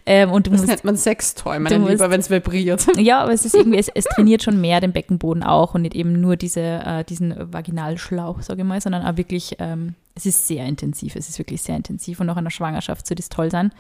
Ähm, 0.07 0.31
und 0.31 0.47
du 0.47 0.51
Das 0.51 0.61
musst 0.61 0.71
nennt 0.71 0.85
man 0.85 0.97
Sextoy, 0.97 1.59
meine 1.59 1.89
Lieber, 1.89 2.11
wenn 2.11 2.21
es 2.21 2.31
vibriert. 2.31 2.87
ja, 2.99 3.21
aber 3.23 3.33
es 3.33 3.45
ist 3.45 3.55
irgendwie, 3.55 3.79
es, 3.79 3.89
es 3.89 4.05
trainiert 4.17 4.43
schon 4.43 4.61
mehr 4.61 4.81
den 4.81 4.93
Beckenboden 4.93 5.43
auch 5.43 5.75
und 5.75 5.83
nicht 5.83 5.95
eben 5.95 6.21
nur 6.21 6.37
diese, 6.37 6.61
äh, 6.61 7.05
diesen 7.05 7.35
Vaginalschlauch, 7.53 8.43
sage 8.43 8.63
ich 8.63 8.67
mal, 8.67 8.81
sondern 8.81 9.05
auch 9.05 9.17
wirklich, 9.17 9.57
ähm, 9.59 9.95
es 10.15 10.27
ist 10.27 10.49
sehr 10.49 10.67
intensiv, 10.67 11.17
es 11.17 11.29
ist 11.29 11.39
wirklich 11.39 11.63
sehr 11.63 11.77
intensiv 11.77 12.21
und 12.21 12.27
nach 12.27 12.37
einer 12.37 12.51
Schwangerschaft 12.51 13.07
soll 13.07 13.17
das 13.17 13.29
toll 13.29 13.51
sein. 13.51 13.73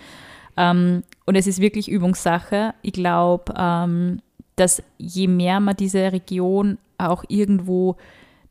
Ähm, 0.56 1.04
und 1.26 1.36
es 1.36 1.46
ist 1.46 1.60
wirklich 1.60 1.88
Übungssache. 1.88 2.74
Ich 2.82 2.92
glaube, 2.92 3.54
ähm, 3.56 4.20
dass 4.56 4.82
je 4.98 5.28
mehr 5.28 5.60
man 5.60 5.76
diese 5.76 6.12
Region 6.12 6.78
auch 6.98 7.24
irgendwo 7.28 7.96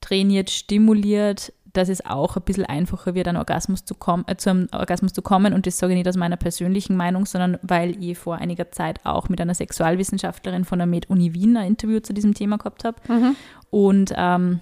trainiert, 0.01 0.49
stimuliert, 0.49 1.51
dass 1.77 1.89
es 1.89 2.05
auch 2.05 2.35
ein 2.35 2.43
bisschen 2.43 2.65
einfacher 2.65 3.13
wird, 3.15 3.27
an 3.27 3.37
Orgasmus 3.37 3.85
zu 3.85 3.95
kommen, 3.95 4.23
äh, 4.27 4.35
zu 4.35 4.49
einem 4.49 4.67
Orgasmus 4.71 5.13
zu 5.13 5.21
kommen. 5.21 5.53
Und 5.53 5.65
das 5.67 5.77
sage 5.77 5.93
ich 5.93 5.97
nicht 5.97 6.07
aus 6.09 6.17
meiner 6.17 6.37
persönlichen 6.37 6.97
Meinung, 6.97 7.25
sondern 7.25 7.57
weil 7.61 8.01
ich 8.03 8.17
vor 8.17 8.35
einiger 8.35 8.71
Zeit 8.71 8.99
auch 9.05 9.29
mit 9.29 9.39
einer 9.39 9.53
Sexualwissenschaftlerin 9.53 10.65
von 10.65 10.79
der 10.79 10.87
Med-Uni 10.87 11.33
Wien 11.33 11.55
ein 11.57 11.67
Interview 11.67 11.99
zu 11.99 12.13
diesem 12.13 12.33
Thema 12.33 12.57
gehabt 12.57 12.83
habe. 12.83 12.97
Mhm. 13.07 13.35
Und 13.69 14.13
ähm, 14.15 14.59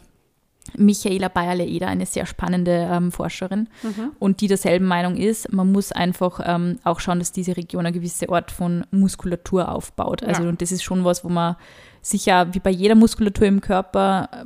Michaela 0.78 1.28
Bayerle-Eder, 1.28 1.88
eine 1.88 2.06
sehr 2.08 2.25
spannende 2.25 2.89
ähm, 2.91 3.12
Forscherin 3.12 3.69
Mhm. 3.84 4.12
und 4.19 4.41
die 4.41 4.47
derselben 4.47 4.86
Meinung 4.88 5.15
ist, 5.15 5.54
man 5.54 5.71
muss 5.71 5.91
einfach 5.91 6.39
ähm, 6.43 6.80
auch 6.84 6.99
schauen, 6.99 7.19
dass 7.19 7.32
diese 7.32 7.56
Region 7.56 7.86
eine 7.86 7.93
gewisse 7.93 8.30
Art 8.30 8.49
von 8.51 8.84
Muskulatur 8.91 9.69
aufbaut. 9.69 10.23
Also 10.23 10.43
Ja. 10.43 10.49
und 10.49 10.62
das 10.62 10.71
ist 10.71 10.84
schon 10.84 11.06
was, 11.06 11.23
wo 11.23 11.30
man 11.30 11.56
sicher 12.01 12.54
wie 12.54 12.60
bei 12.60 12.71
jeder 12.71 12.95
Muskulatur 12.95 13.45
im 13.47 13.62
Körper 13.62 14.45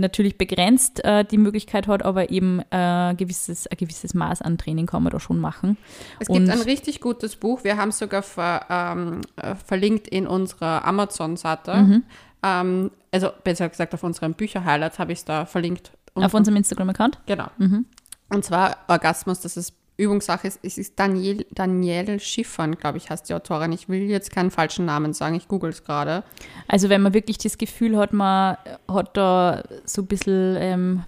natürlich 0.00 0.36
begrenzt 0.38 1.04
äh, 1.04 1.24
die 1.24 1.38
Möglichkeit 1.38 1.86
hat, 1.86 2.04
aber 2.04 2.30
eben 2.30 2.60
äh, 2.70 3.14
gewisses, 3.16 3.66
ein 3.66 3.76
gewisses 3.76 4.14
Maß 4.14 4.42
an 4.42 4.58
Training 4.58 4.86
kann 4.86 5.02
man 5.02 5.10
da 5.12 5.20
schon 5.20 5.38
machen. 5.38 5.76
Es 6.18 6.26
gibt 6.28 6.40
Und- 6.40 6.50
ein 6.50 6.60
richtig 6.62 7.00
gutes 7.00 7.36
Buch, 7.36 7.64
wir 7.64 7.76
haben 7.76 7.90
es 7.90 7.98
sogar 7.98 8.22
ver, 8.22 8.66
ähm, 8.68 9.20
äh, 9.36 9.54
verlinkt 9.54 10.08
in 10.08 10.26
unserer 10.26 10.84
Amazon-Seite. 10.84 11.74
Mhm. 11.76 12.02
Ähm, 12.42 12.90
also 13.12 13.30
besser 13.44 13.68
gesagt 13.68 13.92
auf 13.94 14.02
unseren 14.02 14.34
Bücher-Highlights 14.34 14.98
habe 14.98 15.12
ich 15.12 15.18
es 15.20 15.24
da 15.24 15.44
verlinkt. 15.46 15.92
Auf 16.14 16.24
unten. 16.24 16.36
unserem 16.38 16.56
Instagram-Account. 16.56 17.20
Genau. 17.26 17.46
Mhm. 17.58 17.86
Und 18.32 18.44
zwar 18.44 18.76
Orgasmus, 18.88 19.40
das 19.40 19.56
ist 19.56 19.74
Übungssache. 20.00 20.48
ist- 20.48 20.60
Es 20.62 20.78
ist 20.78 20.98
Daniel, 20.98 21.44
Danielle 21.50 22.18
Schiffern, 22.20 22.76
glaube 22.76 22.98
ich, 22.98 23.10
heißt 23.10 23.28
die 23.28 23.34
Autorin. 23.34 23.72
Ich 23.72 23.88
will 23.88 24.02
jetzt 24.02 24.30
keinen 24.32 24.50
falschen 24.50 24.84
Namen 24.86 25.12
sagen, 25.12 25.34
ich 25.34 25.48
google 25.48 25.70
es 25.70 25.84
gerade. 25.84 26.24
Also 26.68 26.88
wenn 26.88 27.02
man 27.02 27.14
wirklich 27.14 27.38
das 27.38 27.58
Gefühl 27.58 27.96
hat, 27.96 28.12
man 28.12 28.56
hat 28.88 29.16
da 29.16 29.62
so 29.84 30.02
ein 30.02 30.06
bisschen, 30.06 30.56
ähm, 30.58 31.02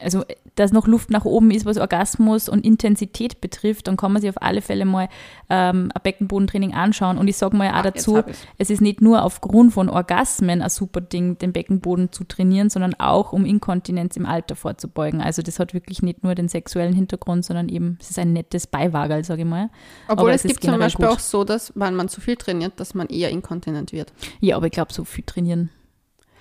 also 0.00 0.24
dass 0.54 0.72
noch 0.72 0.86
Luft 0.86 1.10
nach 1.10 1.24
oben 1.24 1.50
ist, 1.50 1.66
was 1.66 1.76
Orgasmus 1.78 2.48
und 2.48 2.64
Intensität 2.64 3.40
betrifft, 3.40 3.86
dann 3.86 3.96
kann 3.96 4.12
man 4.12 4.20
sich 4.20 4.28
auf 4.30 4.42
alle 4.42 4.60
Fälle 4.60 4.84
mal 4.84 5.08
ähm, 5.48 5.90
ein 5.94 6.02
Beckenbodentraining 6.02 6.74
anschauen. 6.74 7.16
Und 7.18 7.28
ich 7.28 7.36
sage 7.36 7.56
mal 7.56 7.70
auch 7.70 7.84
jetzt 7.84 8.08
dazu, 8.08 8.22
es 8.58 8.70
ist 8.70 8.80
nicht 8.80 9.00
nur 9.00 9.22
aufgrund 9.22 9.72
von 9.72 9.88
Orgasmen 9.88 10.60
ein 10.62 10.70
super 10.70 11.00
Ding, 11.00 11.38
den 11.38 11.52
Beckenboden 11.52 12.10
zu 12.10 12.24
trainieren, 12.24 12.70
sondern 12.70 12.94
auch, 12.94 13.32
um 13.32 13.44
Inkontinenz 13.44 14.16
im 14.16 14.26
Alter 14.26 14.56
vorzubeugen. 14.56 15.20
Also 15.20 15.42
das 15.42 15.60
hat 15.60 15.74
wirklich 15.74 16.02
nicht 16.02 16.24
nur 16.24 16.34
den 16.34 16.48
sexuellen 16.48 16.94
Hintergrund, 16.94 17.44
sondern 17.44 17.68
eben, 17.68 17.96
es 18.00 18.10
ist 18.10 18.18
ein 18.18 18.32
nettes 18.32 18.66
Beiwagerl, 18.66 19.24
sage 19.24 19.42
ich 19.42 19.48
mal. 19.48 19.70
Obwohl 20.08 20.26
aber 20.30 20.34
es 20.34 20.44
es 20.44 20.50
gibt 20.50 20.64
zum 20.64 20.78
Beispiel 20.78 21.06
gut. 21.06 21.14
auch 21.14 21.20
so, 21.20 21.44
dass 21.44 21.72
wenn 21.76 21.94
man 21.94 22.08
zu 22.08 22.20
viel 22.20 22.36
trainiert, 22.36 22.80
dass 22.80 22.94
man 22.94 23.06
eher 23.08 23.30
inkontinent 23.30 23.92
wird. 23.92 24.12
Ja, 24.40 24.56
aber 24.56 24.66
ich 24.66 24.72
glaube, 24.72 24.92
so 24.92 25.04
viel 25.04 25.24
trainieren, 25.24 25.70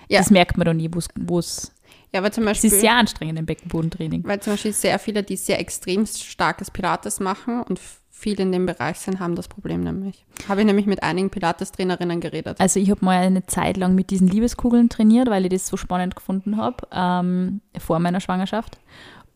Ja. 0.09 0.19
das 0.19 0.31
merkt 0.31 0.57
man 0.57 0.65
dann 0.65 0.77
nie, 0.77 0.89
wo 1.15 1.39
es 1.39 1.71
Ja, 2.13 2.23
weil 2.23 2.31
zum 2.31 2.43
Es 2.43 2.49
Beispiel, 2.61 2.71
ist 2.71 2.79
sehr 2.81 2.95
anstrengend 2.95 3.37
im 3.39 3.45
Beckenbodentraining. 3.45 4.23
weil 4.25 4.39
zum 4.39 4.53
Beispiel 4.53 4.73
sehr 4.73 4.97
viele, 4.99 5.23
die 5.23 5.35
sehr 5.35 5.59
extrem 5.59 6.05
starkes 6.05 6.71
Pilates 6.71 7.19
machen 7.19 7.61
und 7.63 7.79
viel 8.09 8.39
in 8.39 8.51
dem 8.51 8.65
Bereich 8.65 8.97
sind, 8.97 9.19
haben 9.19 9.35
das 9.35 9.47
Problem 9.47 9.81
nämlich. 9.83 10.25
Habe 10.49 10.61
ich 10.61 10.65
nämlich 10.65 10.87
mit 10.87 11.03
einigen 11.03 11.29
Pilates-Trainerinnen 11.29 12.19
geredet. 12.19 12.59
Also 12.59 12.79
ich 12.79 12.89
habe 12.89 13.05
mal 13.05 13.17
eine 13.21 13.45
Zeit 13.45 13.77
lang 13.77 13.93
mit 13.93 14.09
diesen 14.09 14.27
Liebeskugeln 14.27 14.89
trainiert, 14.89 15.29
weil 15.29 15.45
ich 15.45 15.51
das 15.51 15.67
so 15.67 15.77
spannend 15.77 16.15
gefunden 16.15 16.57
habe, 16.57 16.87
ähm, 16.91 17.61
vor 17.77 17.99
meiner 17.99 18.19
Schwangerschaft. 18.19 18.79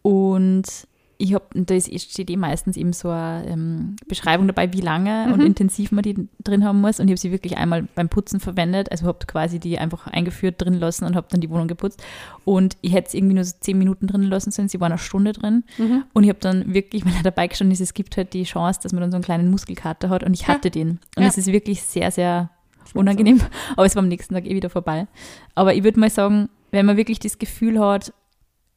Und 0.02 0.64
ich 1.22 1.34
habe, 1.36 1.46
da 1.54 1.76
ist, 1.76 1.92
steht 2.12 2.30
eh 2.32 2.36
meistens 2.38 2.78
eben 2.78 2.94
so 2.94 3.10
eine 3.10 3.46
ähm, 3.48 3.96
Beschreibung 4.08 4.48
dabei, 4.48 4.74
wie 4.74 4.82
lange 4.82 5.32
und 5.32 5.40
Mhm. 5.42 5.46
intensiv 5.46 5.92
man 5.92 6.02
die 6.02 6.28
drin 6.44 6.66
haben 6.66 6.82
muss. 6.82 7.00
Und 7.00 7.08
ich 7.08 7.12
habe 7.12 7.20
sie 7.20 7.32
wirklich 7.32 7.58
einmal 7.58 7.84
beim 7.96 8.10
Putzen 8.10 8.40
verwendet. 8.40 8.92
Also 8.92 9.06
habe 9.06 9.20
quasi 9.28 9.60
die 9.60 9.78
einfach 9.78 10.08
eingeführt 10.08 10.56
drin 10.62 10.74
lassen 10.74 11.06
und 11.06 11.16
habe 11.16 11.28
dann 11.30 11.40
die 11.42 11.50
Wohnung 11.50 11.68
geputzt. 11.68 12.02
Und 12.44 12.76
ich 12.82 12.94
hätte 12.94 13.10
es 13.10 13.14
irgendwie 13.14 13.36
nur 13.36 13.44
so 13.44 13.54
zehn 13.60 13.78
Minuten 13.78 14.08
drin 14.08 14.24
lassen 14.24 14.50
sollen. 14.52 14.68
Sie 14.68 14.80
waren 14.82 14.92
eine 14.92 14.98
Stunde 15.00 15.34
drin. 15.34 15.64
Mhm. 15.78 16.04
Und 16.14 16.24
ich 16.24 16.30
habe 16.30 16.40
dann 16.40 16.74
wirklich, 16.74 17.06
weil 17.06 17.14
er 17.14 17.24
dabei 17.24 17.48
gestanden 17.48 17.74
ist, 17.74 17.82
es 17.82 17.94
gibt 17.94 18.18
halt 18.18 18.34
die 18.34 18.44
Chance, 18.44 18.80
dass 18.82 18.92
man 18.92 19.02
dann 19.02 19.12
so 19.12 19.16
einen 19.18 19.24
kleinen 19.24 19.52
Muskelkater 19.52 20.10
hat. 20.10 20.24
Und 20.24 20.34
ich 20.34 20.42
Ja. 20.42 20.48
hatte 20.50 20.72
den. 20.72 21.00
Und 21.16 21.24
Ja. 21.24 21.28
es 21.28 21.38
ist 21.38 21.48
wirklich 21.52 21.84
sehr, 21.84 22.10
sehr 22.10 22.50
unangenehm. 22.96 23.40
Aber 23.78 23.86
es 23.86 23.96
war 23.96 24.02
am 24.02 24.10
nächsten 24.10 24.34
Tag 24.34 24.46
eh 24.48 24.56
wieder 24.56 24.70
vorbei. 24.70 25.08
Aber 25.56 25.74
ich 25.76 25.84
würde 25.84 26.00
mal 26.00 26.10
sagen, 26.10 26.50
wenn 26.72 26.86
man 26.86 26.98
wirklich 26.98 27.20
das 27.20 27.38
Gefühl 27.38 27.80
hat, 27.80 28.12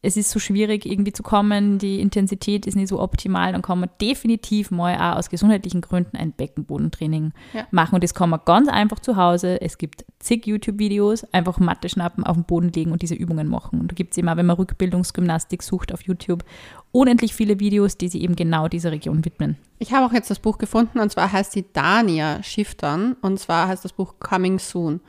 es 0.05 0.17
ist 0.17 0.31
so 0.31 0.39
schwierig 0.39 0.87
irgendwie 0.87 1.13
zu 1.13 1.23
kommen, 1.23 1.79
die 1.79 2.01
Intensität 2.01 2.67
ist 2.67 2.75
nicht 2.77 2.89
so 2.89 3.01
optimal, 3.01 3.53
dann 3.53 3.63
kann 3.63 3.81
man 3.81 3.89
definitiv 4.01 4.71
mal 4.71 4.95
auch 4.97 5.19
aus 5.19 5.31
gesundheitlichen 5.31 5.81
Gründen 5.81 6.17
ein 6.17 6.33
Beckenbodentraining 6.33 7.33
Ja. 7.53 7.67
machen. 7.71 7.95
Und 7.95 8.05
das 8.05 8.15
kann 8.15 8.31
man 8.31 8.41
ganz 8.45 8.69
einfach 8.69 9.01
zu 9.01 9.17
Hause. 9.17 9.61
Es 9.61 9.79
gibt 9.79 10.05
zig 10.19 10.47
YouTube-Videos, 10.47 11.25
einfach 11.33 11.59
Matte 11.59 11.89
schnappen, 11.89 12.25
auf 12.25 12.37
den 12.37 12.45
Boden 12.45 12.71
legen 12.73 12.93
und 12.93 13.03
diese 13.03 13.15
Übungen 13.15 13.49
machen. 13.49 13.81
Und 13.81 13.91
da 13.93 13.95
gibt 13.95 14.17
es 14.17 14.23
auch, 14.23 14.37
wenn 14.37 14.47
man 14.47 14.57
Rückbildungsgymnastik 14.57 15.63
sucht 15.63 15.93
auf 15.93 16.03
YouTube, 16.03 16.45
unendlich 16.93 17.35
viele 17.35 17.59
Videos, 17.59 17.97
die 17.97 18.09
sich 18.09 18.23
eben 18.23 18.37
genau 18.37 18.69
dieser 18.69 18.93
Region 18.93 19.25
widmen. 19.25 19.57
Ich 19.79 19.93
habe 19.93 20.07
auch 20.07 20.13
jetzt 20.13 20.31
das 20.31 20.39
Buch 20.39 20.59
gefunden 20.59 20.99
und 21.01 21.11
zwar 21.11 21.33
heißt 21.33 21.55
die 21.55 21.65
Dania 21.73 22.43
Schiftern 22.43 23.17
und 23.21 23.41
zwar 23.41 23.69
heißt 23.69 23.85
das 23.85 23.93
Buch 23.93 24.15
Coming 24.21 24.59
Soon. 24.59 25.01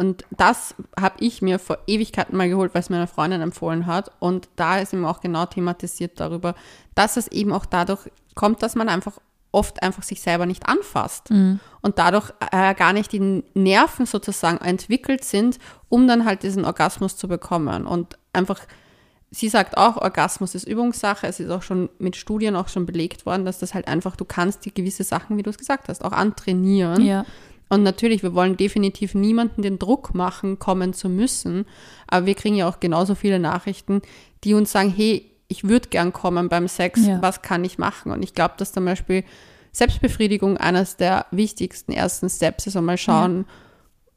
Und 0.00 0.24
das 0.30 0.74
habe 0.98 1.16
ich 1.20 1.42
mir 1.42 1.58
vor 1.58 1.76
Ewigkeiten 1.86 2.34
mal 2.34 2.48
geholt, 2.48 2.72
weil 2.72 2.80
es 2.80 2.88
mir 2.88 2.96
eine 2.96 3.06
Freundin 3.06 3.42
empfohlen 3.42 3.84
hat. 3.84 4.10
Und 4.18 4.48
da 4.56 4.78
ist 4.78 4.94
eben 4.94 5.04
auch 5.04 5.20
genau 5.20 5.44
thematisiert 5.44 6.18
darüber, 6.18 6.54
dass 6.94 7.18
es 7.18 7.28
eben 7.28 7.52
auch 7.52 7.66
dadurch 7.66 8.10
kommt, 8.34 8.62
dass 8.62 8.74
man 8.74 8.88
einfach 8.88 9.18
oft 9.52 9.82
einfach 9.82 10.02
sich 10.02 10.22
selber 10.22 10.46
nicht 10.46 10.66
anfasst 10.68 11.30
und 11.82 11.98
dadurch 11.98 12.32
äh, 12.50 12.74
gar 12.74 12.94
nicht 12.94 13.12
die 13.12 13.44
Nerven 13.52 14.06
sozusagen 14.06 14.64
entwickelt 14.64 15.22
sind, 15.24 15.58
um 15.90 16.08
dann 16.08 16.24
halt 16.24 16.44
diesen 16.44 16.64
Orgasmus 16.64 17.18
zu 17.18 17.28
bekommen. 17.28 17.84
Und 17.84 18.16
einfach 18.32 18.60
sie 19.30 19.48
sagt 19.48 19.76
auch, 19.76 19.96
Orgasmus 19.96 20.54
ist 20.54 20.66
Übungssache. 20.66 21.26
Es 21.26 21.40
ist 21.40 21.50
auch 21.50 21.62
schon 21.62 21.88
mit 21.98 22.16
Studien 22.16 22.56
auch 22.56 22.68
schon 22.68 22.86
belegt 22.86 23.26
worden, 23.26 23.44
dass 23.44 23.58
das 23.58 23.74
halt 23.74 23.86
einfach, 23.86 24.16
du 24.16 24.24
kannst 24.24 24.64
die 24.64 24.74
gewisse 24.74 25.04
Sachen, 25.04 25.36
wie 25.36 25.42
du 25.42 25.50
es 25.50 25.58
gesagt 25.58 25.88
hast, 25.88 26.04
auch 26.04 26.12
antrainieren. 26.12 27.04
Ja. 27.04 27.24
Und 27.70 27.82
natürlich, 27.84 28.22
wir 28.22 28.34
wollen 28.34 28.56
definitiv 28.56 29.14
niemanden 29.14 29.62
den 29.62 29.78
Druck 29.78 30.12
machen, 30.14 30.58
kommen 30.58 30.92
zu 30.92 31.08
müssen. 31.08 31.66
Aber 32.08 32.26
wir 32.26 32.34
kriegen 32.34 32.56
ja 32.56 32.68
auch 32.68 32.80
genauso 32.80 33.14
viele 33.14 33.38
Nachrichten, 33.38 34.02
die 34.44 34.54
uns 34.54 34.72
sagen, 34.72 34.92
hey, 34.94 35.30
ich 35.48 35.64
würde 35.64 35.88
gern 35.88 36.12
kommen 36.12 36.48
beim 36.48 36.68
Sex, 36.68 37.06
Ja. 37.06 37.22
was 37.22 37.42
kann 37.42 37.64
ich 37.64 37.78
machen? 37.78 38.12
Und 38.12 38.22
ich 38.22 38.34
glaube, 38.34 38.54
dass 38.58 38.72
zum 38.72 38.84
Beispiel 38.84 39.24
Selbstbefriedigung 39.72 40.56
eines 40.56 40.96
der 40.96 41.26
wichtigsten 41.30 41.92
ersten 41.92 42.28
Steps 42.28 42.66
ist, 42.66 42.76
einmal 42.76 42.98
schauen, 42.98 43.46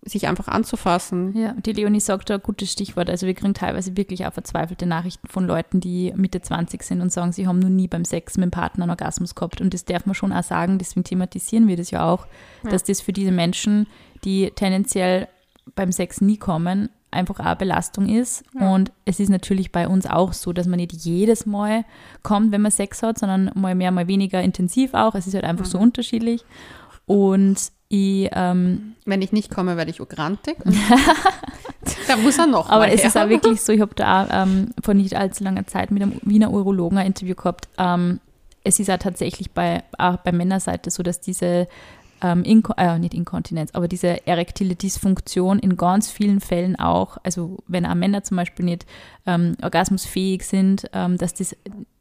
sich 0.06 0.28
einfach 0.28 0.48
anzufassen. 0.48 1.36
Ja, 1.38 1.54
die 1.54 1.72
Leonie 1.72 2.00
sagt 2.00 2.30
da 2.30 2.36
ein 2.36 2.42
gutes 2.42 2.72
Stichwort. 2.72 3.10
Also 3.10 3.26
wir 3.26 3.34
kriegen 3.34 3.54
teilweise 3.54 3.96
wirklich 3.96 4.26
auch 4.26 4.34
verzweifelte 4.34 4.86
Nachrichten 4.86 5.28
von 5.28 5.48
Leuten, 5.48 5.80
die 5.80 6.14
Mitte 6.16 6.42
20 6.42 6.84
sind 6.84 7.02
und 7.02 7.12
sagen, 7.12 7.32
sie 7.32 7.48
haben 7.48 7.60
noch 7.60 7.70
nie 7.70 7.88
beim 7.88 8.06
Sex 8.06 8.38
mit 8.38 8.46
dem 8.46 8.52
Partner 8.52 8.84
einen 8.84 8.92
Orgasmus 8.92 9.36
gehabt. 9.36 9.62
Und 9.62 9.74
das 9.74 9.86
darf 9.86 10.06
man 10.06 10.16
schon 10.16 10.34
auch 10.34 10.44
sagen, 10.44 10.78
deswegen 10.78 11.06
thematisieren 11.06 11.68
wir 11.68 11.78
das 11.78 11.92
ja 11.92 12.06
auch, 12.10 12.28
dass 12.70 12.84
das 12.84 13.02
für 13.02 13.14
diese 13.14 13.32
Menschen, 13.32 13.88
die 14.24 14.52
tendenziell 14.52 15.28
beim 15.76 15.92
Sex 15.92 16.20
nie 16.20 16.38
kommen, 16.38 16.90
einfach 17.12 17.40
auch 17.40 17.46
eine 17.46 17.56
Belastung 17.56 18.10
ist. 18.10 18.44
Und 18.56 18.92
es 19.06 19.20
ist 19.20 19.30
natürlich 19.30 19.72
bei 19.72 19.88
uns 19.88 20.06
auch 20.06 20.34
so, 20.34 20.52
dass 20.52 20.68
man 20.68 20.78
nicht 20.78 20.92
jedes 20.92 21.46
Mal 21.46 21.86
kommt, 22.24 22.52
wenn 22.52 22.62
man 22.62 22.72
Sex 22.72 23.04
hat, 23.04 23.20
sondern 23.20 23.52
mal 23.56 23.76
mehr, 23.76 23.92
mal 23.92 24.08
weniger 24.08 24.42
intensiv 24.42 24.94
auch. 24.94 25.16
Es 25.16 25.28
ist 25.28 25.36
halt 25.36 25.46
einfach 25.46 25.66
so 25.66 25.78
unterschiedlich. 25.78 26.44
Und 27.06 27.58
ich 27.90 28.30
ähm, 28.32 28.96
Wenn 29.06 29.22
ich 29.22 29.32
nicht 29.32 29.52
komme, 29.52 29.78
werde 29.78 29.92
ich 29.92 30.02
ograntig. 30.02 30.58
da 32.08 32.16
muss 32.18 32.38
er 32.38 32.48
noch 32.48 32.70
Aber 32.70 32.88
es 32.88 33.02
her. 33.02 33.08
ist 33.08 33.18
auch 33.18 33.30
wirklich 33.30 33.62
so, 33.62 33.72
ich 33.72 33.82
habe 33.82 33.94
da 33.96 34.44
ähm, 34.44 34.72
vor 34.82 34.94
nicht 34.94 35.16
allzu 35.16 35.44
langer 35.44 35.68
Zeit 35.68 35.92
mit 35.92 36.02
einem 36.02 36.20
Wiener 36.24 36.52
Urologen 36.52 36.98
ein 36.98 37.08
Interview 37.08 37.36
gehabt. 37.36 37.68
Ähm, 37.78 38.20
es 38.64 38.80
ist 38.80 38.90
auch 38.90 38.98
tatsächlich 38.98 39.52
bei, 39.52 39.84
auch 39.98 40.18
bei 40.18 40.32
Männerseite 40.32 40.90
so, 40.90 41.04
dass 41.04 41.20
diese 41.20 41.68
ähm, 42.24 42.44
Inko 42.44 42.74
äh, 42.78 42.98
nicht 42.98 43.14
Inkontinenz, 43.14 43.72
aber 43.74 43.88
diese 43.88 44.26
erektile 44.26 44.76
Dysfunktion 44.76 45.60
in 45.60 45.76
ganz 45.76 46.10
vielen 46.10 46.40
Fällen 46.40 46.78
auch, 46.78 47.18
also 47.24 47.58
wenn 47.68 47.86
auch 47.86 47.96
Männer 47.96 48.24
zum 48.24 48.38
Beispiel 48.38 48.66
nicht 48.66 48.86
ähm, 49.26 49.56
orgasmusfähig 49.62 50.46
sind, 50.46 50.90
ähm, 50.94 51.18
dass 51.18 51.34
das 51.34 51.56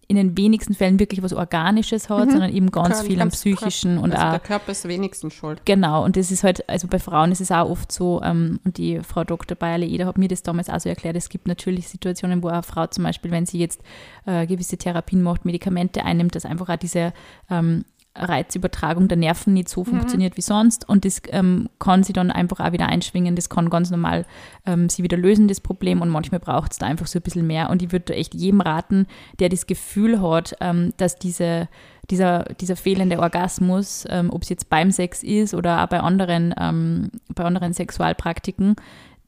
in 0.08 0.16
den 0.16 0.36
wenigsten 0.36 0.74
Fällen 0.74 0.98
wirklich 0.98 1.22
was 1.22 1.32
Organisches 1.32 2.10
hat, 2.10 2.30
sondern 2.30 2.52
eben 2.52 2.70
ganz 2.70 2.98
Kann- 2.98 3.06
viel 3.06 3.20
am 3.20 3.30
psychischen 3.30 3.92
Körper- 3.92 4.04
und 4.04 4.12
also 4.12 4.26
auch 4.26 4.30
der 4.32 4.40
Körper 4.40 4.72
ist 4.72 4.86
wenigstens 4.88 5.32
schuld. 5.32 5.62
Genau, 5.64 6.04
und 6.04 6.16
das 6.16 6.30
ist 6.30 6.44
halt, 6.44 6.68
also 6.68 6.88
bei 6.88 6.98
Frauen 6.98 7.32
ist 7.32 7.40
es 7.40 7.50
auch 7.50 7.70
oft 7.70 7.90
so, 7.92 8.20
ähm, 8.22 8.60
und 8.64 8.76
die 8.78 9.00
Frau 9.00 9.24
Dr. 9.24 9.56
Bayerle-Eder 9.56 10.06
hat 10.06 10.18
mir 10.18 10.28
das 10.28 10.42
damals 10.42 10.68
auch 10.68 10.80
so 10.80 10.88
erklärt, 10.88 11.16
es 11.16 11.28
gibt 11.28 11.46
natürlich 11.48 11.88
Situationen, 11.88 12.42
wo 12.42 12.48
eine 12.48 12.62
Frau 12.62 12.86
zum 12.88 13.04
Beispiel, 13.04 13.30
wenn 13.30 13.46
sie 13.46 13.58
jetzt 13.58 13.80
äh, 14.26 14.46
gewisse 14.46 14.76
Therapien 14.76 15.22
macht, 15.22 15.44
Medikamente 15.44 16.04
einnimmt, 16.04 16.34
dass 16.34 16.44
einfach 16.44 16.68
auch 16.68 16.76
diese 16.76 17.12
ähm, 17.50 17.84
Reizübertragung 18.14 19.09
der 19.09 19.16
Nerven 19.16 19.55
nicht 19.55 19.68
so 19.68 19.85
funktioniert 19.85 20.37
wie 20.37 20.42
sonst. 20.42 20.88
Und 20.88 21.05
das 21.05 21.22
ähm, 21.29 21.68
kann 21.79 22.03
sie 22.03 22.12
dann 22.12 22.31
einfach 22.31 22.61
auch 22.61 22.72
wieder 22.72 22.87
einschwingen, 22.87 23.37
das 23.37 23.48
kann 23.48 23.70
ganz 23.70 23.90
normal 23.90 24.27
ähm, 24.66 24.88
sie 24.88 25.03
wieder 25.03 25.16
lösen, 25.16 25.48
das 25.48 25.61
Problem. 25.61 26.03
Und 26.03 26.11
manchmal 26.11 26.40
braucht 26.40 26.72
es 26.72 26.79
da 26.79 26.87
einfach 26.87 27.07
so 27.07 27.18
ein 27.18 27.22
bisschen 27.22 27.46
mehr. 27.46 27.70
Und 27.70 27.83
ich 27.83 27.92
würde 27.92 28.07
da 28.07 28.14
echt 28.14 28.35
jedem 28.35 28.61
raten, 28.61 29.07
der 29.38 29.48
das 29.48 29.66
Gefühl 29.66 30.20
hat, 30.20 30.55
ähm, 30.61 30.92
dass 30.96 31.18
diese 31.18 31.68
dieser, 32.11 32.44
dieser 32.61 32.77
fehlende 32.77 33.20
Orgasmus, 33.20 34.05
ähm, 34.09 34.31
ob 34.33 34.42
es 34.42 34.48
jetzt 34.48 34.68
beim 34.68 34.90
Sex 34.90 35.22
ist 35.22 35.55
oder 35.55 35.83
auch 35.83 35.87
bei 35.87 36.01
anderen, 36.01 36.53
ähm, 36.59 37.11
bei 37.35 37.44
anderen 37.44 37.72
Sexualpraktiken, 37.72 38.77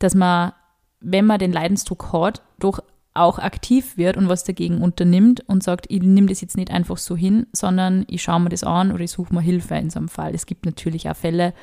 dass 0.00 0.14
man, 0.14 0.52
wenn 1.00 1.24
man 1.24 1.38
den 1.38 1.52
Leidensdruck 1.52 2.12
hat, 2.12 2.42
doch 2.58 2.80
auch 3.14 3.38
aktiv 3.38 3.96
wird 3.96 4.16
und 4.16 4.28
was 4.28 4.44
dagegen 4.44 4.82
unternimmt 4.82 5.48
und 5.48 5.62
sagt, 5.62 5.86
ich 5.88 6.02
nehme 6.02 6.26
das 6.26 6.40
jetzt 6.40 6.56
nicht 6.56 6.70
einfach 6.70 6.98
so 6.98 7.16
hin, 7.16 7.46
sondern 7.52 8.04
ich 8.08 8.22
schaue 8.22 8.40
mir 8.40 8.48
das 8.48 8.64
an 8.64 8.92
oder 8.92 9.04
ich 9.04 9.12
suche 9.12 9.32
mir 9.32 9.40
Hilfe 9.40 9.76
in 9.76 9.90
so 9.90 10.00
einem 10.00 10.08
Fall. 10.08 10.34
Es 10.34 10.46
gibt 10.46 10.66
natürlich 10.66 11.08
auch 11.08 11.16
Fälle, 11.16 11.54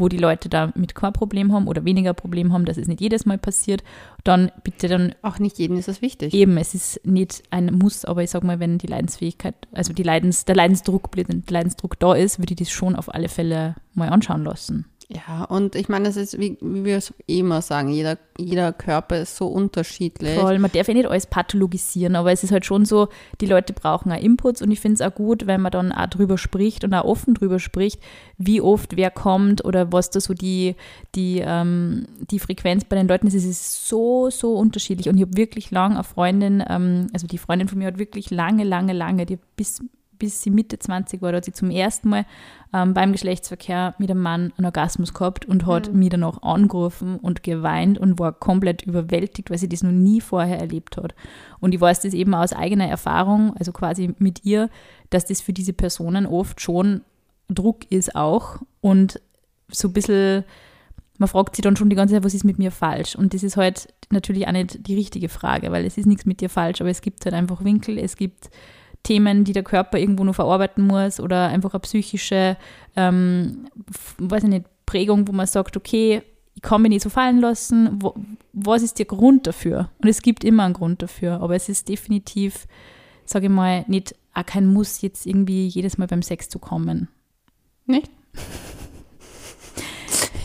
wo 0.00 0.08
die 0.08 0.16
Leute 0.16 0.48
damit 0.48 0.94
kein 0.94 1.12
Problem 1.12 1.52
haben 1.52 1.68
oder 1.68 1.84
weniger 1.84 2.14
Problem 2.14 2.52
haben, 2.52 2.64
dass 2.64 2.76
es 2.76 2.88
nicht 2.88 3.00
jedes 3.00 3.26
Mal 3.26 3.38
passiert, 3.38 3.84
dann 4.24 4.50
bitte 4.64 4.88
dann. 4.88 5.14
Auch 5.22 5.38
nicht 5.38 5.58
jedem 5.58 5.76
ist 5.76 5.88
das 5.88 6.00
wichtig. 6.00 6.32
Eben, 6.32 6.56
es 6.56 6.74
ist 6.74 7.04
nicht 7.04 7.42
ein 7.50 7.66
Muss, 7.74 8.04
aber 8.04 8.22
ich 8.22 8.30
sage 8.30 8.46
mal, 8.46 8.60
wenn 8.60 8.78
die 8.78 8.86
Leidensfähigkeit, 8.86 9.54
also 9.72 9.92
die 9.92 10.02
Leidens, 10.02 10.44
der 10.46 10.56
Leidensdruck, 10.56 11.12
der 11.12 11.26
Leidensdruck 11.48 11.98
da 11.98 12.14
ist, 12.14 12.38
würde 12.38 12.54
ich 12.54 12.58
das 12.58 12.70
schon 12.70 12.96
auf 12.96 13.12
alle 13.14 13.28
Fälle 13.28 13.74
mal 13.94 14.08
anschauen 14.08 14.44
lassen. 14.44 14.86
Ja, 15.12 15.42
und 15.44 15.74
ich 15.74 15.88
meine, 15.88 16.08
es 16.08 16.16
ist, 16.16 16.38
wie, 16.38 16.56
wie 16.60 16.84
wir 16.84 16.98
es 16.98 17.12
immer 17.26 17.62
sagen, 17.62 17.88
jeder, 17.88 18.16
jeder 18.38 18.72
Körper 18.72 19.18
ist 19.18 19.36
so 19.36 19.48
unterschiedlich. 19.48 20.38
Voll, 20.38 20.60
man 20.60 20.70
darf 20.70 20.86
ja 20.86 20.94
nicht 20.94 21.08
alles 21.08 21.26
pathologisieren, 21.26 22.14
aber 22.14 22.30
es 22.30 22.44
ist 22.44 22.52
halt 22.52 22.64
schon 22.64 22.84
so, 22.84 23.08
die 23.40 23.46
Leute 23.46 23.72
brauchen 23.72 24.12
auch 24.12 24.20
Inputs 24.20 24.62
und 24.62 24.70
ich 24.70 24.78
finde 24.78 24.94
es 24.94 25.00
auch 25.00 25.12
gut, 25.12 25.48
wenn 25.48 25.62
man 25.62 25.72
dann 25.72 25.90
auch 25.90 26.06
drüber 26.06 26.38
spricht 26.38 26.84
und 26.84 26.94
auch 26.94 27.04
offen 27.04 27.34
drüber 27.34 27.58
spricht, 27.58 28.00
wie 28.38 28.60
oft 28.60 28.96
wer 28.96 29.10
kommt 29.10 29.64
oder 29.64 29.92
was 29.92 30.10
da 30.10 30.20
so 30.20 30.32
die, 30.32 30.76
die, 31.16 31.42
ähm, 31.44 32.06
die 32.30 32.38
Frequenz 32.38 32.84
bei 32.84 32.94
den 32.94 33.08
Leuten 33.08 33.26
ist. 33.26 33.34
Es 33.34 33.44
ist 33.44 33.88
so, 33.88 34.30
so 34.30 34.54
unterschiedlich 34.54 35.08
und 35.08 35.16
ich 35.16 35.22
habe 35.22 35.36
wirklich 35.36 35.72
lange 35.72 35.96
eine 35.96 36.04
Freundin, 36.04 36.62
ähm, 36.68 37.08
also 37.12 37.26
die 37.26 37.38
Freundin 37.38 37.66
von 37.66 37.78
mir 37.78 37.88
hat 37.88 37.98
wirklich 37.98 38.30
lange, 38.30 38.62
lange, 38.62 38.92
lange, 38.92 39.26
die 39.26 39.40
bis 39.56 39.82
bis 40.20 40.40
sie 40.40 40.50
Mitte 40.50 40.78
20 40.78 41.20
war, 41.20 41.32
da 41.32 41.38
hat 41.38 41.44
sie 41.44 41.52
zum 41.52 41.70
ersten 41.70 42.10
Mal 42.10 42.24
ähm, 42.72 42.94
beim 42.94 43.10
Geschlechtsverkehr 43.10 43.96
mit 43.98 44.08
einem 44.08 44.22
Mann 44.22 44.52
einen 44.56 44.66
Orgasmus 44.66 45.12
gehabt 45.12 45.46
und 45.46 45.66
hat 45.66 45.92
mhm. 45.92 45.98
mich 45.98 46.10
dann 46.10 46.22
auch 46.22 46.42
angerufen 46.42 47.16
und 47.16 47.42
geweint 47.42 47.98
und 47.98 48.20
war 48.20 48.32
komplett 48.32 48.82
überwältigt, 48.82 49.50
weil 49.50 49.58
sie 49.58 49.68
das 49.68 49.82
noch 49.82 49.90
nie 49.90 50.20
vorher 50.20 50.60
erlebt 50.60 50.96
hat. 50.96 51.16
Und 51.58 51.74
ich 51.74 51.80
weiß 51.80 52.02
das 52.02 52.14
eben 52.14 52.34
aus 52.34 52.52
eigener 52.52 52.86
Erfahrung, 52.86 53.56
also 53.56 53.72
quasi 53.72 54.14
mit 54.18 54.44
ihr, 54.44 54.70
dass 55.08 55.24
das 55.24 55.40
für 55.40 55.52
diese 55.52 55.72
Personen 55.72 56.26
oft 56.26 56.60
schon 56.60 57.00
Druck 57.48 57.90
ist 57.90 58.14
auch 58.14 58.60
und 58.80 59.20
so 59.72 59.88
ein 59.88 59.92
bisschen 59.92 60.44
man 61.20 61.28
fragt 61.28 61.54
sich 61.54 61.62
dann 61.62 61.76
schon 61.76 61.90
die 61.90 61.96
ganze 61.96 62.14
Zeit, 62.14 62.24
was 62.24 62.32
ist 62.32 62.44
mit 62.44 62.58
mir 62.58 62.70
falsch? 62.70 63.14
Und 63.14 63.34
das 63.34 63.42
ist 63.42 63.58
halt 63.58 63.92
natürlich 64.10 64.48
auch 64.48 64.52
nicht 64.52 64.86
die 64.86 64.94
richtige 64.94 65.28
Frage, 65.28 65.70
weil 65.70 65.84
es 65.84 65.98
ist 65.98 66.06
nichts 66.06 66.24
mit 66.24 66.40
dir 66.40 66.48
falsch, 66.48 66.80
aber 66.80 66.88
es 66.88 67.02
gibt 67.02 67.26
halt 67.26 67.34
einfach 67.34 67.62
Winkel, 67.62 67.98
es 67.98 68.16
gibt 68.16 68.48
Themen, 69.02 69.44
die 69.44 69.52
der 69.52 69.62
Körper 69.62 69.98
irgendwo 69.98 70.24
nur 70.24 70.34
verarbeiten 70.34 70.86
muss 70.86 71.20
oder 71.20 71.48
einfach 71.48 71.72
eine 71.72 71.80
psychische, 71.80 72.56
ähm, 72.96 73.66
weiß 74.18 74.44
ich 74.44 74.48
nicht, 74.48 74.66
Prägung, 74.86 75.26
wo 75.28 75.32
man 75.32 75.46
sagt, 75.46 75.76
okay, 75.76 76.22
ich 76.54 76.62
kann 76.62 76.82
mich 76.82 76.90
nicht 76.90 77.02
so 77.02 77.10
fallen 77.10 77.40
lassen. 77.40 78.02
Wo, 78.02 78.14
was 78.52 78.82
ist 78.82 78.98
der 78.98 79.06
Grund 79.06 79.46
dafür? 79.46 79.90
Und 80.02 80.08
es 80.08 80.22
gibt 80.22 80.44
immer 80.44 80.64
einen 80.64 80.74
Grund 80.74 81.02
dafür, 81.02 81.40
aber 81.40 81.54
es 81.54 81.68
ist 81.68 81.88
definitiv, 81.88 82.66
sage 83.24 83.46
ich 83.46 83.52
mal, 83.52 83.84
nicht 83.88 84.14
auch 84.34 84.46
kein 84.46 84.66
Muss, 84.66 85.00
jetzt 85.00 85.26
irgendwie 85.26 85.68
jedes 85.68 85.98
Mal 85.98 86.08
beim 86.08 86.22
Sex 86.22 86.48
zu 86.48 86.58
kommen. 86.58 87.08
Nicht? 87.86 88.10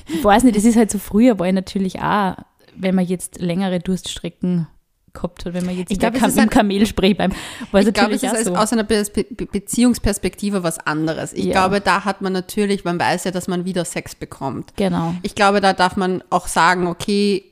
Ich 0.08 0.24
weiß 0.24 0.44
nicht, 0.44 0.56
es 0.56 0.66
ist 0.66 0.78
halt 0.78 0.92
so 0.92 1.00
früher, 1.00 1.40
war 1.40 1.48
ich 1.48 1.54
natürlich 1.54 2.00
auch, 2.00 2.36
wenn 2.76 2.96
man 2.96 3.06
jetzt 3.06 3.42
längere 3.42 3.80
Durststrecken 3.80 4.68
gehabt 5.16 5.46
hat, 5.46 5.54
wenn 5.54 5.66
man 5.66 5.76
jetzt 5.76 5.92
ich 5.92 6.00
glaub, 6.00 6.14
Kam 6.14 6.38
im 6.38 6.50
Kamelspray 6.50 7.14
beim. 7.16 7.32
Ich 7.74 7.94
glaube, 7.94 8.14
es 8.14 8.24
ist 8.24 8.46
so. 8.46 8.56
aus 8.56 8.72
einer 8.72 8.84
Be 8.84 9.04
Be 9.14 9.46
Beziehungsperspektive 9.46 10.64
was 10.64 10.80
anderes. 10.80 11.34
Ich 11.34 11.46
ja. 11.46 11.54
glaube, 11.54 11.82
da 11.82 12.06
hat 12.06 12.22
man 12.22 12.34
natürlich, 12.34 12.84
man 12.84 13.00
weiß 13.00 13.24
ja, 13.24 13.32
dass 13.32 13.48
man 13.48 13.66
wieder 13.66 13.86
Sex 13.86 14.16
bekommt. 14.16 14.74
Genau. 14.76 15.16
Ich 15.24 15.34
glaube, 15.36 15.62
da 15.62 15.74
darf 15.74 15.96
man 15.96 16.24
auch 16.30 16.48
sagen, 16.48 16.88
okay, 16.88 17.44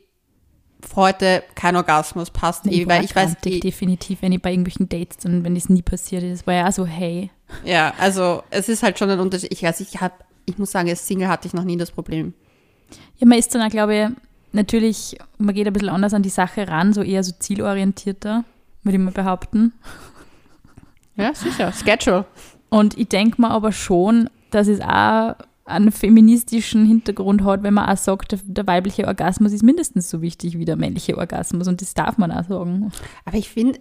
heute 0.95 1.43
kein 1.55 1.75
Orgasmus 1.75 2.29
passt 2.29 2.67
eh, 2.67 2.87
weil 2.87 3.03
ich 3.03 3.15
weiß 3.15 3.37
die, 3.43 3.59
definitiv, 3.59 4.21
wenn 4.21 4.31
ich 4.31 4.41
bei 4.41 4.51
irgendwelchen 4.51 4.89
Dates 4.89 5.25
und 5.25 5.43
wenn 5.43 5.55
das 5.55 5.69
nie 5.69 5.81
passiert 5.81 6.23
ist, 6.23 6.45
war 6.45 6.53
ja 6.53 6.71
so 6.71 6.85
hey. 6.85 7.31
Ja, 7.63 7.93
also 7.97 8.43
es 8.49 8.69
ist 8.69 8.83
halt 8.83 8.99
schon 8.99 9.09
ein 9.09 9.19
Unterschied. 9.19 9.51
Ich 9.51 9.63
weiß, 9.63 9.79
ich 9.79 10.01
habe, 10.01 10.15
ich 10.45 10.57
muss 10.57 10.71
sagen, 10.71 10.89
als 10.89 11.07
Single 11.07 11.27
hatte 11.27 11.47
ich 11.47 11.53
noch 11.53 11.63
nie 11.63 11.77
das 11.77 11.91
Problem. 11.91 12.33
Ja, 13.17 13.27
man 13.27 13.39
ist 13.39 13.53
dann 13.55 13.69
glaube 13.69 13.95
ich, 13.95 14.07
natürlich, 14.53 15.17
man 15.37 15.53
geht 15.53 15.67
ein 15.67 15.73
bisschen 15.73 15.89
anders 15.89 16.13
an 16.13 16.23
die 16.23 16.29
Sache 16.29 16.67
ran, 16.67 16.93
so 16.93 17.01
eher 17.01 17.23
so 17.23 17.33
zielorientierter, 17.37 18.43
würde 18.83 18.97
ich 18.97 19.03
mal 19.03 19.11
behaupten. 19.11 19.73
Ja, 21.15 21.31
sicher. 21.35 21.71
Schedule. 21.71 22.25
Und 22.69 22.97
ich 22.97 23.07
denke 23.07 23.39
mir 23.39 23.51
aber 23.51 23.71
schon, 23.71 24.31
dass 24.49 24.67
es 24.67 24.81
auch 24.81 25.35
einen 25.65 25.91
feministischen 25.91 26.85
Hintergrund 26.85 27.43
hat, 27.43 27.63
wenn 27.63 27.75
man 27.75 27.87
auch 27.87 27.97
sagt, 27.97 28.35
der, 28.43 28.67
weibliche 28.67 29.07
Orgasmus 29.07 29.53
ist 29.53 29.63
mindestens 29.63 30.09
so 30.09 30.21
wichtig 30.21 30.57
wie 30.57 30.65
der 30.65 30.75
männliche 30.75 31.17
Orgasmus 31.17 31.67
und 31.67 31.81
das 31.81 31.93
darf 31.93 32.17
man 32.17 32.31
auch 32.31 32.45
sagen. 32.45 32.91
Aber 33.25 33.37
ich 33.37 33.49
finde, 33.49 33.79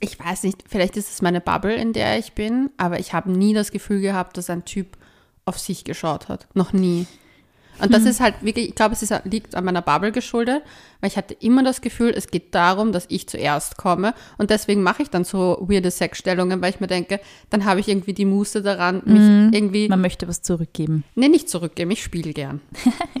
ich 0.00 0.18
weiß 0.18 0.42
nicht, 0.44 0.64
vielleicht 0.66 0.96
ist 0.96 1.10
es 1.10 1.22
meine 1.22 1.40
Bubble, 1.40 1.74
in 1.74 1.92
der 1.92 2.18
ich 2.18 2.32
bin, 2.32 2.70
aber 2.76 2.98
ich 2.98 3.12
habe 3.12 3.30
nie 3.30 3.54
das 3.54 3.70
Gefühl 3.70 4.00
gehabt, 4.00 4.36
dass 4.36 4.50
ein 4.50 4.64
Typ 4.64 4.96
auf 5.44 5.58
sich 5.58 5.84
geschaut 5.84 6.28
hat. 6.28 6.48
Noch 6.54 6.72
nie. 6.72 7.06
Und 7.80 7.92
das 7.92 8.02
mhm. 8.02 8.08
ist 8.08 8.20
halt 8.20 8.34
wirklich, 8.42 8.68
ich 8.68 8.74
glaube, 8.74 8.94
es 8.94 9.02
ist, 9.02 9.12
liegt 9.24 9.54
an 9.54 9.64
meiner 9.64 9.82
Bubble 9.82 10.12
geschuldet, 10.12 10.62
weil 11.00 11.10
ich 11.10 11.16
hatte 11.16 11.34
immer 11.40 11.62
das 11.62 11.80
Gefühl, 11.80 12.12
es 12.16 12.28
geht 12.28 12.54
darum, 12.54 12.92
dass 12.92 13.06
ich 13.08 13.28
zuerst 13.28 13.76
komme. 13.76 14.14
Und 14.38 14.50
deswegen 14.50 14.82
mache 14.82 15.02
ich 15.02 15.10
dann 15.10 15.24
so 15.24 15.58
weirde 15.60 15.90
Sexstellungen, 15.90 16.62
weil 16.62 16.70
ich 16.70 16.80
mir 16.80 16.86
denke, 16.86 17.20
dann 17.50 17.64
habe 17.64 17.80
ich 17.80 17.88
irgendwie 17.88 18.14
die 18.14 18.24
Muße 18.24 18.62
daran, 18.62 19.02
mich 19.04 19.20
mhm. 19.20 19.50
irgendwie. 19.52 19.88
Man 19.88 20.00
möchte 20.00 20.28
was 20.28 20.42
zurückgeben. 20.42 21.04
Nee, 21.14 21.28
nicht 21.28 21.48
zurückgeben, 21.48 21.90
ich 21.90 22.02
spiele 22.02 22.32
gern. 22.32 22.60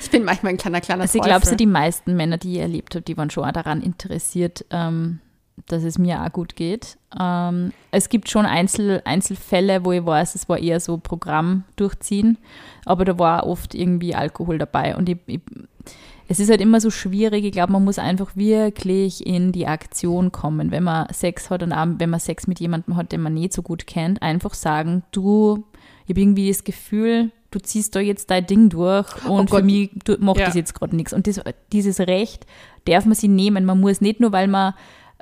ich 0.00 0.10
bin 0.10 0.24
manchmal 0.24 0.52
ein 0.52 0.58
kleiner, 0.58 0.80
kleiner 0.80 1.02
Also, 1.02 1.18
ich 1.18 1.24
glaube, 1.24 1.46
so 1.46 1.54
die 1.54 1.66
meisten 1.66 2.16
Männer, 2.16 2.38
die 2.38 2.54
ihr 2.54 2.62
erlebt 2.62 2.94
habt, 2.94 3.08
die 3.08 3.16
waren 3.16 3.30
schon 3.30 3.44
auch 3.44 3.52
daran 3.52 3.82
interessiert, 3.82 4.64
ähm, 4.70 5.20
dass 5.66 5.84
es 5.84 5.98
mir 5.98 6.22
auch 6.22 6.32
gut 6.32 6.56
geht. 6.56 6.98
Ähm, 7.18 7.72
es 7.90 8.08
gibt 8.08 8.28
schon 8.28 8.46
Einzel, 8.46 9.02
Einzelfälle, 9.04 9.84
wo 9.84 9.92
ich 9.92 10.04
weiß, 10.04 10.34
es 10.34 10.48
war 10.48 10.58
eher 10.58 10.80
so 10.80 10.98
Programm 10.98 11.64
durchziehen, 11.76 12.38
aber 12.84 13.04
da 13.04 13.18
war 13.18 13.46
oft 13.46 13.74
irgendwie 13.74 14.14
Alkohol 14.14 14.58
dabei. 14.58 14.96
Und 14.96 15.08
ich, 15.08 15.18
ich, 15.26 15.40
es 16.28 16.38
ist 16.38 16.50
halt 16.50 16.60
immer 16.60 16.80
so 16.80 16.90
schwierig. 16.90 17.44
Ich 17.44 17.52
glaube, 17.52 17.72
man 17.72 17.84
muss 17.84 17.98
einfach 17.98 18.36
wirklich 18.36 19.26
in 19.26 19.52
die 19.52 19.66
Aktion 19.66 20.30
kommen, 20.30 20.70
wenn 20.70 20.84
man 20.84 21.12
Sex 21.12 21.50
hat 21.50 21.62
und 21.62 21.72
auch 21.72 21.86
wenn 21.98 22.10
man 22.10 22.20
Sex 22.20 22.46
mit 22.46 22.60
jemandem 22.60 22.96
hat, 22.96 23.12
den 23.12 23.20
man 23.20 23.34
nicht 23.34 23.52
so 23.52 23.62
gut 23.62 23.86
kennt. 23.86 24.22
Einfach 24.22 24.54
sagen, 24.54 25.02
du, 25.10 25.64
ich 26.04 26.10
habe 26.10 26.20
irgendwie 26.20 26.48
das 26.48 26.62
Gefühl, 26.62 27.32
du 27.50 27.58
ziehst 27.58 27.96
da 27.96 28.00
jetzt 28.00 28.30
dein 28.30 28.46
Ding 28.46 28.68
durch 28.68 29.08
oh 29.28 29.38
und 29.38 29.52
oh 29.52 29.56
für 29.56 29.62
mich 29.64 29.90
macht 30.20 30.38
ja. 30.38 30.46
das 30.46 30.54
jetzt 30.54 30.74
gerade 30.74 30.94
nichts. 30.94 31.12
Und 31.12 31.26
das, 31.26 31.40
dieses 31.72 31.98
Recht 31.98 32.46
darf 32.84 33.04
man 33.04 33.14
sich 33.14 33.28
nehmen. 33.28 33.64
Man 33.64 33.80
muss 33.80 34.00
nicht 34.00 34.20
nur, 34.20 34.32
weil 34.32 34.46
man 34.46 34.74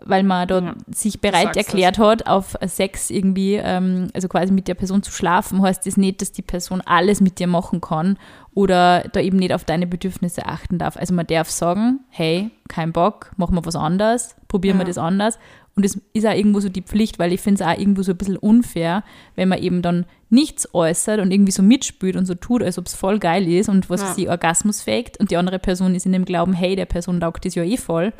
weil 0.04 0.22
man 0.22 0.48
dort 0.48 0.64
ja, 0.64 0.74
sich 0.92 1.20
bereit 1.20 1.56
erklärt 1.56 1.98
das. 1.98 2.06
hat, 2.06 2.26
auf 2.26 2.56
Sex 2.66 3.10
irgendwie, 3.10 3.54
ähm, 3.54 4.08
also 4.14 4.28
quasi 4.28 4.52
mit 4.52 4.68
der 4.68 4.74
Person 4.74 5.02
zu 5.02 5.10
schlafen, 5.10 5.62
heißt 5.62 5.86
das 5.86 5.96
nicht, 5.96 6.20
dass 6.20 6.32
die 6.32 6.42
Person 6.42 6.80
alles 6.80 7.20
mit 7.20 7.38
dir 7.38 7.46
machen 7.46 7.80
kann 7.80 8.18
oder 8.54 9.04
da 9.12 9.20
eben 9.20 9.38
nicht 9.38 9.52
auf 9.52 9.64
deine 9.64 9.86
Bedürfnisse 9.86 10.46
achten 10.46 10.78
darf. 10.78 10.96
Also 10.96 11.14
man 11.14 11.26
darf 11.26 11.50
sagen, 11.50 12.00
hey, 12.08 12.50
kein 12.68 12.92
Bock, 12.92 13.32
machen 13.36 13.56
wir 13.56 13.64
was 13.64 13.76
anderes, 13.76 14.36
probieren 14.48 14.76
ja. 14.76 14.82
wir 14.82 14.86
das 14.86 14.98
anders. 14.98 15.38
Und 15.74 15.84
es 15.84 16.00
ist 16.12 16.26
auch 16.26 16.34
irgendwo 16.34 16.58
so 16.58 16.68
die 16.68 16.82
Pflicht, 16.82 17.20
weil 17.20 17.32
ich 17.32 17.40
finde 17.40 17.62
es 17.62 17.68
auch 17.68 17.78
irgendwo 17.78 18.02
so 18.02 18.10
ein 18.10 18.18
bisschen 18.18 18.36
unfair, 18.36 19.04
wenn 19.36 19.48
man 19.48 19.62
eben 19.62 19.80
dann 19.80 20.06
nichts 20.28 20.74
äußert 20.74 21.20
und 21.20 21.30
irgendwie 21.30 21.52
so 21.52 21.62
mitspielt 21.62 22.16
und 22.16 22.26
so 22.26 22.34
tut, 22.34 22.64
als 22.64 22.78
ob 22.78 22.86
es 22.86 22.94
voll 22.94 23.20
geil 23.20 23.46
ist 23.46 23.68
und 23.68 23.88
was 23.88 24.00
ja. 24.00 24.14
sie 24.14 24.28
Orgasmus 24.28 24.82
faked 24.82 25.20
und 25.20 25.30
die 25.30 25.36
andere 25.36 25.60
Person 25.60 25.94
ist 25.94 26.04
in 26.04 26.12
dem 26.12 26.24
Glauben, 26.24 26.52
hey, 26.52 26.74
der 26.74 26.86
Person 26.86 27.20
taugt 27.20 27.44
das 27.44 27.54
ja 27.54 27.62
eh 27.62 27.76
voll 27.76 28.12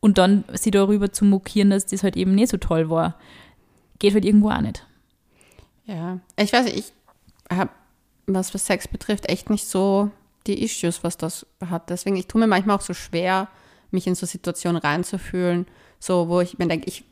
und 0.00 0.18
dann 0.18 0.44
sie 0.52 0.70
darüber 0.70 1.12
zu 1.12 1.24
mokieren, 1.24 1.70
dass 1.70 1.86
das 1.86 2.02
halt 2.02 2.16
eben 2.16 2.34
nicht 2.34 2.50
so 2.50 2.56
toll 2.56 2.90
war, 2.90 3.14
geht 3.98 4.14
halt 4.14 4.24
irgendwo 4.24 4.50
auch 4.50 4.60
nicht. 4.60 4.86
Ja, 5.86 6.20
ich 6.36 6.52
weiß 6.52 6.66
ich 6.66 6.92
habe, 7.50 7.70
was 8.26 8.50
für 8.50 8.58
Sex 8.58 8.88
betrifft, 8.88 9.28
echt 9.28 9.50
nicht 9.50 9.66
so 9.66 10.10
die 10.46 10.62
Issues, 10.62 11.02
was 11.02 11.16
das 11.16 11.46
hat. 11.64 11.90
Deswegen, 11.90 12.16
ich 12.16 12.26
tue 12.26 12.40
mir 12.40 12.46
manchmal 12.46 12.76
auch 12.76 12.82
so 12.82 12.94
schwer, 12.94 13.48
mich 13.90 14.06
in 14.06 14.14
so 14.14 14.26
Situationen 14.26 14.80
reinzufühlen, 14.80 15.66
so 15.98 16.28
wo 16.28 16.40
ich 16.40 16.58
mir 16.58 16.68
denke, 16.68 16.86
ich 16.88 17.04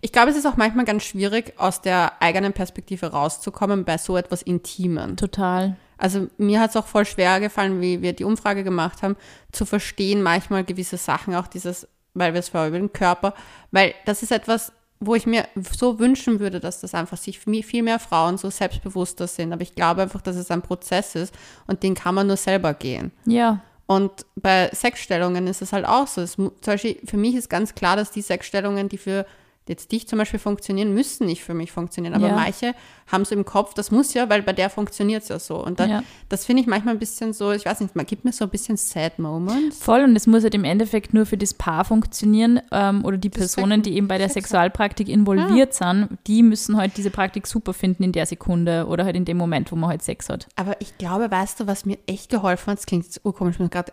ich 0.00 0.12
glaube, 0.12 0.30
es 0.30 0.36
ist 0.36 0.46
auch 0.46 0.56
manchmal 0.56 0.84
ganz 0.84 1.02
schwierig, 1.02 1.54
aus 1.56 1.80
der 1.80 2.22
eigenen 2.22 2.52
Perspektive 2.52 3.06
rauszukommen 3.08 3.84
bei 3.84 3.98
so 3.98 4.16
etwas 4.16 4.42
Intimen. 4.42 5.16
Total. 5.16 5.76
Also 5.98 6.28
mir 6.38 6.60
hat 6.60 6.70
es 6.70 6.76
auch 6.76 6.86
voll 6.86 7.04
schwer 7.04 7.40
gefallen, 7.40 7.80
wie 7.80 8.00
wir 8.02 8.12
die 8.12 8.24
Umfrage 8.24 8.64
gemacht 8.64 9.02
haben, 9.02 9.16
zu 9.52 9.66
verstehen 9.66 10.22
manchmal 10.22 10.64
gewisse 10.64 10.96
Sachen, 10.96 11.34
auch 11.34 11.48
dieses, 11.48 11.88
weil 12.14 12.32
wir 12.32 12.40
es 12.40 12.50
den 12.50 12.92
Körper, 12.92 13.34
weil 13.72 13.94
das 14.06 14.22
ist 14.22 14.32
etwas, 14.32 14.72
wo 15.00 15.14
ich 15.14 15.26
mir 15.26 15.46
so 15.76 15.98
wünschen 15.98 16.40
würde, 16.40 16.60
dass 16.60 16.80
das 16.80 16.94
einfach 16.94 17.16
sich 17.16 17.38
viel 17.38 17.82
mehr 17.82 17.98
Frauen 17.98 18.36
so 18.36 18.50
selbstbewusster 18.50 19.26
sind. 19.26 19.52
Aber 19.52 19.62
ich 19.62 19.74
glaube 19.74 20.02
einfach, 20.02 20.20
dass 20.20 20.36
es 20.36 20.50
ein 20.50 20.62
Prozess 20.62 21.14
ist 21.14 21.34
und 21.66 21.82
den 21.82 21.94
kann 21.94 22.14
man 22.14 22.26
nur 22.26 22.36
selber 22.36 22.74
gehen. 22.74 23.12
Ja. 23.24 23.60
Und 23.86 24.26
bei 24.36 24.70
Sexstellungen 24.74 25.46
ist 25.46 25.62
es 25.62 25.72
halt 25.72 25.86
auch 25.86 26.06
so. 26.06 26.20
Es, 26.20 26.32
zum 26.32 26.52
Beispiel 26.64 26.98
für 27.04 27.16
mich 27.16 27.34
ist 27.34 27.48
ganz 27.48 27.74
klar, 27.74 27.96
dass 27.96 28.10
die 28.10 28.22
Sexstellungen, 28.22 28.88
die 28.88 28.98
für 28.98 29.24
jetzt 29.68 29.92
dich 29.92 30.08
zum 30.08 30.18
Beispiel 30.18 30.38
funktionieren, 30.38 30.94
müssen 30.94 31.26
nicht 31.26 31.44
für 31.44 31.54
mich 31.54 31.72
funktionieren. 31.72 32.14
Aber 32.14 32.28
Ja. 32.28 32.34
manche 32.34 32.74
haben 33.06 33.24
so 33.24 33.34
im 33.34 33.44
Kopf, 33.44 33.74
das 33.74 33.90
muss 33.90 34.12
ja, 34.14 34.28
weil 34.28 34.42
bei 34.42 34.52
der 34.52 34.68
funktioniert 34.70 35.22
es 35.22 35.28
ja 35.28 35.38
so. 35.38 35.64
Und 35.64 35.80
dann, 35.80 35.90
Ja. 35.90 36.02
das 36.28 36.44
finde 36.44 36.62
ich 36.62 36.66
manchmal 36.68 36.94
ein 36.94 36.98
bisschen 36.98 37.32
so, 37.32 37.52
ich 37.52 37.64
weiß 37.64 37.80
nicht, 37.80 37.96
man 37.96 38.04
gibt 38.06 38.24
mir 38.24 38.32
so 38.32 38.44
ein 38.44 38.50
bisschen 38.50 38.76
sad 38.76 39.18
Moments. 39.18 39.78
Voll 39.78 40.02
und 40.04 40.14
es 40.16 40.26
muss 40.26 40.42
halt 40.42 40.54
im 40.54 40.64
Endeffekt 40.64 41.14
nur 41.14 41.24
für 41.26 41.36
das 41.38 41.54
Paar 41.54 41.84
funktionieren 41.84 42.60
ähm, 42.72 43.04
oder 43.04 43.16
die 43.16 43.30
Das 43.30 43.38
Personen, 43.54 43.82
die 43.82 43.94
eben 43.96 44.08
bei 44.08 44.18
der 44.18 44.28
Sex- 44.28 44.48
Sexualpraktik 44.48 45.08
involviert 45.08 45.74
sind, 45.74 46.08
die 46.26 46.42
müssen 46.42 46.76
halt 46.76 46.96
diese 46.96 47.10
Praktik 47.10 47.46
super 47.46 47.72
finden 47.74 48.02
in 48.02 48.12
der 48.12 48.26
Sekunde 48.26 48.86
oder 48.86 49.04
halt 49.04 49.16
in 49.16 49.24
dem 49.24 49.36
Moment, 49.36 49.70
wo 49.72 49.76
man 49.76 49.90
halt 49.90 50.02
Sex 50.02 50.28
hat. 50.28 50.46
Aber 50.56 50.80
ich 50.80 50.96
glaube, 50.98 51.30
weißt 51.30 51.60
du, 51.60 51.66
was 51.66 51.84
mir 51.86 51.98
echt 52.06 52.30
geholfen 52.30 52.70
hat, 52.72 52.78
das 52.78 52.86
klingt 52.86 53.04
jetzt 53.04 53.20
urkomisch, 53.24 53.54
ich 53.54 53.58
bin 53.58 53.70
gerade 53.70 53.92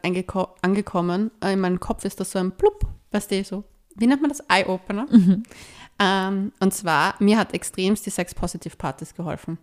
angekommen, 0.61 1.31
äh, 1.43 1.53
in 1.53 1.59
meinem 1.59 1.79
Kopf 1.79 2.05
ist 2.05 2.19
das 2.19 2.31
so 2.31 2.39
ein 2.39 2.51
Plupp, 2.51 2.85
weißt 3.11 3.31
du, 3.31 3.43
so, 3.43 3.63
wie 3.95 4.07
nennt 4.07 4.21
man 4.21 4.29
das? 4.29 4.41
Eye-Opener. 4.49 5.07
Ähm, 5.97 6.51
und 6.59 6.73
zwar, 6.73 7.15
mir 7.19 7.37
hat 7.37 7.53
extremst 7.53 8.05
die 8.05 8.09
Sex-Positive-Partys 8.09 9.15
geholfen. 9.15 9.57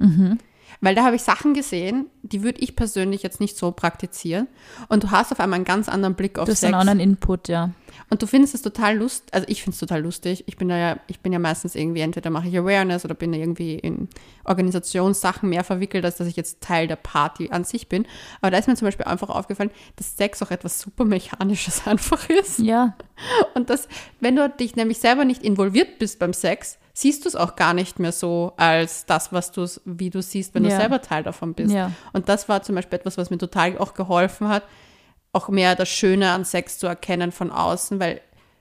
Weil 0.81 0.95
da 0.95 1.05
habe 1.05 1.17
ich 1.17 1.23
Sachen 1.23 1.55
gesehen, 1.55 2.07
die 2.23 2.43
würde 2.43 2.61
ich 2.61 2.75
persönlich 2.77 3.23
jetzt 3.23 3.41
nicht 3.41 3.57
so 3.57 3.71
praktizieren. 3.73 4.49
Und 4.89 5.05
du 5.05 5.11
hast 5.11 5.33
auf 5.33 5.41
einmal 5.41 5.57
einen 5.57 5.65
ganz 5.65 5.89
anderen 5.89 6.15
Blick 6.15 6.39
auf 6.39 6.47
Du 6.47 6.53
hast 6.53 6.61
Sex. 6.61 6.73
einen 6.73 6.81
anderen 6.81 7.01
Input, 7.01 7.49
ja. 7.49 7.71
Und 8.09 8.23
du 8.23 8.27
findest 8.27 8.55
es 8.55 8.63
total 8.63 8.97
lustig, 8.97 9.33
also 9.33 9.47
ich 9.49 9.63
finde 9.63 9.75
es 9.75 9.81
total 9.81 10.03
lustig. 10.03 10.45
Ich 10.47 10.57
bin 10.57 10.69
da 10.69 10.77
ja, 10.79 10.97
ich 11.07 11.21
bin 11.21 11.33
ja 11.33 11.39
meistens 11.39 11.75
irgendwie, 11.75 12.01
entweder 12.01 12.31
mache 12.31 12.49
ich 12.49 12.57
Awareness 12.59 13.05
oder 13.05 13.15
bin 13.15 13.33
da 13.33 13.39
irgendwie 13.39 13.75
in 13.75 14.09
Organisationssachen 14.45 15.49
mehr 15.49 15.65
verwickelt, 15.65 16.05
als 16.05 16.17
dass 16.17 16.27
ich 16.27 16.37
jetzt 16.37 16.61
Teil 16.61 16.87
der 16.89 16.97
Party 16.97 17.51
an 17.51 17.65
sich 17.65 17.89
bin. 17.89 18.07
Aber 18.41 18.51
da 18.51 18.59
ist 18.59 18.69
mir 18.69 18.77
zum 18.77 18.87
Beispiel 18.87 19.07
einfach 19.07 19.29
aufgefallen, 19.31 19.71
dass 19.97 20.17
Sex 20.17 20.43
auch 20.43 20.51
etwas 20.51 20.81
super 20.81 21.05
Mechanisches 21.05 21.83
einfach 21.87 22.29
ist. 22.29 22.59
Ja, 22.59 22.97
Und 23.55 23.71
dass, 23.71 23.89
wenn 24.21 24.37
du 24.37 24.49
dich 24.49 24.77
nämlich 24.77 24.99
selber 24.99 25.25
nicht 25.25 25.43
involviert 25.43 25.99
bist 25.99 26.19
beim 26.19 26.33
Sex, 26.33 26.79
siehst 26.95 27.25
du 27.25 27.29
es 27.29 27.37
auch 27.37 27.57
gar 27.57 27.75
nicht 27.75 27.99
mehr 27.99 28.13
so 28.13 28.53
als 28.57 29.07
das, 29.07 29.33
was 29.33 29.51
du, 29.53 29.67
wie 29.85 30.11
du 30.11 30.21
siehst, 30.23 30.55
wenn 30.55 30.65
Ja. 30.65 30.71
du 30.71 30.77
selber 30.77 31.01
Teil 31.03 31.23
davon 31.23 31.55
bist. 31.55 31.73
Ja. 31.73 31.93
Und 32.13 32.29
das 32.29 32.49
war 32.49 32.63
zum 32.63 32.75
Beispiel 32.75 32.99
etwas, 32.99 33.17
was 33.19 33.31
mir 33.31 33.39
total 33.39 33.79
auch 33.79 33.95
geholfen 33.95 34.49
hat, 34.49 34.63
auch 35.33 35.49
mehr 35.49 35.75
das 35.75 35.89
Schöne 35.89 36.31
an 36.31 36.45
Sex 36.45 36.79
zu 36.79 36.87
erkennen 36.87 37.33
von 37.33 37.51
außen, 37.51 37.99
weil 38.01 38.21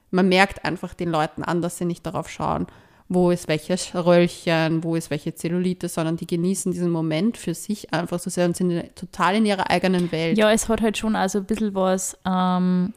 man 0.10 0.30
merkt 0.30 0.64
einfach 0.66 0.94
den 0.94 1.10
Leuten 1.10 1.44
an, 1.44 1.62
dass 1.62 1.78
sie 1.78 1.86
nicht 1.86 2.06
darauf 2.06 2.30
schauen, 2.30 2.68
wo 3.10 3.30
ist 3.32 3.50
welches 3.50 3.94
Röllchen, 3.94 4.84
wo 4.86 4.96
ist 4.96 5.10
welche 5.10 5.36
Zellulite, 5.36 5.90
sondern 5.90 6.16
die 6.16 6.28
genießen 6.28 6.72
diesen 6.72 6.90
Moment 6.90 7.36
für 7.38 7.54
sich 7.54 7.94
einfach 7.94 8.20
so 8.20 8.30
sehr 8.30 8.46
und 8.46 8.56
sind 8.56 8.96
total 8.96 9.36
in 9.36 9.46
ihrer 9.46 9.70
eigenen 9.70 10.12
Welt. 10.14 10.38
Ja, 10.38 10.50
es 10.52 10.70
hat 10.70 10.82
halt 10.82 10.98
schon 10.98 11.18
also 11.18 11.40
ein 11.40 11.46
bisschen 11.46 11.76
was, 11.76 12.18
ähm, 12.26 12.94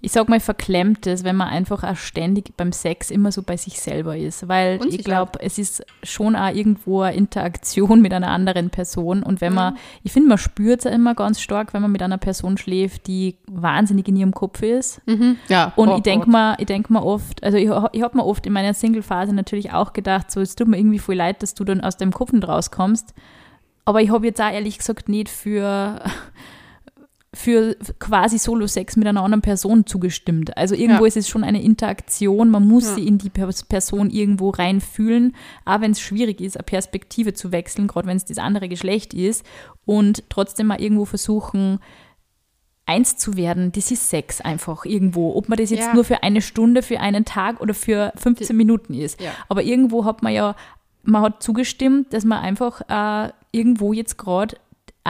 ich 0.00 0.12
sag 0.12 0.28
mal, 0.28 0.38
verklemmtes, 0.38 1.24
wenn 1.24 1.34
man 1.34 1.48
einfach 1.48 1.82
auch 1.82 1.96
ständig 1.96 2.56
beim 2.56 2.70
Sex 2.70 3.10
immer 3.10 3.32
so 3.32 3.42
bei 3.42 3.56
sich 3.56 3.80
selber 3.80 4.16
ist. 4.16 4.46
Weil 4.46 4.76
ich 4.76 4.82
Unsicher. 4.82 5.02
glaube, 5.02 5.40
es 5.42 5.58
ist 5.58 5.84
schon 6.04 6.36
auch 6.36 6.54
irgendwo 6.54 7.00
eine 7.00 7.16
Interaktion 7.16 8.00
mit 8.00 8.12
einer 8.14 8.28
anderen 8.28 8.70
Person. 8.70 9.24
Und 9.24 9.40
wenn 9.40 9.50
Mhm. 9.52 9.56
man, 9.56 9.76
ich 10.04 10.12
finde, 10.12 10.28
man 10.28 10.38
spürt 10.38 10.78
es 10.78 10.84
ja 10.84 10.92
immer 10.92 11.16
ganz 11.16 11.40
stark, 11.40 11.74
wenn 11.74 11.82
man 11.82 11.90
mit 11.90 12.00
einer 12.02 12.16
Person 12.18 12.58
schläft, 12.58 13.08
die 13.08 13.38
wahnsinnig 13.48 14.06
in 14.06 14.14
ihrem 14.14 14.32
Kopf 14.32 14.62
ist. 14.62 15.00
Mhm. 15.06 15.36
ja. 15.48 15.72
Und 15.74 15.88
oh 15.88 15.96
ich 15.96 16.02
denke 16.04 16.26
Gott. 16.26 16.32
mal, 16.32 16.54
ich 16.58 16.66
denke 16.66 16.92
mal 16.92 17.02
oft, 17.02 17.42
also 17.42 17.56
ich, 17.58 17.68
ich 17.92 18.02
habe 18.02 18.16
mir 18.16 18.24
oft 18.24 18.46
in 18.46 18.52
meiner 18.52 18.74
Single-Phase 18.74 19.34
natürlich 19.34 19.72
auch 19.72 19.92
gedacht, 19.92 20.30
so 20.30 20.40
es 20.40 20.54
tut 20.54 20.68
mir 20.68 20.78
irgendwie 20.78 21.00
voll 21.00 21.16
leid, 21.16 21.42
dass 21.42 21.54
du 21.54 21.64
dann 21.64 21.80
aus 21.80 21.96
deinem 21.96 22.12
Kopf 22.12 22.30
rauskommst. 22.32 23.14
Aber 23.84 24.00
ich 24.00 24.10
habe 24.12 24.26
jetzt 24.26 24.40
auch 24.40 24.52
ehrlich 24.52 24.78
gesagt 24.78 25.08
nicht 25.08 25.28
für, 25.28 26.00
für 27.40 27.76
quasi 28.00 28.36
Solo-Sex 28.36 28.96
mit 28.96 29.06
einer 29.06 29.22
anderen 29.22 29.42
Person 29.42 29.86
zugestimmt. 29.86 30.56
Also 30.56 30.74
irgendwo 30.74 31.04
Ja. 31.04 31.06
ist 31.08 31.16
es 31.16 31.28
schon 31.28 31.44
eine 31.44 31.62
Interaktion, 31.62 32.50
man 32.50 32.66
muss 32.66 32.86
Ja. 32.88 32.94
sie 32.96 33.06
in 33.06 33.16
die 33.18 33.30
Pers- 33.30 33.62
Person 33.64 34.10
irgendwo 34.10 34.50
reinfühlen, 34.50 35.36
auch 35.64 35.80
wenn 35.80 35.92
es 35.92 36.00
schwierig 36.00 36.40
ist, 36.40 36.56
eine 36.56 36.64
Perspektive 36.64 37.34
zu 37.34 37.52
wechseln, 37.52 37.86
gerade 37.86 38.08
wenn 38.08 38.16
es 38.16 38.24
das 38.24 38.38
andere 38.38 38.68
Geschlecht 38.68 39.14
ist 39.14 39.46
und 39.84 40.24
trotzdem 40.30 40.66
mal 40.66 40.80
irgendwo 40.80 41.04
versuchen, 41.04 41.78
eins 42.86 43.16
zu 43.16 43.36
werden, 43.36 43.70
das 43.70 43.90
ist 43.92 44.10
Sex 44.10 44.40
einfach 44.40 44.84
irgendwo. 44.84 45.36
Ob 45.36 45.48
man 45.48 45.58
das 45.58 45.70
jetzt 45.70 45.86
Ja. 45.88 45.94
nur 45.94 46.04
für 46.04 46.22
eine 46.24 46.40
Stunde, 46.42 46.82
für 46.82 46.98
einen 46.98 47.24
Tag 47.24 47.60
oder 47.60 47.74
für 47.74 48.12
15 48.16 48.56
Minuten 48.56 48.94
ist. 48.94 49.20
Ja. 49.20 49.30
Aber 49.48 49.62
irgendwo 49.62 50.04
hat 50.04 50.22
man 50.24 50.32
ja, 50.32 50.56
man 51.04 51.22
hat 51.22 51.42
zugestimmt, 51.42 52.12
dass 52.12 52.24
man 52.24 52.40
einfach 52.40 52.80
äh, 52.88 53.30
irgendwo 53.52 53.92
jetzt 53.92 54.16
gerade 54.18 54.56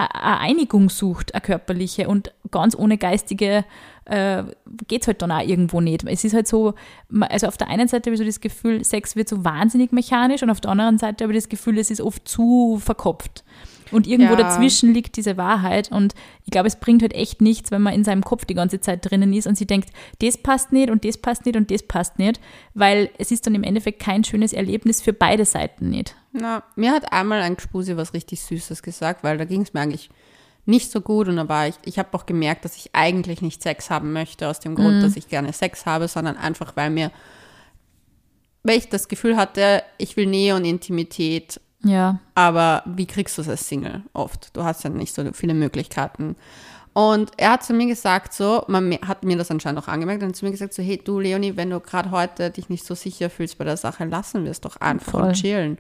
eine 0.06 0.40
Einigung 0.40 0.90
sucht, 0.90 1.34
eine 1.34 1.40
körperliche 1.40 2.08
und 2.08 2.32
ganz 2.50 2.76
ohne 2.76 2.98
geistige 2.98 3.64
äh, 4.04 4.44
geht 4.86 5.02
es 5.02 5.06
halt 5.06 5.22
dann 5.22 5.30
auch 5.30 5.46
irgendwo 5.46 5.80
nicht. 5.80 6.04
Es 6.06 6.24
ist 6.24 6.34
halt 6.34 6.48
so, 6.48 6.74
also 7.20 7.46
auf 7.46 7.56
der 7.56 7.68
einen 7.68 7.88
Seite 7.88 8.08
habe 8.08 8.14
ich 8.14 8.18
so 8.18 8.24
das 8.24 8.40
Gefühl, 8.40 8.84
Sex 8.84 9.16
wird 9.16 9.28
so 9.28 9.44
wahnsinnig 9.44 9.92
mechanisch 9.92 10.42
und 10.42 10.50
auf 10.50 10.60
der 10.60 10.70
anderen 10.70 10.98
Seite 10.98 11.24
habe 11.24 11.32
ich 11.32 11.38
das 11.38 11.48
Gefühl, 11.48 11.78
es 11.78 11.90
ist 11.90 12.00
oft 12.00 12.26
zu 12.26 12.78
verkopft. 12.82 13.44
Und 13.90 14.06
irgendwo 14.06 14.34
Ja. 14.34 14.42
dazwischen 14.42 14.92
liegt 14.92 15.16
diese 15.16 15.36
Wahrheit 15.36 15.90
und 15.90 16.14
ich 16.44 16.50
glaube, 16.50 16.68
es 16.68 16.76
bringt 16.76 17.02
halt 17.02 17.14
echt 17.14 17.40
nichts, 17.40 17.70
wenn 17.70 17.82
man 17.82 17.94
in 17.94 18.04
seinem 18.04 18.22
Kopf 18.22 18.44
die 18.44 18.54
ganze 18.54 18.80
Zeit 18.80 19.08
drinnen 19.08 19.32
ist 19.32 19.46
und 19.46 19.56
sie 19.56 19.66
denkt, 19.66 19.90
das 20.20 20.36
passt 20.36 20.72
nicht 20.72 20.90
und 20.90 21.04
das 21.04 21.16
passt 21.18 21.46
nicht 21.46 21.56
und 21.56 21.70
das 21.70 21.82
passt 21.82 22.18
nicht, 22.18 22.40
weil 22.74 23.10
es 23.18 23.30
ist 23.30 23.46
dann 23.46 23.54
im 23.54 23.62
Endeffekt 23.62 24.00
kein 24.00 24.24
schönes 24.24 24.52
Erlebnis 24.52 25.00
für 25.00 25.12
beide 25.12 25.44
Seiten 25.44 25.90
nicht. 25.90 26.14
Na, 26.32 26.62
mir 26.76 26.92
hat 26.92 27.12
einmal 27.12 27.40
ein 27.40 27.56
Gspusi 27.56 27.96
was 27.96 28.12
richtig 28.14 28.42
Süßes 28.42 28.82
gesagt, 28.82 29.24
weil 29.24 29.38
da 29.38 29.44
ging 29.44 29.62
es 29.62 29.72
mir 29.74 29.80
eigentlich 29.80 30.10
nicht 30.66 30.90
so 30.90 31.00
gut 31.00 31.28
und 31.28 31.36
da 31.36 31.48
war 31.48 31.66
ich, 31.68 31.76
ich 31.84 31.98
habe 31.98 32.10
auch 32.12 32.26
gemerkt, 32.26 32.64
dass 32.66 32.76
ich 32.76 32.90
eigentlich 32.92 33.40
nicht 33.40 33.62
Sex 33.62 33.88
haben 33.88 34.12
möchte, 34.12 34.46
aus 34.48 34.60
dem 34.60 34.74
Grund, 34.74 35.02
dass 35.02 35.16
ich 35.16 35.28
gerne 35.28 35.52
Sex 35.54 35.86
habe, 35.86 36.08
sondern 36.08 36.36
einfach, 36.36 36.76
weil 36.76 36.90
mir, 36.90 37.10
weil 38.62 38.76
ich 38.76 38.88
das 38.90 39.08
Gefühl 39.08 39.36
hatte, 39.38 39.82
ich 39.96 40.16
will 40.18 40.26
Nähe 40.26 40.54
und 40.54 40.66
Intimität, 40.66 41.58
Ja, 41.84 42.18
aber 42.34 42.82
wie 42.86 43.06
kriegst 43.06 43.38
du 43.38 43.42
es 43.42 43.48
als 43.48 43.68
Single 43.68 44.02
oft? 44.12 44.56
Du 44.56 44.64
hast 44.64 44.82
ja 44.82 44.90
nicht 44.90 45.14
so 45.14 45.24
viele 45.32 45.54
Möglichkeiten. 45.54 46.36
Und 46.92 47.30
er 47.36 47.52
hat 47.52 47.62
zu 47.62 47.74
mir 47.74 47.86
gesagt, 47.86 48.32
so, 48.32 48.64
man 48.66 48.98
hat 49.06 49.22
mir 49.22 49.36
das 49.36 49.52
anscheinend 49.52 49.80
auch 49.80 49.86
angemerkt 49.86 50.22
und 50.22 50.30
hat 50.30 50.36
zu 50.36 50.44
mir 50.44 50.50
gesagt, 50.50 50.74
so, 50.74 50.82
hey, 50.82 51.00
du 51.02 51.20
Leonie, 51.20 51.56
wenn 51.56 51.70
du 51.70 51.78
gerade 51.78 52.10
heute 52.10 52.50
dich 52.50 52.68
nicht 52.68 52.84
so 52.84 52.96
sicher 52.96 53.30
fühlst 53.30 53.58
bei 53.58 53.64
der 53.64 53.76
Sache, 53.76 54.04
lassen 54.04 54.42
wir 54.42 54.50
es 54.50 54.60
doch 54.60 54.76
einfach 54.78 55.12
Voll. 55.12 55.22
und 55.22 55.32
chillen. 55.34 55.78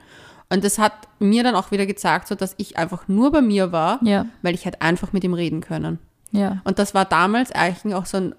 Und 0.50 0.62
das 0.62 0.78
hat 0.78 0.92
mir 1.18 1.42
dann 1.42 1.56
auch 1.56 1.72
wieder 1.72 1.86
gezeigt, 1.86 2.28
so, 2.28 2.36
dass 2.36 2.54
ich 2.56 2.78
einfach 2.78 3.08
nur 3.08 3.32
bei 3.32 3.42
mir 3.42 3.72
war, 3.72 3.98
ja, 4.02 4.26
weil 4.42 4.54
ich 4.54 4.64
halt 4.64 4.80
einfach 4.80 5.12
mit 5.12 5.24
ihm 5.24 5.34
reden 5.34 5.60
können. 5.60 5.98
ja. 6.30 6.60
Und 6.64 6.78
das 6.78 6.94
war 6.94 7.04
damals 7.04 7.50
eigentlich 7.50 7.94
auch 7.94 8.06
so 8.06 8.18
ein 8.18 8.34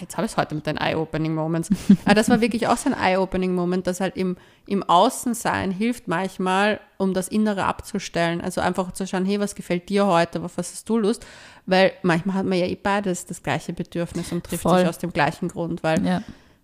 jetzt 0.00 0.16
habe 0.16 0.26
ich 0.26 0.32
es 0.32 0.36
heute 0.36 0.54
mit 0.54 0.66
den 0.66 0.76
Eye-Opening 0.76 1.34
Moments. 1.34 1.70
Aber 2.04 2.14
das 2.14 2.28
war 2.28 2.40
wirklich 2.40 2.66
auch 2.66 2.76
so 2.76 2.90
ein 2.90 2.96
Eye-Opening 2.98 3.54
Moment, 3.54 3.86
dass 3.86 4.00
halt 4.00 4.16
im, 4.16 4.36
im 4.66 4.82
Außensein 4.82 5.70
hilft 5.70 6.08
manchmal, 6.08 6.80
um 6.96 7.14
das 7.14 7.28
Innere 7.28 7.64
abzustellen. 7.64 8.40
Also 8.40 8.60
einfach 8.60 8.92
zu 8.92 9.06
schauen, 9.06 9.24
hey, 9.24 9.40
was 9.40 9.54
gefällt 9.54 9.88
dir 9.88 10.06
heute, 10.06 10.42
auf 10.42 10.56
was 10.56 10.72
hast 10.72 10.88
du 10.88 10.98
Lust? 10.98 11.26
Weil 11.66 11.92
manchmal 12.02 12.36
hat 12.36 12.46
man 12.46 12.58
ja 12.58 12.66
eh 12.66 12.76
beides 12.76 13.26
das 13.26 13.42
gleiche 13.42 13.72
Bedürfnis 13.72 14.32
und 14.32 14.44
trifft 14.44 14.62
Voll. 14.62 14.80
sich 14.80 14.88
aus 14.88 14.98
dem 14.98 15.12
gleichen 15.12 15.48
Grund, 15.48 15.82
weil, 15.82 16.04
ja, 16.04 16.22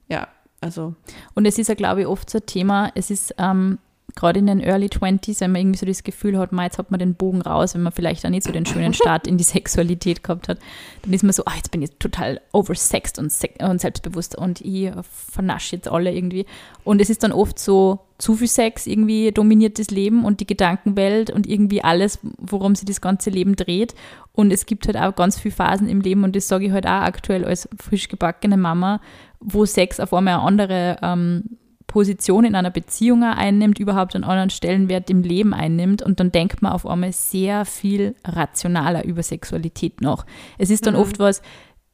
ja. 0.08 0.28
also, 0.60 0.94
Und 1.34 1.46
es 1.46 1.58
ist 1.58 1.68
ja, 1.68 1.74
glaube 1.74 2.02
ich, 2.02 2.06
oft 2.06 2.30
so 2.30 2.38
ein 2.38 2.46
Thema, 2.46 2.90
es 2.94 3.10
ist 3.10 3.34
ähm, 3.38 3.78
gerade 4.14 4.38
in 4.38 4.46
den 4.46 4.60
Early 4.60 4.86
20s, 4.86 5.40
wenn 5.40 5.52
man 5.52 5.60
irgendwie 5.62 5.78
so 5.78 5.86
das 5.86 6.04
Gefühl 6.04 6.38
hat, 6.38 6.50
jetzt 6.52 6.78
hat 6.78 6.90
man 6.90 7.00
den 7.00 7.14
Bogen 7.14 7.42
raus, 7.42 7.74
wenn 7.74 7.82
man 7.82 7.92
vielleicht 7.92 8.24
auch 8.24 8.30
nicht 8.30 8.44
so 8.44 8.52
den 8.52 8.66
schönen 8.66 8.94
Start 8.94 9.26
in 9.26 9.38
die 9.38 9.44
Sexualität 9.44 10.22
gehabt 10.22 10.48
hat, 10.48 10.58
dann 11.02 11.12
ist 11.12 11.24
man 11.24 11.32
so, 11.32 11.44
ah, 11.46 11.54
jetzt 11.56 11.70
bin 11.70 11.82
ich 11.82 11.90
total 11.98 12.40
oversext 12.52 13.18
und, 13.18 13.32
und 13.60 13.80
selbstbewusst 13.80 14.36
und 14.36 14.60
ich 14.60 14.92
vernasche 15.32 15.76
jetzt 15.76 15.88
alle 15.88 16.12
irgendwie. 16.12 16.46
Und 16.84 17.00
es 17.00 17.10
ist 17.10 17.22
dann 17.22 17.32
oft 17.32 17.58
so, 17.58 18.00
zu 18.18 18.36
viel 18.36 18.48
Sex 18.48 18.86
irgendwie 18.86 19.32
dominiert 19.32 19.78
das 19.78 19.90
Leben 19.90 20.24
und 20.24 20.38
die 20.38 20.46
Gedankenwelt 20.46 21.30
und 21.30 21.48
irgendwie 21.48 21.82
alles, 21.82 22.20
worum 22.38 22.76
sich 22.76 22.86
das 22.86 23.00
ganze 23.00 23.30
Leben 23.30 23.56
dreht. 23.56 23.94
Und 24.32 24.52
es 24.52 24.66
gibt 24.66 24.86
halt 24.86 24.96
auch 24.96 25.16
ganz 25.16 25.38
viele 25.38 25.54
Phasen 25.54 25.88
im 25.88 26.00
Leben 26.00 26.22
und 26.22 26.36
das 26.36 26.46
sage 26.46 26.66
ich 26.66 26.72
halt 26.72 26.86
auch 26.86 27.02
aktuell 27.02 27.44
als 27.44 27.68
frisch 27.80 28.08
gebackene 28.08 28.56
Mama, 28.56 29.00
wo 29.40 29.64
Sex 29.66 29.98
auf 29.98 30.14
einmal 30.14 30.34
eine 30.34 30.42
andere 30.42 30.98
ähm, 31.02 31.58
Position 31.94 32.44
in 32.44 32.56
einer 32.56 32.72
Beziehung 32.72 33.22
einnimmt, 33.22 33.78
überhaupt 33.78 34.16
einen 34.16 34.24
anderen 34.24 34.50
Stellenwert 34.50 35.10
im 35.10 35.22
Leben 35.22 35.54
einnimmt 35.54 36.02
und 36.02 36.18
dann 36.18 36.32
denkt 36.32 36.60
man 36.60 36.72
auf 36.72 36.88
einmal 36.88 37.12
sehr 37.12 37.64
viel 37.64 38.16
rationaler 38.24 39.04
über 39.04 39.22
Sexualität 39.22 40.00
noch. 40.00 40.26
Es 40.58 40.70
ist 40.70 40.88
dann 40.88 40.96
oft 40.96 41.20
was, 41.20 41.40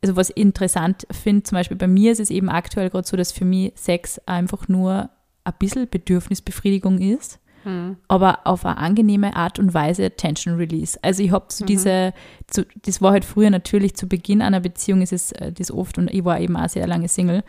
also 0.03 0.17
was 0.17 0.31
ich 0.31 0.39
interessant 0.39 1.07
finde, 1.11 1.43
zum 1.43 1.57
Beispiel 1.57 1.77
bei 1.77 1.87
mir 1.87 2.13
ist 2.13 2.19
es 2.19 2.31
eben 2.31 2.49
aktuell 2.49 2.89
gerade 2.89 3.07
so, 3.07 3.15
dass 3.15 3.31
für 3.31 3.45
mich 3.45 3.73
Sex 3.75 4.19
einfach 4.25 4.69
nur 4.69 5.11
ein 5.45 5.53
bisschen 5.59 5.87
Bedürfnisbefriedigung 5.87 6.99
ist, 6.99 7.39
aber 8.09 8.47
auf 8.47 8.65
eine 8.65 8.79
angenehme 8.79 9.37
Art 9.37 9.59
und 9.59 9.75
Weise 9.75 10.11
Tension 10.13 10.55
Release. 10.55 10.99
Also 11.03 11.23
ich 11.23 11.31
habe 11.31 11.45
so 11.51 11.67
diese, 11.67 12.15
zu, 12.47 12.65
das 12.87 13.03
war 13.03 13.13
halt 13.13 13.27
früher 13.27 13.51
natürlich 13.51 13.97
zu 13.97 14.09
Beginn 14.09 14.41
einer 14.41 14.61
Beziehung 14.61 15.03
ist 15.03 15.13
es 15.13 15.33
äh, 15.33 15.53
das 15.53 15.71
oft 15.71 15.99
und 15.99 16.11
ich 16.11 16.25
war 16.25 16.41
eben 16.41 16.57
auch 16.57 16.71
sehr 16.71 16.87
lange 16.87 17.09
Single. 17.09 17.43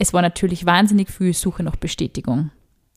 Es 0.00 0.12
war 0.12 0.22
natürlich 0.22 0.64
wahnsinnig 0.64 1.10
viel 1.10 1.34
Suche 1.34 1.64
nach 1.64 1.74
Bestätigung. 1.76 2.50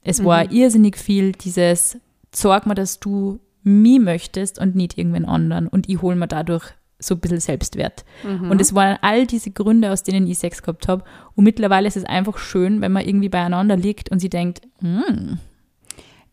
Es 0.04 0.24
war 0.24 0.52
irrsinnig 0.52 0.97
viel 0.97 1.32
dieses, 1.32 1.97
sorg 2.34 2.68
mal, 2.68 2.76
dass 2.76 2.99
du 2.99 3.39
mich 3.64 3.99
möchtest 3.99 4.60
und 4.60 4.76
nicht 4.76 4.97
irgendwen 4.97 5.26
anderen 5.26 5.68
und 5.68 5.89
ich 5.89 6.02
hole 6.02 6.16
mir 6.16 6.28
dadurch 6.28 6.64
so 6.99 7.16
ein 7.16 7.20
bisschen 7.20 7.39
Selbstwert. 7.39 8.06
Und 8.52 8.62
es 8.62 8.76
waren 8.76 8.99
all 9.02 9.26
diese 9.26 9.49
Gründe, 9.49 9.91
aus 9.91 10.04
denen 10.04 10.28
ich 10.28 10.38
Sex 10.38 10.62
gehabt 10.62 10.88
habe. 10.88 11.04
Und 11.36 11.43
mittlerweile 11.43 11.88
ist 11.88 11.97
es 11.97 12.06
einfach 12.06 12.38
schön, 12.38 12.82
wenn 12.82 12.91
man 12.91 13.04
irgendwie 13.06 13.30
beieinander 13.30 13.76
liegt 13.76 14.12
und 14.12 14.20
sie 14.20 14.30
denkt, 14.30 14.62
hm. 14.80 15.39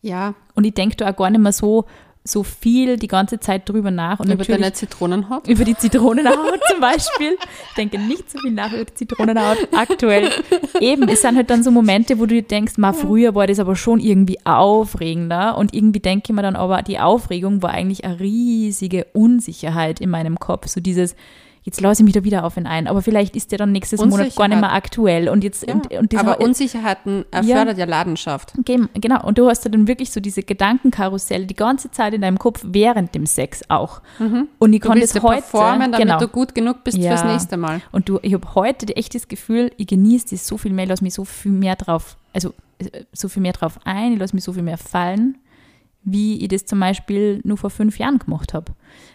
Ja, 0.01 0.35
Und 0.55 0.65
ich 0.65 0.73
denke 0.75 0.95
da 0.95 1.09
auch 1.09 1.15
gar 1.15 1.29
nicht 1.29 1.41
mehr 1.41 1.51
so, 1.51 1.85
so 2.23 2.43
viel 2.43 2.97
die 2.97 3.07
ganze 3.07 3.39
Zeit 3.39 3.67
drüber 3.67 3.91
nach. 3.91 4.19
Und 4.19 4.31
über 4.31 4.43
deine 4.43 4.73
Zitronenhaut. 4.73 5.47
über 5.47 5.63
die 5.63 5.75
Zitronenhaut 5.75 6.59
zum 6.69 6.79
Beispiel. 6.79 7.37
Ich 7.69 7.75
denke 7.75 7.97
nicht 7.97 8.29
so 8.29 8.39
viel 8.39 8.51
nach 8.51 8.71
über 8.71 8.85
die 8.85 8.93
Zitronenhaut 8.93 9.57
aktuell. 9.71 10.29
Eben, 10.79 11.07
es 11.07 11.21
sind 11.21 11.35
halt 11.35 11.49
dann 11.49 11.63
so 11.63 11.71
Momente, 11.71 12.19
wo 12.19 12.25
du 12.25 12.35
dir 12.35 12.43
denkst, 12.43 12.77
mal 12.77 12.93
früher 12.93 13.35
war 13.35 13.47
das 13.47 13.59
aber 13.59 13.75
schon 13.75 13.99
irgendwie 13.99 14.37
aufregender 14.45 15.57
und 15.57 15.73
irgendwie 15.73 15.99
denke 15.99 16.25
ich 16.29 16.35
mir 16.35 16.41
dann 16.41 16.55
aber, 16.55 16.81
die 16.81 16.99
Aufregung 16.99 17.61
war 17.61 17.71
eigentlich 17.71 18.03
eine 18.03 18.19
riesige 18.19 19.05
Unsicherheit 19.13 19.99
in 19.99 20.09
meinem 20.09 20.39
Kopf. 20.39 20.67
So 20.67 20.81
dieses, 20.81 21.15
jetzt 21.63 21.81
lasse 21.81 22.01
ich 22.01 22.05
mich 22.05 22.13
da 22.13 22.23
wieder 22.23 22.43
auf 22.45 22.57
ihn 22.57 22.65
ein, 22.65 22.87
aber 22.87 23.01
vielleicht 23.01 23.35
ist 23.35 23.51
der 23.51 23.57
dann 23.59 23.71
nächstes 23.71 24.03
Monat 24.03 24.35
gar 24.35 24.47
nicht 24.47 24.59
mehr 24.59 24.71
aktuell 24.73 25.29
und 25.29 25.43
jetzt, 25.43 25.63
und, 25.71 25.91
und 25.93 26.11
dieser- 26.11 26.21
Aber 26.21 26.41
Unsicherheiten 26.41 27.25
erfördert 27.31 27.77
ja, 27.77 27.85
Leidenschaft. 27.85 28.53
Ge- 28.65 28.87
Genau, 28.95 29.23
und 29.25 29.37
du 29.37 29.47
hast 29.47 29.65
ja 29.65 29.71
dann 29.71 29.87
wirklich 29.87 30.11
so 30.11 30.19
diese 30.19 30.41
Gedankenkarusselle 30.43 31.45
die 31.45 31.55
ganze 31.55 31.91
Zeit 31.91 32.13
in 32.13 32.21
deinem 32.21 32.39
Kopf 32.39 32.61
während 32.65 33.13
dem 33.15 33.25
Sex 33.25 33.61
auch. 33.69 34.01
Und 34.59 34.73
ich 34.73 34.81
Du 34.81 34.93
das 34.93 35.13
ja 35.13 35.21
heute, 35.21 35.41
performen, 35.41 35.91
damit 35.91 36.07
genau. 36.07 36.19
du 36.19 36.27
gut 36.27 36.55
genug 36.55 36.83
bist 36.83 36.97
Ja. 36.97 37.11
fürs 37.17 37.25
nächste 37.31 37.57
Mal. 37.57 37.81
Und 37.91 38.09
du, 38.09 38.19
ich 38.21 38.33
habe 38.33 38.55
heute 38.55 38.95
echt 38.95 39.13
das 39.15 39.27
Gefühl, 39.27 39.71
ich 39.77 39.87
genieße 39.87 40.27
das 40.31 40.47
so 40.47 40.57
viel 40.57 40.71
mehr, 40.73 40.85
ich 40.85 40.89
lasse 40.89 41.03
mich 41.03 41.13
so 41.13 41.25
viel 41.25 41.51
mehr 41.51 41.75
drauf, 41.75 42.17
also 42.33 42.53
äh, 42.79 43.03
so 43.11 43.27
viel 43.29 43.41
mehr 43.41 43.53
drauf 43.53 43.79
ein, 43.83 44.13
ich 44.13 44.19
lasse 44.19 44.35
mich 44.35 44.43
so 44.43 44.53
viel 44.53 44.63
mehr 44.63 44.77
fallen, 44.77 45.37
wie 46.03 46.41
ich 46.41 46.47
das 46.47 46.65
zum 46.65 46.79
Beispiel 46.79 47.41
nur 47.43 47.57
vor 47.57 47.69
fünf 47.69 47.99
Jahren 47.99 48.19
gemacht 48.19 48.53
habe. 48.53 48.71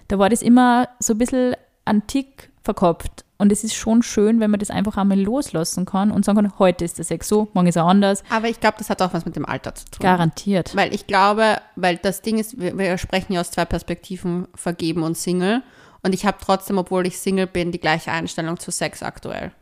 Da 0.08 0.18
war 0.18 0.28
das 0.28 0.42
immer 0.42 0.88
so 1.00 1.14
ein 1.14 1.18
bisschen 1.18 1.54
antik 1.84 2.50
verkopft. 2.62 3.24
Und 3.36 3.52
es 3.52 3.64
ist 3.64 3.74
schon 3.74 4.02
schön, 4.02 4.40
wenn 4.40 4.50
man 4.50 4.60
das 4.60 4.70
einfach 4.70 4.96
einmal 4.96 5.20
loslassen 5.20 5.84
kann 5.84 6.10
und 6.10 6.24
sagen 6.24 6.36
kann, 6.36 6.58
heute 6.58 6.84
ist 6.84 6.98
der 6.98 7.04
Sex 7.04 7.28
so, 7.28 7.48
morgen 7.52 7.66
ist 7.66 7.76
er 7.76 7.84
anders. 7.84 8.22
Aber 8.30 8.48
ich 8.48 8.60
glaube, 8.60 8.76
das 8.78 8.90
hat 8.90 9.02
auch 9.02 9.12
was 9.12 9.24
mit 9.24 9.36
dem 9.36 9.44
Alter 9.44 9.74
zu 9.74 9.84
tun. 9.86 10.02
Garantiert. 10.02 10.74
Weil 10.74 10.94
ich 10.94 11.06
glaube, 11.06 11.58
weil 11.76 11.96
das 11.96 12.22
Ding 12.22 12.38
ist, 12.38 12.58
wir, 12.58 12.78
wir 12.78 12.96
sprechen 12.96 13.32
ja 13.32 13.40
aus 13.40 13.50
zwei 13.50 13.64
Perspektiven, 13.64 14.46
vergeben 14.54 15.02
und 15.02 15.16
Single. 15.16 15.62
Und 16.02 16.14
ich 16.14 16.26
habe 16.26 16.38
trotzdem, 16.40 16.78
obwohl 16.78 17.06
ich 17.06 17.18
Single 17.18 17.46
bin, 17.46 17.72
die 17.72 17.80
gleiche 17.80 18.12
Einstellung 18.12 18.58
zu 18.58 18.70
Sex 18.70 19.02
aktuell. 19.02 19.52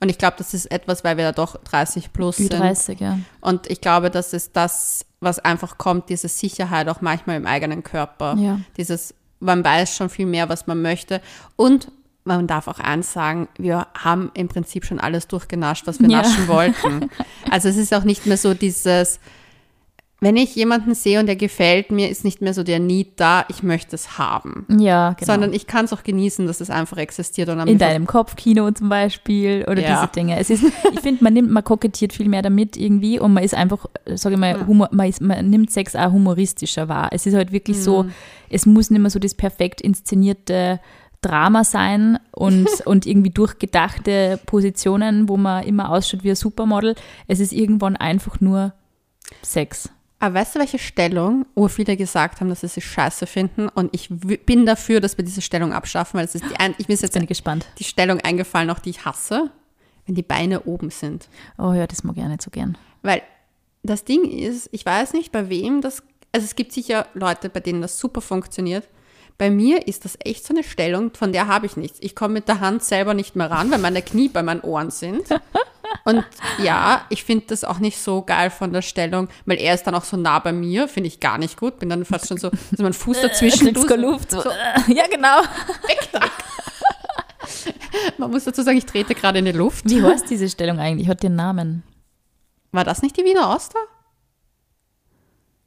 Und 0.00 0.08
ich 0.08 0.18
glaube, 0.18 0.34
das 0.38 0.54
ist 0.54 0.66
etwas, 0.66 1.04
weil 1.04 1.16
wir 1.18 1.24
da 1.24 1.32
doch 1.32 1.56
30 1.62 2.12
plus 2.12 2.38
sind. 2.38 2.54
Ü30, 2.54 3.02
ja. 3.02 3.18
Und 3.42 3.70
ich 3.70 3.82
glaube, 3.82 4.10
das 4.10 4.32
ist 4.32 4.56
das, 4.56 5.04
was 5.20 5.38
einfach 5.38 5.76
kommt, 5.76 6.08
diese 6.08 6.28
Sicherheit 6.28 6.88
auch 6.88 7.02
manchmal 7.02 7.36
im 7.36 7.46
eigenen 7.46 7.82
Körper. 7.82 8.34
Ja. 8.38 8.58
Dieses, 8.78 9.14
man 9.40 9.64
weiß 9.64 9.96
schon 9.96 10.08
viel 10.10 10.26
mehr, 10.26 10.48
was 10.48 10.66
man 10.66 10.80
möchte. 10.82 11.20
Und 11.56 11.88
man 12.24 12.46
darf 12.46 12.68
auch 12.68 12.78
eins 12.78 13.12
sagen, 13.12 13.48
wir 13.58 13.86
haben 13.98 14.30
im 14.34 14.48
Prinzip 14.48 14.84
schon 14.84 15.00
alles 15.00 15.26
durchgenascht, 15.26 15.86
was 15.86 15.98
wir 16.00 16.08
Ja. 16.08 16.18
naschen 16.22 16.46
wollten. 16.48 17.10
Also 17.50 17.68
es 17.68 17.76
ist 17.76 17.92
auch 17.94 18.04
nicht 18.04 18.26
mehr 18.26 18.36
so 18.36 18.52
dieses, 18.54 19.18
wenn 20.22 20.36
ich 20.36 20.54
jemanden 20.54 20.94
sehe 20.94 21.18
und 21.18 21.26
der 21.26 21.36
gefällt 21.36 21.90
mir, 21.90 22.10
ist 22.10 22.24
nicht 22.24 22.42
mehr 22.42 22.52
so 22.52 22.62
der 22.62 22.78
Need 22.78 23.18
da, 23.18 23.46
ich 23.48 23.62
möchte 23.62 23.96
es 23.96 24.18
haben. 24.18 24.66
Ja, 24.68 25.12
genau. 25.14 25.32
Sondern 25.32 25.52
ich 25.54 25.66
kann 25.66 25.86
es 25.86 25.92
auch 25.94 26.02
genießen, 26.02 26.46
dass 26.46 26.60
es 26.60 26.68
einfach 26.68 26.98
existiert. 26.98 27.48
Und 27.48 27.66
in 27.66 27.78
deinem 27.78 28.06
Kopfkino 28.06 28.70
zum 28.72 28.90
Beispiel 28.90 29.64
oder 29.66 29.80
Ja. 29.80 29.94
diese 30.02 30.12
Dinge. 30.12 30.38
Es 30.38 30.50
ist, 30.50 30.62
ich 30.92 31.00
finde, 31.00 31.24
man 31.24 31.32
nimmt, 31.32 31.50
man 31.50 31.64
kokettiert 31.64 32.12
viel 32.12 32.28
mehr 32.28 32.42
damit 32.42 32.76
irgendwie 32.76 33.18
und 33.18 33.32
man 33.32 33.42
ist 33.42 33.54
einfach, 33.54 33.86
sage 34.14 34.34
ich 34.34 34.40
mal, 34.40 34.66
Humor, 34.66 34.88
man, 34.92 35.08
ist, 35.08 35.22
man 35.22 35.48
nimmt 35.48 35.70
Sex 35.70 35.96
auch 35.96 36.12
humoristischer 36.12 36.88
wahr. 36.88 37.08
Es 37.12 37.24
ist 37.26 37.34
halt 37.34 37.50
wirklich 37.52 37.82
so, 37.82 38.02
Mhm. 38.02 38.12
es 38.50 38.66
muss 38.66 38.90
nicht 38.90 39.00
mehr 39.00 39.10
so 39.10 39.18
das 39.18 39.34
perfekt 39.34 39.80
inszenierte 39.80 40.80
Drama 41.22 41.64
sein 41.64 42.18
und, 42.32 42.68
und 42.86 43.06
irgendwie 43.06 43.30
durchgedachte 43.30 44.38
Positionen, 44.46 45.28
wo 45.30 45.36
man 45.36 45.64
immer 45.64 45.90
ausschaut 45.90 46.24
wie 46.24 46.30
ein 46.30 46.36
Supermodel. 46.36 46.94
Es 47.26 47.40
ist 47.40 47.52
irgendwann 47.52 47.96
einfach 47.96 48.40
nur 48.40 48.72
Sex. 49.42 49.90
Aber 50.22 50.34
weißt 50.34 50.54
du, 50.54 50.58
welche 50.58 50.78
Stellung, 50.78 51.46
wo 51.54 51.66
viele 51.68 51.96
gesagt 51.96 52.40
haben, 52.40 52.50
dass 52.50 52.60
sie 52.60 52.68
sie 52.68 52.82
scheiße 52.82 53.26
finden? 53.26 53.68
Und 53.70 53.94
ich 53.94 54.10
bin 54.10 54.66
dafür, 54.66 55.00
dass 55.00 55.16
wir 55.16 55.24
diese 55.24 55.40
Stellung 55.40 55.72
abschaffen, 55.72 56.18
weil 56.18 56.26
es 56.26 56.34
ist 56.34 56.44
die 56.44 56.56
ein, 56.56 56.74
ich 56.76 56.88
mir 56.88 56.94
ist 56.94 57.02
Jetzt 57.02 57.14
bin 57.14 57.26
gespannt. 57.26 57.66
die 57.78 57.84
Stellung 57.84 58.20
eingefallen, 58.20 58.68
auch 58.70 58.78
die 58.78 58.90
ich 58.90 59.06
hasse, 59.06 59.50
wenn 60.06 60.14
die 60.14 60.22
Beine 60.22 60.64
oben 60.64 60.90
sind. 60.90 61.28
Oh 61.56 61.72
ja, 61.72 61.86
das 61.86 62.04
mag 62.04 62.18
ich 62.18 62.22
auch 62.22 62.28
nicht 62.28 62.42
so 62.42 62.50
gern. 62.50 62.76
Weil 63.02 63.22
das 63.82 64.04
Ding 64.04 64.24
ist, 64.24 64.68
ich 64.72 64.84
weiß 64.84 65.14
nicht, 65.14 65.32
bei 65.32 65.48
wem 65.48 65.80
das, 65.80 66.02
also 66.32 66.44
es 66.44 66.54
gibt 66.54 66.72
sicher 66.72 67.06
Leute, 67.14 67.48
bei 67.48 67.60
denen 67.60 67.80
das 67.80 67.98
super 67.98 68.20
funktioniert. 68.20 68.86
Bei 69.38 69.50
mir 69.50 69.88
ist 69.88 70.04
das 70.04 70.18
echt 70.22 70.44
so 70.44 70.52
eine 70.52 70.62
Stellung, 70.64 71.14
von 71.14 71.32
der 71.32 71.46
habe 71.46 71.64
ich 71.64 71.78
nichts. 71.78 71.98
Ich 72.02 72.14
komme 72.14 72.34
mit 72.34 72.46
der 72.46 72.60
Hand 72.60 72.84
selber 72.84 73.14
nicht 73.14 73.36
mehr 73.36 73.50
ran, 73.50 73.70
weil 73.70 73.78
meine 73.78 74.02
Knie 74.02 74.28
bei 74.28 74.42
meinen 74.42 74.60
Ohren 74.60 74.90
sind. 74.90 75.22
Und 76.04 76.24
ja, 76.62 77.04
ich 77.08 77.24
finde 77.24 77.46
das 77.48 77.64
auch 77.64 77.78
nicht 77.78 77.98
so 77.98 78.22
geil 78.22 78.50
von 78.50 78.72
der 78.72 78.82
Stellung, 78.82 79.28
weil 79.46 79.58
er 79.58 79.74
ist 79.74 79.84
dann 79.84 79.94
auch 79.94 80.04
so 80.04 80.16
nah 80.16 80.38
bei 80.38 80.52
mir, 80.52 80.88
finde 80.88 81.08
ich 81.08 81.20
gar 81.20 81.38
nicht 81.38 81.58
gut. 81.58 81.78
Bin 81.78 81.88
dann 81.88 82.04
fast 82.04 82.28
schon 82.28 82.38
so, 82.38 82.50
so 82.76 82.82
mein 82.82 82.92
Fuß 82.92 83.20
dazwischen. 83.20 83.66
Kriegst 83.66 83.84
du, 83.84 83.86
keine 83.86 84.02
Luft. 84.02 84.30
So. 84.30 84.42
Ja, 84.88 85.06
genau. 85.08 85.42
Man 88.18 88.30
muss 88.30 88.44
dazu 88.44 88.62
sagen, 88.62 88.78
ich 88.78 88.86
trete 88.86 89.14
gerade 89.14 89.38
in 89.40 89.44
die 89.44 89.52
Luft. 89.52 89.88
Wie 89.88 90.02
heißt 90.02 90.30
diese 90.30 90.48
Stellung 90.48 90.78
eigentlich? 90.78 91.08
Hat 91.08 91.22
den 91.22 91.34
Namen? 91.34 91.82
War 92.72 92.84
das 92.84 93.02
nicht 93.02 93.16
die 93.16 93.24
Wiener 93.24 93.50
Oster? 93.50 93.78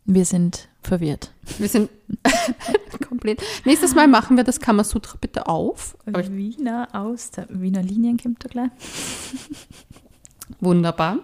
Wir 0.06 0.26
sind 0.26 0.68
verwirrt. 0.82 1.32
Wir 1.58 1.70
sind 1.70 1.90
komplett. 3.08 3.42
Nächstes 3.66 3.96
Mal 3.96 4.08
machen 4.08 4.38
wir 4.38 4.44
das 4.44 4.60
Kamasutra 4.60 5.18
bitte 5.20 5.48
auf. 5.48 5.98
Wiener 6.06 6.90
aus 6.94 7.32
der 7.32 7.48
Wiener 7.50 7.82
Linien 7.82 8.18
kommt 8.18 8.44
da 8.44 8.50
gleich. 8.50 8.70
Wunderbar. 10.60 11.20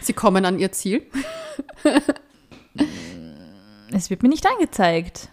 Sie 0.00 0.12
kommen 0.12 0.44
an 0.44 0.58
ihr 0.58 0.72
Ziel. 0.72 1.06
Es 3.92 4.10
wird 4.10 4.24
mir 4.24 4.28
nicht 4.28 4.44
angezeigt. 4.44 5.28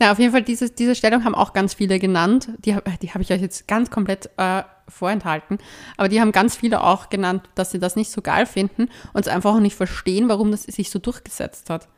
Na, 0.00 0.10
auf 0.10 0.18
jeden 0.18 0.32
Fall, 0.32 0.42
diese, 0.42 0.70
diese 0.70 0.96
Stellung 0.96 1.24
haben 1.24 1.36
auch 1.36 1.52
ganz 1.52 1.74
viele 1.74 2.00
genannt. 2.00 2.48
Die, 2.58 2.76
die 3.00 3.10
habe 3.10 3.22
ich 3.22 3.32
euch 3.32 3.40
jetzt 3.40 3.68
ganz 3.68 3.90
komplett 3.90 4.30
äh, 4.36 4.64
vorenthalten. 4.88 5.58
Aber 5.96 6.08
die 6.08 6.20
haben 6.20 6.32
ganz 6.32 6.56
viele 6.56 6.82
auch 6.82 7.08
genannt, 7.08 7.48
dass 7.54 7.70
sie 7.70 7.78
das 7.78 7.94
nicht 7.94 8.10
so 8.10 8.20
geil 8.20 8.46
finden 8.46 8.88
und 9.12 9.20
es 9.20 9.28
einfach 9.28 9.54
auch 9.54 9.60
nicht 9.60 9.76
verstehen, 9.76 10.28
warum 10.28 10.50
das 10.50 10.64
sich 10.64 10.90
so 10.90 10.98
durchgesetzt 10.98 11.70
hat. 11.70 11.88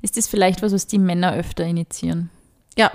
Ist 0.00 0.16
das 0.16 0.28
vielleicht 0.28 0.62
was, 0.62 0.72
was 0.72 0.86
die 0.86 0.98
Männer 0.98 1.34
öfter 1.34 1.64
initiieren? 1.64 2.30
Ja. 2.76 2.92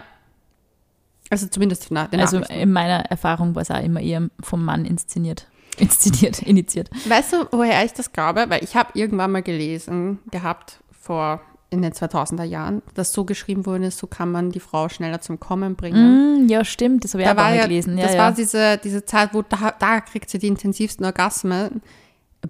Also 1.30 1.48
zumindest 1.48 1.92
nach 1.92 2.08
den 2.08 2.22
also 2.22 2.38
in 2.38 2.72
meiner 2.72 3.06
Erfahrung 3.06 3.56
war 3.56 3.62
es 3.62 3.72
auch 3.72 3.84
immer 3.84 4.00
eher 4.00 4.30
vom 4.40 4.64
Mann 4.64 4.86
inszeniert. 4.86 5.48
Inszeniert, 5.80 6.42
initiiert. 6.42 6.90
Weißt 7.08 7.34
du, 7.34 7.48
woher 7.52 7.86
ich 7.86 7.94
das 7.94 8.12
glaube? 8.12 8.46
Weil 8.50 8.64
ich 8.64 8.76
habe 8.76 8.90
irgendwann 8.94 9.32
mal 9.32 9.44
gelesen 9.44 10.20
gehabt, 10.32 10.80
vor 10.92 11.42
in 11.70 11.82
den 11.82 11.92
2000er 11.92 12.44
Jahren, 12.44 12.82
dass 12.94 13.12
so 13.12 13.26
geschrieben 13.26 13.66
wurde, 13.66 13.92
so 13.92 14.08
kann 14.08 14.32
man 14.32 14.52
die 14.52 14.60
Frau 14.60 14.88
schneller 14.90 15.20
zum 15.20 15.40
Kommen 15.40 15.76
bringen. 15.76 16.46
Mm, 16.46 16.50
ja, 16.50 16.64
stimmt, 16.64 17.04
das 17.04 17.14
habe 17.14 17.24
ich 17.24 17.28
da 17.28 17.34
auch 17.34 17.38
war 17.38 17.54
ja, 17.54 17.64
gelesen. 17.64 17.98
Ja, 17.98 18.06
das 18.06 18.14
ja. 18.14 18.20
war 18.20 18.32
diese, 18.32 18.78
diese 18.78 19.04
Zeit, 19.06 19.34
wo 19.34 19.42
da, 19.42 19.74
da 19.78 20.02
kriegt 20.02 20.30
sie 20.30 20.40
die 20.40 20.48
intensivsten 20.48 21.06
Orgasmen. 21.06 21.82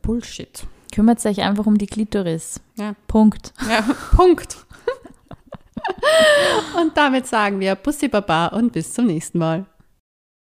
Bullshit. 0.01 0.65
Kümmert 0.93 1.25
euch 1.25 1.41
einfach 1.41 1.65
um 1.65 1.77
die 1.77 1.87
Klitoris. 1.87 2.61
Ja. 2.75 2.93
Punkt. 3.07 3.53
Ja, 3.67 3.81
Punkt. 4.15 4.57
und 6.81 6.95
damit 6.95 7.27
sagen 7.27 7.59
wir 7.59 7.75
Pussy 7.75 8.07
Baba 8.07 8.47
und 8.47 8.71
bis 8.71 8.93
zum 8.93 9.07
nächsten 9.07 9.39
Mal. 9.39 9.65